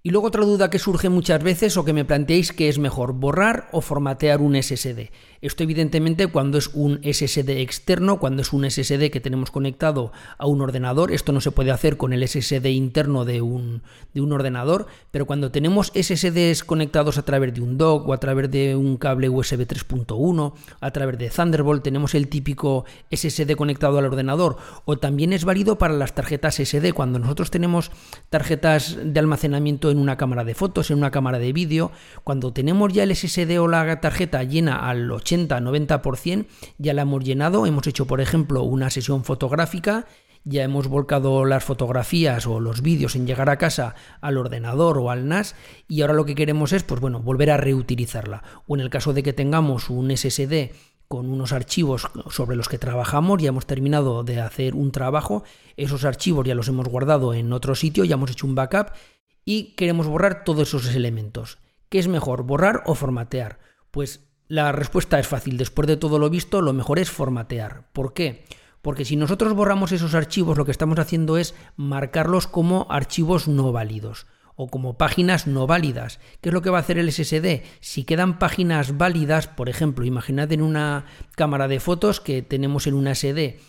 Y 0.06 0.10
luego 0.10 0.28
otra 0.28 0.44
duda 0.44 0.70
que 0.70 0.80
surge 0.80 1.08
muchas 1.08 1.42
veces 1.42 1.78
o 1.78 1.86
que 1.86 1.94
me 1.94 2.04
planteéis 2.04 2.52
que 2.52 2.68
es 2.68 2.78
mejor 2.78 3.14
borrar 3.14 3.70
o 3.72 3.80
formatear 3.80 4.42
un 4.42 4.62
SSD. 4.62 5.12
Esto 5.40 5.64
evidentemente 5.64 6.28
cuando 6.28 6.58
es 6.58 6.72
un 6.74 7.00
SSD 7.04 7.62
externo, 7.62 8.20
cuando 8.20 8.42
es 8.42 8.52
un 8.52 8.70
SSD 8.70 9.12
que 9.12 9.22
tenemos 9.22 9.50
conectado 9.50 10.12
a 10.38 10.46
un 10.46 10.60
ordenador, 10.60 11.14
esto 11.14 11.32
no 11.32 11.40
se 11.40 11.52
puede 11.52 11.72
hacer 11.72 11.96
con 11.96 12.12
el 12.12 12.28
SSD 12.28 12.66
interno 12.66 13.24
de 13.24 13.42
un, 13.42 13.82
de 14.14 14.20
un 14.20 14.34
ordenador, 14.34 14.88
pero 15.12 15.26
cuando 15.26 15.52
tenemos 15.52 15.94
SSDs 15.96 16.66
conectados 16.66 17.18
a 17.18 17.24
través 17.24 17.54
de 17.54 17.62
un 17.62 17.78
dock 17.78 18.06
o 18.10 18.12
a 18.12 18.20
través 18.20 18.52
de 18.52 18.76
un 18.76 18.98
cable 18.98 19.30
USB 19.30 19.62
3.1, 19.66 20.54
a 20.82 20.92
través 20.92 21.18
de 21.18 21.30
Thunderbolt, 21.30 21.82
tenemos 21.82 22.14
el 22.14 22.28
típico 22.28 22.84
SSD 23.10 23.56
conectado 23.56 24.00
al 24.00 24.06
ordenador, 24.06 24.58
o 24.84 24.98
también 24.98 25.32
es 25.32 25.46
válido 25.46 25.78
para 25.78 25.94
las 25.94 26.14
tarjetas 26.14 26.56
SD, 26.56 26.92
cuando 26.92 27.20
nosotros 27.20 27.52
tenemos 27.52 27.90
tarjetas 28.30 28.98
de 29.02 29.18
almacenamiento 29.18 29.93
en 29.94 30.00
una 30.00 30.18
cámara 30.18 30.44
de 30.44 30.54
fotos, 30.54 30.92
en 30.92 30.98
una 30.98 31.12
cámara 31.12 31.40
de 31.40 31.54
vídeo. 31.54 31.92
Cuando 32.24 32.52
tenemos 32.52 32.92
ya 32.92 33.04
el 33.04 33.16
SSD 33.16 33.60
o 33.60 33.68
la 33.68 34.02
tarjeta 34.02 34.44
llena 34.44 34.90
al 34.90 35.10
80-90%, 35.10 36.46
ya 36.78 36.94
la 36.94 37.04
hemos 37.04 37.24
llenado. 37.24 37.66
Hemos 37.66 37.88
hecho, 37.88 38.06
por 38.06 38.20
ejemplo, 38.20 38.64
una 38.64 38.90
sesión 38.90 39.24
fotográfica 39.24 40.06
ya 40.46 40.64
hemos 40.64 40.88
volcado 40.88 41.46
las 41.46 41.64
fotografías 41.64 42.48
o 42.48 42.60
los 42.60 42.82
vídeos 42.82 43.16
en 43.16 43.26
llegar 43.26 43.50
a 43.50 43.58
casa 43.58 43.96
al 44.20 44.38
ordenador 44.38 44.98
o 44.98 45.10
al 45.10 45.28
NAS 45.28 45.56
y 45.88 46.02
ahora 46.02 46.14
lo 46.14 46.26
que 46.26 46.36
queremos 46.36 46.74
es 46.74 46.84
pues 46.84 47.00
bueno, 47.00 47.22
volver 47.22 47.52
a 47.52 47.58
reutilizarla. 47.58 48.44
O 48.68 48.76
en 48.76 48.82
el 48.82 48.90
caso 48.90 49.14
de 49.14 49.24
que 49.24 49.34
tengamos 49.34 49.90
un 49.90 50.16
SSD 50.16 50.72
con 51.08 51.30
unos 51.30 51.54
archivos 51.54 52.08
sobre 52.30 52.56
los 52.56 52.68
que 52.68 52.78
trabajamos, 52.78 53.42
ya 53.42 53.50
hemos 53.50 53.68
terminado 53.68 54.24
de 54.24 54.42
hacer 54.42 54.74
un 54.76 54.92
trabajo, 54.92 55.44
esos 55.78 56.06
archivos 56.06 56.46
ya 56.46 56.56
los 56.56 56.68
hemos 56.68 56.88
guardado 56.88 57.34
en 57.34 57.54
otro 57.54 57.76
sitio, 57.76 58.04
ya 58.04 58.16
hemos 58.16 58.32
hecho 58.32 58.48
un 58.48 58.56
backup 58.56 58.88
y 59.46 59.74
queremos 59.76 60.08
borrar 60.08 60.44
todos 60.44 60.70
esos 60.70 60.96
elementos. 60.96 61.58
¿Qué 61.90 62.00
es 62.00 62.08
mejor, 62.08 62.44
borrar 62.44 62.84
o 62.86 62.96
formatear? 62.96 63.60
Pues 63.92 64.28
la 64.48 64.72
respuesta 64.72 65.20
es 65.20 65.28
fácil. 65.28 65.58
Después 65.58 65.88
de 65.88 65.98
todo 65.98 66.20
lo 66.20 66.30
visto, 66.30 66.62
lo 66.62 66.74
mejor 66.74 67.00
es 67.00 67.12
formatear. 67.12 67.88
¿Por 67.94 68.14
qué? 68.14 68.46
Porque 68.82 69.06
si 69.06 69.16
nosotros 69.16 69.54
borramos 69.54 69.92
esos 69.92 70.14
archivos, 70.16 70.58
lo 70.58 70.66
que 70.66 70.72
estamos 70.72 71.00
haciendo 71.00 71.38
es 71.38 71.56
marcarlos 71.76 72.48
como 72.48 72.88
archivos 72.90 73.48
no 73.48 73.72
válidos 73.72 74.28
o 74.56 74.68
como 74.68 74.98
páginas 74.98 75.48
no 75.48 75.68
válidas. 75.68 76.20
¿Qué 76.42 76.50
es 76.50 76.54
lo 76.54 76.62
que 76.62 76.70
va 76.70 76.78
a 76.78 76.82
hacer 76.82 76.98
el 76.98 77.12
SSD? 77.12 77.64
Si 77.80 78.04
quedan 78.04 78.40
páginas 78.40 78.98
válidas, 78.98 79.48
por 79.48 79.70
ejemplo, 79.70 80.06
imaginad 80.06 80.52
en 80.52 80.62
una 80.62 81.06
cámara 81.36 81.68
de 81.68 81.80
fotos 81.80 82.20
que 82.20 82.42
tenemos 82.42 82.86
en 82.88 82.94
una 82.94 83.16
SD 83.16 83.60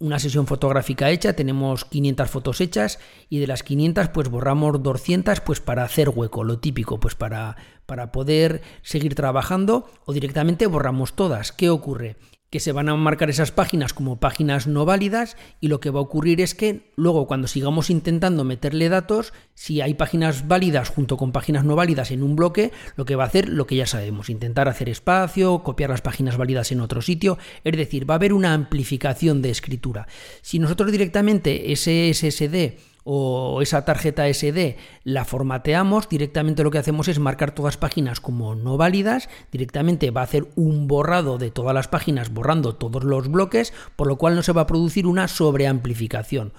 una 0.00 0.18
sesión 0.18 0.46
fotográfica 0.46 1.10
hecha, 1.10 1.34
tenemos 1.34 1.84
500 1.84 2.30
fotos 2.30 2.60
hechas 2.60 2.98
y 3.28 3.38
de 3.40 3.46
las 3.46 3.62
500 3.62 4.08
pues 4.10 4.28
borramos 4.28 4.82
200 4.82 5.40
pues 5.40 5.60
para 5.60 5.84
hacer 5.84 6.08
hueco, 6.08 6.44
lo 6.44 6.58
típico, 6.58 7.00
pues 7.00 7.14
para, 7.14 7.56
para 7.86 8.12
poder 8.12 8.62
seguir 8.82 9.14
trabajando 9.14 9.90
o 10.04 10.12
directamente 10.12 10.66
borramos 10.66 11.14
todas. 11.14 11.52
¿Qué 11.52 11.68
ocurre? 11.70 12.16
Que 12.50 12.60
se 12.60 12.72
van 12.72 12.88
a 12.88 12.96
marcar 12.96 13.28
esas 13.28 13.52
páginas 13.52 13.92
como 13.92 14.20
páginas 14.20 14.66
no 14.66 14.86
válidas 14.86 15.36
y 15.60 15.68
lo 15.68 15.80
que 15.80 15.90
va 15.90 16.00
a 16.00 16.02
ocurrir 16.02 16.40
es 16.40 16.54
que 16.54 16.92
luego 16.96 17.26
cuando 17.26 17.46
sigamos 17.46 17.90
intentando 17.90 18.44
meterle 18.44 18.88
datos, 18.88 19.34
si 19.54 19.80
hay 19.82 19.94
páginas 19.94 20.48
válidas 20.48 20.88
junto 20.88 21.16
con 21.16 21.32
páginas 21.32 21.64
no 21.64 21.76
válidas 21.76 22.10
en 22.10 22.22
un 22.22 22.36
bloque, 22.36 22.72
lo 22.96 23.04
que 23.04 23.16
va 23.16 23.24
a 23.24 23.26
hacer 23.26 23.48
lo 23.48 23.66
que 23.66 23.76
ya 23.76 23.86
sabemos, 23.86 24.30
intentar 24.30 24.68
hacer 24.68 24.88
espacio, 24.88 25.62
copiar 25.62 25.90
las 25.90 26.00
páginas 26.00 26.38
válidas 26.38 26.72
en 26.72 26.80
otro 26.80 27.02
sitio, 27.02 27.38
es 27.64 27.76
decir, 27.76 28.08
va 28.08 28.14
a 28.14 28.16
haber 28.16 28.32
una 28.32 28.54
amplificación 28.54 29.42
de 29.42 29.50
escritura. 29.50 30.08
Si 30.40 30.58
nosotros 30.58 30.90
directamente 30.90 31.72
ese 31.72 32.12
SSD 32.14 32.78
o 33.10 33.62
esa 33.62 33.86
tarjeta 33.86 34.28
SD 34.28 34.76
la 35.02 35.24
formateamos, 35.24 36.10
directamente 36.10 36.62
lo 36.62 36.70
que 36.70 36.76
hacemos 36.76 37.08
es 37.08 37.18
marcar 37.18 37.52
todas 37.52 37.78
páginas 37.78 38.20
como 38.20 38.54
no 38.54 38.76
válidas, 38.76 39.30
directamente 39.50 40.10
va 40.10 40.20
a 40.20 40.24
hacer 40.24 40.48
un 40.56 40.88
borrado 40.88 41.38
de 41.38 41.50
todas 41.50 41.74
las 41.74 41.88
páginas 41.88 42.34
borrando 42.34 42.74
todos 42.74 43.04
los 43.04 43.30
bloques, 43.30 43.72
por 43.96 44.08
lo 44.08 44.16
cual 44.16 44.34
no 44.34 44.42
se 44.42 44.52
va 44.52 44.60
a 44.60 44.66
producir 44.66 45.06
una 45.06 45.26
sobreamplificación. 45.26 46.52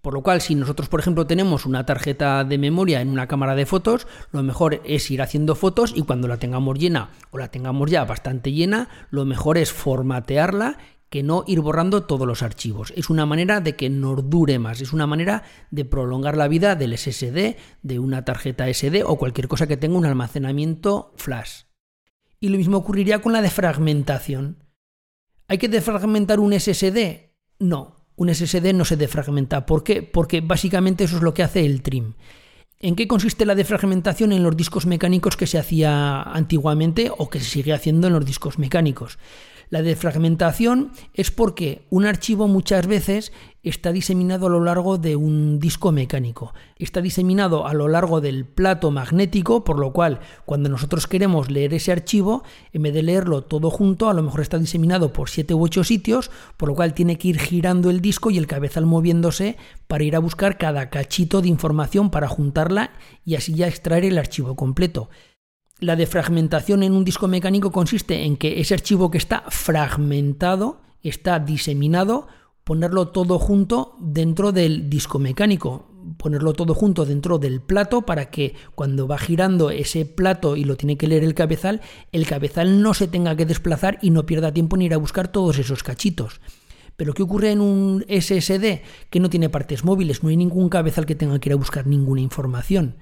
Por 0.00 0.14
lo 0.14 0.22
cual, 0.22 0.40
si 0.40 0.54
nosotros, 0.54 0.88
por 0.88 1.00
ejemplo, 1.00 1.26
tenemos 1.26 1.66
una 1.66 1.84
tarjeta 1.84 2.44
de 2.44 2.58
memoria 2.58 3.00
en 3.00 3.08
una 3.08 3.26
cámara 3.26 3.56
de 3.56 3.66
fotos, 3.66 4.06
lo 4.30 4.44
mejor 4.44 4.80
es 4.84 5.10
ir 5.10 5.20
haciendo 5.20 5.56
fotos 5.56 5.92
y 5.96 6.02
cuando 6.02 6.28
la 6.28 6.36
tengamos 6.36 6.78
llena 6.78 7.10
o 7.32 7.38
la 7.38 7.48
tengamos 7.48 7.90
ya 7.90 8.04
bastante 8.04 8.52
llena, 8.52 8.88
lo 9.10 9.24
mejor 9.24 9.58
es 9.58 9.72
formatearla 9.72 10.78
que 11.16 11.22
no 11.22 11.44
ir 11.46 11.62
borrando 11.62 12.02
todos 12.02 12.26
los 12.26 12.42
archivos. 12.42 12.92
Es 12.94 13.08
una 13.08 13.24
manera 13.24 13.62
de 13.62 13.74
que 13.74 13.88
nos 13.88 14.28
dure 14.28 14.58
más, 14.58 14.82
es 14.82 14.92
una 14.92 15.06
manera 15.06 15.44
de 15.70 15.86
prolongar 15.86 16.36
la 16.36 16.46
vida 16.46 16.76
del 16.76 16.92
SSD, 16.92 17.56
de 17.80 17.98
una 17.98 18.26
tarjeta 18.26 18.68
SD 18.68 19.02
o 19.02 19.16
cualquier 19.16 19.48
cosa 19.48 19.66
que 19.66 19.78
tenga 19.78 19.96
un 19.96 20.04
almacenamiento 20.04 21.14
flash. 21.16 21.62
Y 22.38 22.50
lo 22.50 22.58
mismo 22.58 22.76
ocurriría 22.76 23.22
con 23.22 23.32
la 23.32 23.40
defragmentación. 23.40 24.62
¿Hay 25.48 25.56
que 25.56 25.70
defragmentar 25.70 26.38
un 26.38 26.52
SSD? 26.52 27.30
No, 27.60 27.96
un 28.16 28.34
SSD 28.34 28.74
no 28.74 28.84
se 28.84 28.98
defragmenta. 28.98 29.64
¿Por 29.64 29.84
qué? 29.84 30.02
Porque 30.02 30.42
básicamente 30.42 31.04
eso 31.04 31.16
es 31.16 31.22
lo 31.22 31.32
que 31.32 31.44
hace 31.44 31.64
el 31.64 31.80
trim. 31.80 32.12
¿En 32.78 32.94
qué 32.94 33.08
consiste 33.08 33.46
la 33.46 33.54
defragmentación 33.54 34.32
en 34.32 34.42
los 34.42 34.54
discos 34.54 34.84
mecánicos 34.84 35.38
que 35.38 35.46
se 35.46 35.56
hacía 35.56 36.20
antiguamente 36.20 37.10
o 37.16 37.30
que 37.30 37.40
se 37.40 37.48
sigue 37.48 37.72
haciendo 37.72 38.08
en 38.08 38.12
los 38.12 38.26
discos 38.26 38.58
mecánicos? 38.58 39.18
La 39.68 39.82
defragmentación 39.82 40.92
es 41.12 41.30
porque 41.30 41.86
un 41.90 42.06
archivo 42.06 42.46
muchas 42.46 42.86
veces 42.86 43.32
está 43.62 43.90
diseminado 43.90 44.46
a 44.46 44.50
lo 44.50 44.62
largo 44.62 44.96
de 44.96 45.16
un 45.16 45.58
disco 45.58 45.90
mecánico. 45.90 46.54
Está 46.76 47.00
diseminado 47.00 47.66
a 47.66 47.74
lo 47.74 47.88
largo 47.88 48.20
del 48.20 48.44
plato 48.44 48.92
magnético, 48.92 49.64
por 49.64 49.80
lo 49.80 49.92
cual 49.92 50.20
cuando 50.44 50.68
nosotros 50.68 51.08
queremos 51.08 51.50
leer 51.50 51.74
ese 51.74 51.90
archivo, 51.90 52.44
en 52.72 52.82
vez 52.82 52.94
de 52.94 53.02
leerlo 53.02 53.42
todo 53.42 53.70
junto, 53.70 54.08
a 54.08 54.14
lo 54.14 54.22
mejor 54.22 54.40
está 54.40 54.58
diseminado 54.58 55.12
por 55.12 55.30
7 55.30 55.52
u 55.54 55.64
8 55.64 55.82
sitios, 55.82 56.30
por 56.56 56.68
lo 56.68 56.76
cual 56.76 56.94
tiene 56.94 57.18
que 57.18 57.28
ir 57.28 57.40
girando 57.40 57.90
el 57.90 58.00
disco 58.00 58.30
y 58.30 58.38
el 58.38 58.46
cabezal 58.46 58.86
moviéndose 58.86 59.56
para 59.88 60.04
ir 60.04 60.14
a 60.14 60.20
buscar 60.20 60.58
cada 60.58 60.88
cachito 60.88 61.42
de 61.42 61.48
información 61.48 62.10
para 62.10 62.28
juntarla 62.28 62.92
y 63.24 63.34
así 63.34 63.54
ya 63.54 63.66
extraer 63.66 64.04
el 64.04 64.18
archivo 64.18 64.54
completo. 64.54 65.10
La 65.78 65.94
defragmentación 65.94 66.82
en 66.82 66.94
un 66.94 67.04
disco 67.04 67.28
mecánico 67.28 67.70
consiste 67.70 68.24
en 68.24 68.38
que 68.38 68.60
ese 68.60 68.72
archivo 68.72 69.10
que 69.10 69.18
está 69.18 69.44
fragmentado, 69.50 70.80
está 71.02 71.38
diseminado, 71.38 72.28
ponerlo 72.64 73.08
todo 73.08 73.38
junto 73.38 73.94
dentro 74.00 74.52
del 74.52 74.88
disco 74.88 75.18
mecánico, 75.18 75.90
ponerlo 76.16 76.54
todo 76.54 76.74
junto 76.74 77.04
dentro 77.04 77.38
del 77.38 77.60
plato 77.60 78.02
para 78.02 78.30
que 78.30 78.54
cuando 78.74 79.06
va 79.06 79.18
girando 79.18 79.68
ese 79.68 80.06
plato 80.06 80.56
y 80.56 80.64
lo 80.64 80.76
tiene 80.76 80.96
que 80.96 81.08
leer 81.08 81.24
el 81.24 81.34
cabezal, 81.34 81.82
el 82.10 82.26
cabezal 82.26 82.80
no 82.80 82.94
se 82.94 83.06
tenga 83.06 83.36
que 83.36 83.44
desplazar 83.44 83.98
y 84.00 84.08
no 84.08 84.24
pierda 84.24 84.54
tiempo 84.54 84.76
en 84.76 84.82
ir 84.82 84.94
a 84.94 84.98
buscar 84.98 85.28
todos 85.28 85.58
esos 85.58 85.82
cachitos. 85.82 86.40
Pero 86.96 87.12
¿qué 87.12 87.22
ocurre 87.22 87.50
en 87.50 87.60
un 87.60 88.02
SSD 88.08 88.80
que 89.10 89.20
no 89.20 89.28
tiene 89.28 89.50
partes 89.50 89.84
móviles? 89.84 90.22
No 90.22 90.30
hay 90.30 90.38
ningún 90.38 90.70
cabezal 90.70 91.04
que 91.04 91.14
tenga 91.14 91.38
que 91.38 91.50
ir 91.50 91.52
a 91.52 91.56
buscar 91.56 91.86
ninguna 91.86 92.22
información. 92.22 92.96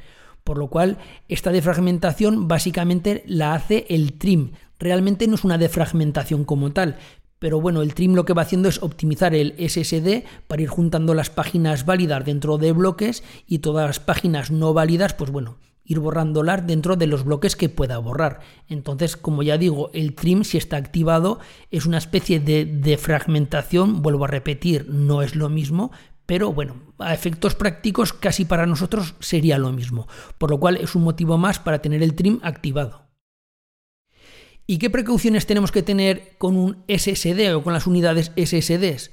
Por 0.45 0.59
lo 0.59 0.69
cual, 0.69 0.99
esta 1.29 1.51
defragmentación 1.51 2.49
básicamente 2.49 3.25
la 3.27 3.55
hace 3.55 3.87
el 3.89 4.13
trim. 4.19 4.53
Realmente 4.79 5.27
no 5.27 5.37
es 5.37 5.45
una 5.45 5.59
defragmentación 5.59 6.45
como 6.45 6.73
tal, 6.73 6.99
pero 7.39 7.61
bueno, 7.61 7.83
el 7.83 7.95
trim 7.95 8.15
lo 8.15 8.25
que 8.25 8.33
va 8.33 8.43
haciendo 8.43 8.69
es 8.69 8.83
optimizar 8.83 9.35
el 9.35 9.55
SSD 9.59 10.25
para 10.47 10.63
ir 10.63 10.69
juntando 10.69 11.15
las 11.15 11.31
páginas 11.31 11.85
válidas 11.85 12.25
dentro 12.25 12.59
de 12.59 12.73
bloques 12.73 13.23
y 13.47 13.59
todas 13.59 13.87
las 13.87 14.01
páginas 14.01 14.51
no 14.51 14.73
válidas, 14.73 15.15
pues 15.15 15.31
bueno, 15.31 15.59
ir 15.85 16.01
borrándolas 16.01 16.67
dentro 16.67 16.97
de 16.97 17.07
los 17.07 17.25
bloques 17.25 17.57
que 17.57 17.69
pueda 17.69 17.99
borrar. 17.99 18.41
Entonces, 18.69 19.17
como 19.17 19.43
ya 19.43 19.59
digo, 19.59 19.91
el 19.93 20.15
trim 20.15 20.45
si 20.45 20.57
está 20.57 20.77
activado 20.77 21.39
es 21.71 21.87
una 21.87 21.99
especie 21.99 22.41
de 22.41 22.65
defragmentación, 22.65 24.01
vuelvo 24.01 24.25
a 24.25 24.29
repetir, 24.29 24.87
no 24.89 25.21
es 25.21 25.37
lo 25.37 25.49
mismo, 25.49 25.93
pero 26.27 26.53
bueno, 26.53 26.77
a 26.99 27.13
efectos 27.13 27.55
prácticos 27.55 28.13
casi 28.13 28.45
para 28.45 28.67
nosotros 28.67 29.15
sería 29.21 29.59
lo 29.59 29.73
mismo, 29.73 30.09
por 30.39 30.51
lo 30.51 30.59
cual 30.59 30.77
es 30.77 30.95
un 30.95 31.03
motivo 31.03 31.39
más 31.39 31.59
para 31.59 31.81
tener 31.83 32.03
el 32.03 32.15
trim 32.15 32.41
activado. 32.43 33.05
¿Y 34.67 34.79
qué 34.79 34.89
precauciones 34.89 35.47
tenemos 35.47 35.73
que 35.73 35.83
tener 35.83 36.37
con 36.39 36.57
un 36.57 36.85
SSD 36.89 37.55
o 37.55 37.63
con 37.63 37.75
las 37.75 37.87
unidades 37.87 38.33
SSDs? 38.37 39.11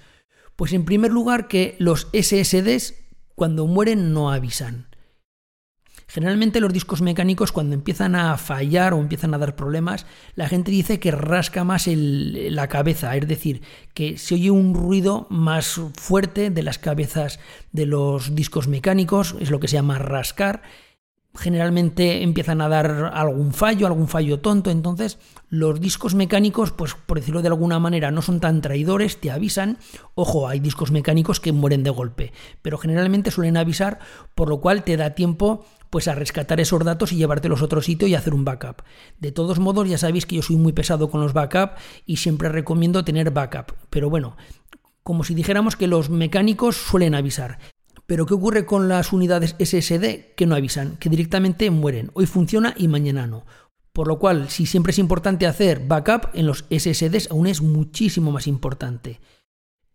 Pues 0.56 0.72
en 0.72 0.86
primer 0.86 1.12
lugar 1.12 1.48
que 1.50 1.76
los 1.80 2.08
SSDs 2.14 2.96
cuando 3.36 3.68
mueren 3.68 4.14
no 4.14 4.32
avisan. 4.32 4.91
Generalmente 6.14 6.60
los 6.60 6.74
discos 6.74 7.02
mecánicos 7.02 7.54
cuando 7.54 7.74
empiezan 7.74 8.16
a 8.16 8.36
fallar 8.36 8.94
o 8.94 9.00
empiezan 9.00 9.34
a 9.34 9.38
dar 9.38 9.56
problemas, 9.56 10.06
la 10.36 10.50
gente 10.50 10.70
dice 10.70 11.00
que 11.00 11.10
rasca 11.10 11.64
más 11.64 11.88
la 11.88 12.68
cabeza, 12.68 13.16
es 13.16 13.26
decir, 13.26 13.62
que 13.94 14.18
se 14.18 14.36
oye 14.36 14.52
un 14.52 14.74
ruido 14.74 15.26
más 15.30 15.80
fuerte 15.96 16.50
de 16.50 16.64
las 16.64 16.80
cabezas 16.80 17.40
de 17.72 17.86
los 17.86 18.36
discos 18.36 18.68
mecánicos, 18.68 19.38
es 19.40 19.52
lo 19.52 19.62
que 19.62 19.70
se 19.70 19.78
llama 19.78 20.00
rascar. 20.00 20.64
Generalmente 21.34 22.24
empiezan 22.24 22.60
a 22.60 22.68
dar 22.68 23.12
algún 23.14 23.54
fallo, 23.54 23.88
algún 23.88 24.10
fallo 24.10 24.42
tonto, 24.42 24.70
entonces 24.70 25.18
los 25.50 25.80
discos 25.80 26.14
mecánicos, 26.14 26.72
pues 26.72 26.94
por 26.94 27.20
decirlo 27.20 27.42
de 27.42 27.48
alguna 27.48 27.80
manera, 27.80 28.12
no 28.12 28.22
son 28.22 28.42
tan 28.42 28.62
traidores, 28.62 29.20
te 29.22 29.32
avisan. 29.32 29.78
Ojo, 30.14 30.50
hay 30.50 30.60
discos 30.60 30.92
mecánicos 30.92 31.40
que 31.40 31.54
mueren 31.54 31.84
de 31.84 31.90
golpe, 31.90 32.34
pero 32.62 32.78
generalmente 32.78 33.32
suelen 33.32 33.56
avisar, 33.56 34.00
por 34.36 34.50
lo 34.50 34.60
cual 34.60 34.84
te 34.84 34.98
da 34.98 35.12
tiempo 35.12 35.66
pues 35.90 36.08
a 36.08 36.16
rescatar 36.16 36.60
esos 36.60 36.84
datos 36.84 37.12
y 37.12 37.18
llevártelos 37.18 37.62
a 37.62 37.66
otro 37.66 37.82
sitio 37.82 38.08
y 38.08 38.16
hacer 38.16 38.34
un 38.34 38.46
backup. 38.46 38.82
De 39.20 39.32
todos 39.32 39.60
modos, 39.60 39.90
ya 39.90 39.98
sabéis 39.98 40.26
que 40.26 40.38
yo 40.38 40.42
soy 40.42 40.56
muy 40.56 40.72
pesado 40.74 41.10
con 41.10 41.22
los 41.22 41.34
backup 41.34 41.72
y 42.06 42.18
siempre 42.18 42.50
recomiendo 42.50 43.04
tener 43.04 43.32
backup. 43.32 43.74
Pero 43.90 44.10
bueno, 44.10 44.38
como 45.04 45.24
si 45.24 45.34
dijéramos 45.34 45.76
que 45.76 45.88
los 45.88 46.10
mecánicos 46.10 46.78
suelen 46.78 47.14
avisar. 47.14 47.60
Pero 48.12 48.26
¿qué 48.26 48.34
ocurre 48.34 48.66
con 48.66 48.90
las 48.90 49.14
unidades 49.14 49.56
SSD 49.58 50.36
que 50.36 50.46
no 50.46 50.56
avisan? 50.56 50.98
Que 50.98 51.10
directamente 51.10 51.72
mueren. 51.72 52.12
Hoy 52.14 52.26
funciona 52.26 52.74
y 52.76 52.90
mañana 52.90 53.26
no. 53.26 53.46
Por 53.94 54.10
lo 54.10 54.20
cual, 54.20 54.50
si 54.50 54.66
siempre 54.66 54.92
es 54.92 55.00
importante 55.00 55.48
hacer 55.48 55.88
backup, 55.88 56.28
en 56.34 56.46
los 56.46 56.66
SSDs 56.70 57.32
aún 57.32 57.48
es 57.48 57.62
muchísimo 57.62 58.34
más 58.34 58.48
importante. 58.48 59.22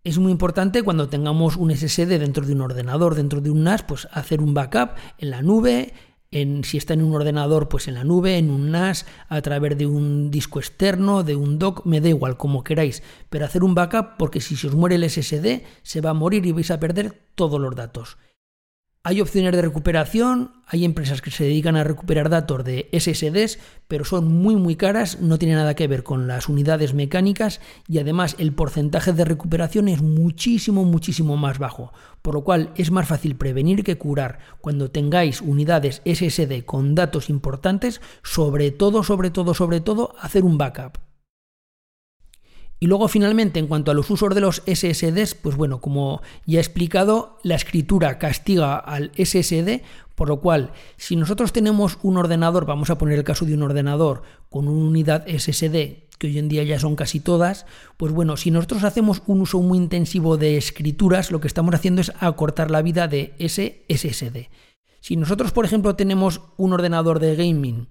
Es 0.03 0.17
muy 0.17 0.33
importante 0.33 0.83
cuando 0.83 1.11
tengamos 1.11 1.59
un 1.59 1.71
SSD 1.71 2.19
dentro 2.19 2.47
de 2.47 2.55
un 2.55 2.63
ordenador, 2.63 3.17
dentro 3.17 3.43
de 3.43 3.51
un 3.51 3.65
NAS, 3.65 3.83
pues 3.83 4.09
hacer 4.11 4.41
un 4.41 4.55
backup 4.55 4.93
en 5.19 5.29
la 5.29 5.43
nube, 5.43 5.93
en, 6.31 6.65
si 6.65 6.77
está 6.77 6.95
en 6.95 7.03
un 7.03 7.15
ordenador, 7.15 7.69
pues 7.69 7.89
en 7.89 7.95
la 7.95 8.05
nube, 8.05 8.39
en 8.39 8.51
un 8.51 8.71
NAS, 8.71 9.07
a 9.29 9.41
través 9.43 9.77
de 9.79 9.87
un 9.87 10.31
disco 10.31 10.59
externo, 10.59 11.23
de 11.23 11.37
un 11.37 11.59
dock, 11.59 11.85
me 11.87 12.01
da 12.01 12.09
igual, 12.09 12.37
como 12.37 12.65
queráis, 12.65 13.03
pero 13.31 13.45
hacer 13.45 13.65
un 13.65 13.75
backup 13.75 14.17
porque 14.19 14.41
si 14.41 14.57
se 14.57 14.69
os 14.69 14.75
muere 14.75 14.97
el 14.97 15.09
SSD, 15.09 15.63
se 15.83 16.01
va 16.01 16.11
a 16.11 16.15
morir 16.15 16.47
y 16.47 16.53
vais 16.53 16.71
a 16.71 16.81
perder 16.81 17.23
todos 17.35 17.61
los 17.61 17.75
datos. 17.75 18.19
Hay 19.09 19.21
opciones 19.21 19.53
de 19.53 19.63
recuperación, 19.63 20.51
hay 20.67 20.85
empresas 20.85 21.23
que 21.23 21.31
se 21.31 21.45
dedican 21.45 21.77
a 21.77 21.85
recuperar 21.85 22.29
datos 22.29 22.65
de 22.65 22.89
SSDs, 22.93 23.61
pero 23.87 24.05
son 24.05 24.27
muy 24.27 24.57
muy 24.57 24.75
caras, 24.75 25.21
no 25.21 25.39
tiene 25.39 25.55
nada 25.55 25.77
que 25.77 25.87
ver 25.87 26.03
con 26.03 26.27
las 26.27 26.49
unidades 26.49 26.93
mecánicas 26.93 27.61
y 27.87 28.01
además 28.01 28.35
el 28.41 28.53
porcentaje 28.53 29.13
de 29.13 29.25
recuperación 29.25 29.87
es 29.87 30.03
muchísimo 30.03 30.83
muchísimo 30.83 31.37
más 31.37 31.61
bajo, 31.61 31.93
por 32.21 32.35
lo 32.35 32.43
cual 32.43 32.73
es 32.75 32.91
más 32.91 33.07
fácil 33.07 33.37
prevenir 33.37 33.85
que 33.85 33.97
curar 33.97 34.41
cuando 34.61 34.91
tengáis 34.91 35.41
unidades 35.41 36.03
SSD 36.05 36.65
con 36.65 36.97
datos 36.97 37.31
importantes, 37.31 38.01
sobre 38.25 38.73
todo, 38.73 39.05
sobre 39.05 39.31
todo, 39.31 39.55
sobre 39.55 39.81
todo, 39.81 40.17
hacer 40.19 40.43
un 40.43 40.59
backup. 40.59 41.06
Y 42.79 42.87
luego 42.87 43.09
finalmente, 43.09 43.59
en 43.59 43.69
cuanto 43.69 43.91
a 43.91 43.95
los 43.95 44.11
usos 44.11 44.35
de 44.35 44.41
los 44.41 44.63
SSDs, 44.67 45.35
pues 45.35 45.57
bueno, 45.57 45.81
como 45.81 46.21
ya 46.45 46.59
he 46.59 46.61
explicado, 46.61 47.39
la 47.43 47.55
escritura 47.55 48.19
castiga 48.19 48.77
al 48.77 49.13
SSD, 49.17 49.83
por 50.15 50.29
lo 50.29 50.41
cual, 50.41 50.73
si 50.97 51.17
nosotros 51.17 51.53
tenemos 51.53 51.99
un 52.03 52.19
ordenador, 52.19 52.67
vamos 52.67 52.91
a 52.91 52.99
poner 52.99 53.19
el 53.19 53.25
caso 53.25 53.45
de 53.45 53.55
un 53.55 53.63
ordenador 53.63 54.23
con 54.51 54.69
una 54.69 54.89
unidad 54.89 55.27
SSD, 55.27 56.07
que 56.19 56.27
hoy 56.27 56.39
en 56.39 56.49
día 56.49 56.65
ya 56.65 56.79
son 56.79 56.97
casi 56.97 57.21
todas, 57.21 57.67
pues 57.97 58.13
bueno, 58.13 58.37
si 58.37 58.51
nosotros 58.51 58.85
hacemos 58.85 59.23
un 59.27 59.43
uso 59.43 59.61
muy 59.61 59.79
intensivo 59.79 60.37
de 60.37 60.57
escrituras, 60.57 61.31
lo 61.31 61.41
que 61.41 61.49
estamos 61.49 61.75
haciendo 61.75 62.01
es 62.01 62.13
acortar 62.21 62.71
la 62.71 62.83
vida 62.83 63.09
de 63.09 63.35
ese 63.39 63.85
SSD. 63.89 64.49
Si 65.01 65.17
nosotros, 65.17 65.53
por 65.53 65.65
ejemplo, 65.65 65.97
tenemos 65.97 66.41
un 66.57 66.73
ordenador 66.73 67.21
de 67.21 67.37
gaming, 67.37 67.89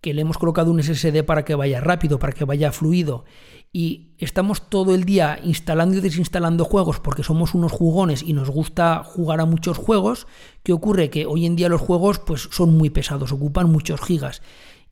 que 0.00 0.14
le 0.14 0.22
hemos 0.22 0.38
colocado 0.38 0.70
un 0.70 0.82
SSD 0.82 1.24
para 1.24 1.44
que 1.44 1.54
vaya 1.54 1.80
rápido, 1.80 2.18
para 2.18 2.32
que 2.32 2.44
vaya 2.44 2.72
fluido, 2.72 3.24
y 3.72 4.08
estamos 4.18 4.68
todo 4.68 4.94
el 4.94 5.04
día 5.04 5.38
instalando 5.42 5.96
y 5.96 6.00
desinstalando 6.00 6.64
juegos 6.64 7.00
porque 7.00 7.22
somos 7.22 7.54
unos 7.54 7.72
jugones 7.72 8.22
y 8.22 8.32
nos 8.32 8.50
gusta 8.50 9.02
jugar 9.04 9.40
a 9.40 9.46
muchos 9.46 9.76
juegos, 9.76 10.26
¿qué 10.62 10.72
ocurre? 10.72 11.10
Que 11.10 11.26
hoy 11.26 11.46
en 11.46 11.56
día 11.56 11.68
los 11.68 11.80
juegos 11.80 12.18
pues 12.18 12.48
son 12.50 12.76
muy 12.76 12.90
pesados, 12.90 13.32
ocupan 13.32 13.70
muchos 13.70 14.00
gigas. 14.00 14.42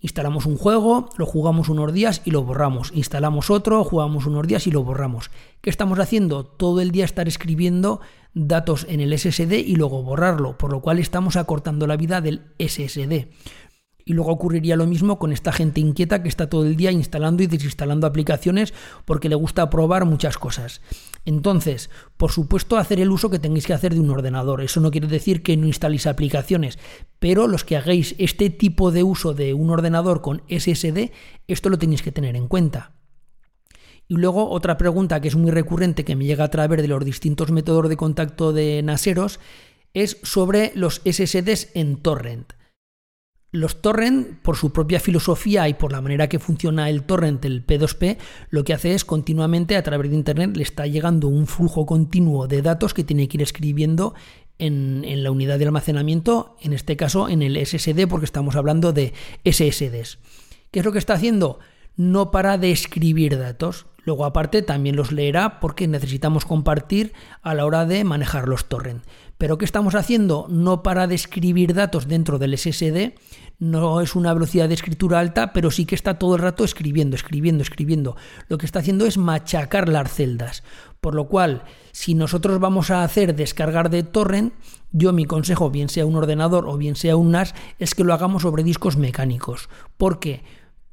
Instalamos 0.01 0.45
un 0.45 0.59
juego, 0.59 1.09
lo 1.17 1.25
jugamos 1.25 1.71
unos 1.71 1.93
días 1.93 2.21
y 2.27 2.31
lo 2.31 2.43
borramos. 2.43 2.93
Instalamos 2.95 3.49
otro, 3.51 3.83
jugamos 3.83 4.27
unos 4.27 4.47
días 4.47 4.67
y 4.67 4.71
lo 4.71 4.85
borramos. 4.85 5.31
¿Qué 5.63 5.71
estamos 5.71 5.99
haciendo? 5.99 6.45
Todo 6.45 6.83
el 6.83 6.91
día 6.91 7.07
estar 7.07 7.27
escribiendo 7.29 8.01
datos 8.35 8.87
en 8.91 9.01
el 9.01 9.19
SSD 9.19 9.53
y 9.55 9.75
luego 9.77 10.03
borrarlo, 10.03 10.59
por 10.59 10.71
lo 10.71 10.83
cual 10.83 10.99
estamos 10.99 11.37
acortando 11.37 11.87
la 11.87 11.97
vida 11.97 12.21
del 12.21 12.43
SSD. 12.59 13.29
Y 14.09 14.13
luego 14.13 14.31
ocurriría 14.31 14.77
lo 14.77 14.87
mismo 14.87 15.19
con 15.19 15.33
esta 15.33 15.51
gente 15.51 15.81
inquieta 15.81 16.23
que 16.23 16.29
está 16.29 16.49
todo 16.49 16.65
el 16.65 16.77
día 16.77 16.93
instalando 16.93 17.43
y 17.43 17.49
desinstalando 17.49 18.07
aplicaciones 18.07 18.73
porque 19.05 19.29
le 19.29 19.35
gusta 19.35 19.69
probar 19.69 20.05
muchas 20.05 20.39
cosas. 20.39 20.81
Entonces, 21.25 21.91
por 22.17 22.31
supuesto, 22.31 22.77
hacer 22.77 23.01
el 23.01 23.11
uso 23.11 23.31
que 23.31 23.41
tengáis 23.41 23.67
que 23.67 23.75
hacer 23.75 23.95
de 23.95 23.99
un 23.99 24.11
ordenador. 24.11 24.63
Eso 24.63 24.81
no 24.81 24.93
quiere 24.93 25.09
decir 25.09 25.43
que 25.43 25.57
no 25.57 25.67
instaléis 25.67 26.07
aplicaciones, 26.07 26.79
pero 27.19 27.49
los 27.49 27.65
que 27.65 27.77
hagáis 27.77 28.15
este 28.19 28.49
tipo 28.49 28.93
de 28.93 29.03
uso 29.03 29.35
de 29.35 29.55
un 29.55 29.71
ordenador 29.71 30.23
con 30.23 30.45
SSD, 30.49 31.11
esto 31.49 31.69
lo 31.69 31.77
tenéis 31.77 32.03
que 32.03 32.13
tener 32.13 32.37
en 32.37 32.47
cuenta. 32.47 32.93
Y 34.07 34.15
luego 34.15 34.51
otra 34.51 34.79
pregunta 34.79 35.21
que 35.21 35.27
es 35.27 35.35
muy 35.35 35.51
recurrente 35.51 36.05
que 36.05 36.15
me 36.15 36.27
llega 36.27 36.45
a 36.45 36.51
través 36.53 36.81
de 36.81 36.87
los 36.87 37.05
distintos 37.05 37.51
métodos 37.51 37.89
de 37.89 37.97
contacto 37.97 38.53
de 38.53 38.85
Naseros 38.85 39.41
es 39.95 40.19
sobre 40.23 40.71
los 40.77 41.03
SSDs 41.05 41.71
en 41.75 41.97
torrent. 41.97 42.53
Los 43.57 43.81
torrent, 43.81 44.39
por 44.43 44.57
su 44.57 44.71
propia 44.71 45.01
filosofía 45.01 45.67
y 45.67 45.73
por 45.73 45.91
la 45.91 46.03
manera 46.03 46.29
que 46.29 46.39
funciona 46.39 46.91
el 46.91 47.05
torrent, 47.05 47.43
el 47.47 47.67
P2P, 47.67 48.19
lo 48.51 48.65
que 48.65 48.75
hace 48.75 48.93
es 48.93 49.07
continuamente 49.07 49.77
a 49.77 49.83
través 49.83 50.11
de 50.11 50.17
Internet 50.17 50.55
le 50.59 50.63
está 50.63 50.87
llegando 50.87 51.29
un 51.29 51.47
flujo 51.47 51.87
continuo 51.87 52.49
de 52.49 52.61
datos 52.61 52.93
que 52.93 53.03
tiene 53.03 53.29
que 53.29 53.39
ir 53.39 53.43
escribiendo 53.43 54.15
en, 54.59 55.23
la 55.23 55.31
unidad 55.31 55.59
de 55.59 55.65
almacenamiento, 55.65 56.57
en 56.61 56.75
este 56.75 56.99
caso 56.99 57.31
en 57.31 57.41
el 57.41 57.57
SSD, 57.65 58.07
porque 58.07 58.27
estamos 58.27 58.57
hablando 58.57 58.93
de 58.93 59.15
SSDs. 59.45 60.19
¿Qué 60.71 60.81
es 60.81 60.85
lo 60.85 60.93
que 60.93 60.99
está 60.99 61.15
haciendo? 61.15 61.59
No 61.97 62.31
para 62.31 62.59
de 62.59 62.73
escribir 62.73 63.39
datos. 63.39 63.87
Luego 64.05 64.27
aparte 64.27 64.61
también 64.61 64.97
los 64.97 65.13
leerá 65.13 65.61
porque 65.61 65.89
necesitamos 65.89 66.45
compartir 66.45 67.15
a 67.41 67.55
la 67.55 67.65
hora 67.65 67.87
de 67.87 68.05
manejar 68.05 68.49
los 68.49 68.67
torrent. 68.67 69.03
Pero 69.39 69.59
¿qué 69.59 69.65
estamos 69.65 69.95
haciendo? 69.95 70.47
No 70.49 70.83
para 70.83 71.07
de 71.07 71.15
escribir 71.15 71.75
datos 71.75 72.09
dentro 72.09 72.39
del 72.39 72.57
SSD, 72.57 73.15
no 73.59 74.01
es 74.01 74.15
una 74.15 74.33
velocidad 74.33 74.69
de 74.69 74.75
escritura 74.75 75.19
alta, 75.19 75.53
pero 75.53 75.71
sí 75.71 75.85
que 75.85 75.95
está 75.95 76.19
todo 76.19 76.37
el 76.37 76.43
rato 76.43 76.65
escribiendo, 76.65 77.17
escribiendo, 77.17 77.63
escribiendo. 77.63 78.17
Lo 78.49 78.59
que 78.59 78.67
está 78.67 78.79
haciendo 78.79 79.07
es 79.07 79.19
machacar 79.19 79.89
las 79.89 80.13
celdas. 80.13 80.63
Por 81.01 81.15
lo 81.15 81.29
cual, 81.29 81.65
si 81.93 82.15
nosotros 82.15 82.61
vamos 82.61 82.91
a 82.91 83.05
hacer 83.05 83.35
descargar 83.35 83.91
de 83.91 84.03
torrent, 84.03 84.55
yo 84.93 85.13
mi 85.13 85.27
consejo, 85.27 85.71
bien 85.71 85.89
sea 85.89 86.07
un 86.07 86.17
ordenador 86.17 86.67
o 86.67 86.77
bien 86.77 86.97
sea 86.97 87.17
un 87.17 87.33
NAS, 87.33 87.55
es 87.79 87.95
que 87.95 88.05
lo 88.05 88.15
hagamos 88.15 88.43
sobre 88.43 88.63
discos 88.63 88.97
mecánicos. 88.97 89.69
¿Por 89.97 90.19
qué? 90.19 90.43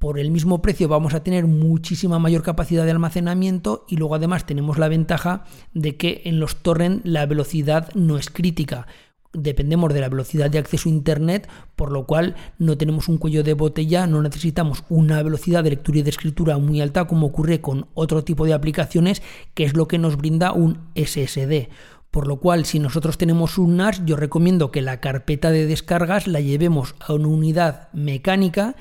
Por 0.04 0.20
el 0.20 0.32
mismo 0.32 0.62
precio 0.62 0.90
vamos 0.90 1.14
a 1.14 1.24
tener 1.24 1.48
muchísima 1.48 2.20
mayor 2.20 2.44
capacidad 2.44 2.84
de 2.84 2.92
almacenamiento 2.92 3.86
y 3.88 3.96
luego 3.96 4.16
además 4.16 4.46
tenemos 4.46 4.78
la 4.78 4.90
ventaja 4.90 5.46
de 5.74 5.96
que 5.96 6.24
en 6.26 6.42
los 6.42 6.58
torrent 6.58 7.06
la 7.06 7.26
velocidad 7.26 7.88
no 7.96 8.18
es 8.18 8.30
crítica. 8.30 8.86
Dependemos 9.32 9.94
de 9.94 10.02
la 10.02 10.10
velocidad 10.10 10.52
de 10.52 10.58
acceso 10.58 10.90
a 10.90 10.92
Internet, 10.92 11.48
por 11.78 11.90
lo 11.90 12.06
cual 12.06 12.36
no 12.60 12.78
tenemos 12.78 13.08
un 13.08 13.18
cuello 13.18 13.44
de 13.44 13.54
botella, 13.54 14.06
no 14.06 14.22
necesitamos 14.22 14.84
una 14.90 15.24
velocidad 15.24 15.64
de 15.64 15.70
lectura 15.70 16.00
y 16.00 16.02
de 16.02 16.10
escritura 16.10 16.58
muy 16.58 16.82
alta 16.82 17.08
como 17.08 17.28
ocurre 17.28 17.62
con 17.62 17.88
otro 17.94 18.26
tipo 18.26 18.46
de 18.46 18.52
aplicaciones, 18.52 19.22
que 19.54 19.64
es 19.64 19.74
lo 19.74 19.88
que 19.88 20.00
nos 20.00 20.18
brinda 20.18 20.52
un 20.52 20.80
SSD. 20.96 21.70
Por 22.12 22.28
lo 22.28 22.42
cual, 22.42 22.66
si 22.66 22.78
nosotros 22.78 23.18
tenemos 23.18 23.58
un 23.58 23.78
NAS, 23.78 24.06
yo 24.06 24.18
recomiendo 24.18 24.70
que 24.70 24.82
la 24.82 25.00
carpeta 25.00 25.50
de 25.50 25.66
descargas 25.66 26.28
la 26.28 26.42
llevemos 26.42 26.94
a 27.00 27.14
una 27.14 27.30
unidad 27.30 27.88
mecánica 27.94 28.76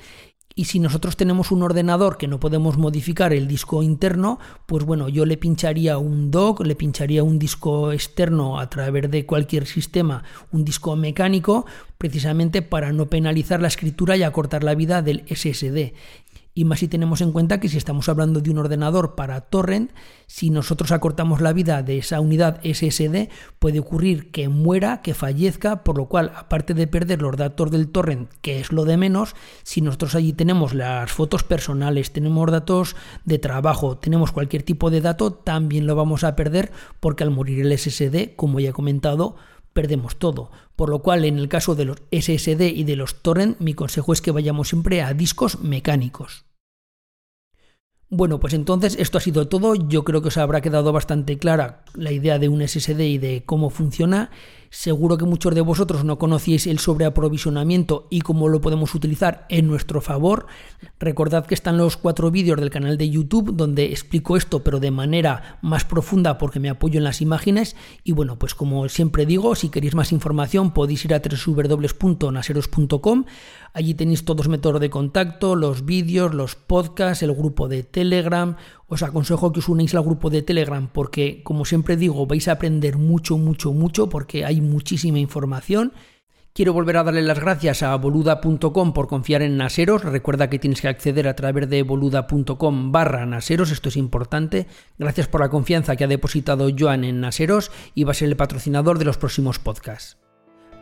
y 0.55 0.65
si 0.65 0.79
nosotros 0.79 1.17
tenemos 1.17 1.51
un 1.51 1.63
ordenador 1.63 2.17
que 2.17 2.27
no 2.27 2.39
podemos 2.39 2.77
modificar 2.77 3.33
el 3.33 3.47
disco 3.47 3.81
interno, 3.81 4.39
pues 4.67 4.83
bueno, 4.83 5.09
yo 5.09 5.25
le 5.25 5.37
pincharía 5.37 5.97
un 5.97 6.29
dock, 6.29 6.61
le 6.61 6.75
pincharía 6.75 7.23
un 7.23 7.39
disco 7.39 7.91
externo 7.91 8.59
a 8.59 8.69
través 8.69 9.09
de 9.09 9.25
cualquier 9.25 9.65
sistema, 9.65 10.23
un 10.51 10.63
disco 10.63 10.95
mecánico, 10.95 11.65
precisamente 11.97 12.61
para 12.61 12.91
no 12.91 13.07
penalizar 13.07 13.61
la 13.61 13.67
escritura 13.67 14.15
y 14.15 14.23
acortar 14.23 14.63
la 14.63 14.75
vida 14.75 15.01
del 15.01 15.23
SSD. 15.27 15.93
Y 16.55 16.65
más 16.65 16.79
si 16.79 16.87
tenemos 16.87 17.21
en 17.21 17.31
cuenta 17.31 17.59
que 17.59 17.67
si 17.67 17.77
estamos 17.77 18.09
hablando 18.09 18.39
de 18.39 18.51
un 18.51 18.59
ordenador 18.59 19.15
para 19.15 19.41
torrent, 19.41 19.91
si 20.27 20.51
nosotros 20.51 20.91
acortamos 20.91 21.41
la 21.41 21.51
vida 21.51 21.81
de 21.81 21.97
esa 21.97 22.19
unidad 22.19 22.59
SSD, 22.63 23.29
puede 23.57 23.79
ocurrir 23.79 24.29
que 24.29 24.49
muera, 24.49 25.01
que 25.01 25.15
fallezca, 25.15 25.83
por 25.83 25.97
lo 25.97 26.05
cual, 26.05 26.31
aparte 26.35 26.75
de 26.75 26.85
perder 26.85 27.23
los 27.23 27.35
datos 27.37 27.71
del 27.71 27.89
torrent, 27.89 28.29
que 28.41 28.59
es 28.59 28.71
lo 28.71 28.85
de 28.85 28.97
menos, 28.97 29.35
si 29.63 29.81
nosotros 29.81 30.13
allí 30.13 30.33
tenemos 30.33 30.75
las 30.75 31.11
fotos 31.11 31.43
personales, 31.43 32.11
tenemos 32.11 32.51
datos 32.51 32.95
de 33.25 33.39
trabajo, 33.39 33.97
tenemos 33.97 34.31
cualquier 34.31 34.61
tipo 34.61 34.91
de 34.91 35.01
dato, 35.01 35.33
también 35.33 35.87
lo 35.87 35.95
vamos 35.95 36.23
a 36.23 36.35
perder 36.35 36.71
porque 36.99 37.23
al 37.23 37.31
morir 37.31 37.65
el 37.65 37.77
SSD, 37.77 38.35
como 38.35 38.59
ya 38.59 38.69
he 38.69 38.73
comentado, 38.73 39.35
perdemos 39.73 40.17
todo. 40.17 40.51
Por 40.75 40.89
lo 40.89 40.99
cual, 40.99 41.25
en 41.25 41.37
el 41.37 41.49
caso 41.49 41.75
de 41.75 41.85
los 41.85 41.97
SSD 42.11 42.61
y 42.61 42.83
de 42.83 42.95
los 42.95 43.21
torrent, 43.21 43.59
mi 43.59 43.73
consejo 43.73 44.13
es 44.13 44.21
que 44.21 44.31
vayamos 44.31 44.69
siempre 44.69 45.01
a 45.01 45.13
discos 45.13 45.59
mecánicos. 45.59 46.45
Bueno, 48.15 48.39
pues 48.39 48.53
entonces 48.53 48.95
esto 48.99 49.17
ha 49.17 49.21
sido 49.21 49.47
todo. 49.47 49.73
Yo 49.73 50.03
creo 50.03 50.21
que 50.21 50.27
os 50.27 50.37
habrá 50.37 50.61
quedado 50.61 50.93
bastante 50.93 51.39
clara 51.39 51.83
la 51.95 52.11
idea 52.11 52.37
de 52.37 52.47
un 52.47 52.61
SSD 52.61 52.99
y 52.99 53.17
de 53.17 53.43
cómo 53.43 53.71
funciona. 53.71 54.29
Seguro 54.73 55.17
que 55.19 55.25
muchos 55.25 55.53
de 55.53 55.61
vosotros 55.61 56.03
no 56.03 56.17
conocíais 56.17 56.65
el 56.65 56.79
sobreaprovisionamiento 56.79 58.07
y 58.09 58.21
cómo 58.21 58.49
lo 58.49 58.59
podemos 58.59 58.95
utilizar 58.95 59.45
en 59.49 59.67
nuestro 59.67 60.01
favor. 60.01 60.47
Recordad 60.99 61.45
que 61.45 61.53
están 61.53 61.77
los 61.77 61.95
cuatro 61.95 62.31
vídeos 62.31 62.59
del 62.59 62.71
canal 62.71 62.97
de 62.97 63.07
YouTube 63.07 63.55
donde 63.55 63.91
explico 63.91 64.35
esto, 64.35 64.63
pero 64.63 64.79
de 64.79 64.89
manera 64.89 65.59
más 65.61 65.85
profunda 65.85 66.39
porque 66.39 66.59
me 66.59 66.71
apoyo 66.71 66.97
en 66.97 67.03
las 67.03 67.21
imágenes. 67.21 67.75
Y 68.03 68.13
bueno, 68.13 68.39
pues 68.39 68.55
como 68.55 68.89
siempre 68.89 69.27
digo, 69.27 69.53
si 69.53 69.69
queréis 69.69 69.93
más 69.93 70.11
información 70.11 70.71
podéis 70.71 71.05
ir 71.05 71.13
a 71.13 71.21
www.naseros.com. 71.21 73.25
Allí 73.73 73.93
tenéis 73.93 74.25
todos 74.25 74.39
los 74.39 74.49
métodos 74.49 74.81
de 74.81 74.89
contacto, 74.89 75.55
los 75.55 75.85
vídeos, 75.85 76.33
los 76.33 76.55
podcasts, 76.55 77.21
el 77.21 77.33
grupo 77.33 77.67
de 77.67 77.83
Telegram, 77.83 78.55
os 78.93 79.03
aconsejo 79.03 79.51
que 79.51 79.59
os 79.59 79.69
unáis 79.69 79.93
al 79.95 80.03
grupo 80.03 80.29
de 80.29 80.41
Telegram 80.41 80.87
porque, 80.91 81.41
como 81.43 81.65
siempre 81.65 81.97
digo, 81.97 82.25
vais 82.25 82.47
a 82.47 82.53
aprender 82.53 82.97
mucho, 82.97 83.37
mucho, 83.37 83.73
mucho 83.73 84.09
porque 84.09 84.45
hay 84.45 84.61
muchísima 84.61 85.19
información. 85.19 85.93
Quiero 86.53 86.71
volver 86.71 86.97
a 86.97 87.03
darle 87.03 87.23
las 87.23 87.39
gracias 87.39 87.81
a 87.81 87.95
boluda.com 87.95 88.93
por 88.93 89.07
confiar 89.07 89.41
en 89.41 89.57
Naseros. 89.57 90.03
Recuerda 90.03 90.51
que 90.51 90.59
tienes 90.59 90.81
que 90.81 90.87
acceder 90.87 91.27
a 91.27 91.35
través 91.35 91.67
de 91.67 91.81
boluda.com 91.81 92.91
barra 92.91 93.25
Naseros, 93.25 93.71
esto 93.71 93.89
es 93.89 93.97
importante. 93.97 94.67
Gracias 94.99 95.27
por 95.27 95.41
la 95.41 95.49
confianza 95.49 95.95
que 95.95 96.03
ha 96.03 96.07
depositado 96.07 96.69
Joan 96.77 97.05
en 97.05 97.21
Naseros 97.21 97.71
y 97.95 98.03
va 98.03 98.11
a 98.11 98.13
ser 98.13 98.29
el 98.29 98.37
patrocinador 98.37 98.99
de 98.99 99.05
los 99.05 99.17
próximos 99.17 99.57
podcasts. 99.57 100.17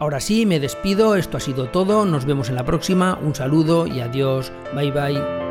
Ahora 0.02 0.20
sí, 0.20 0.46
me 0.46 0.60
despido, 0.60 1.16
esto 1.16 1.38
ha 1.38 1.40
sido 1.40 1.70
todo, 1.70 2.06
nos 2.06 2.26
vemos 2.26 2.50
en 2.50 2.56
la 2.56 2.66
próxima, 2.66 3.20
un 3.22 3.36
saludo 3.36 3.86
y 3.88 4.02
adiós, 4.02 4.52
bye 4.76 4.92
bye. 4.92 5.51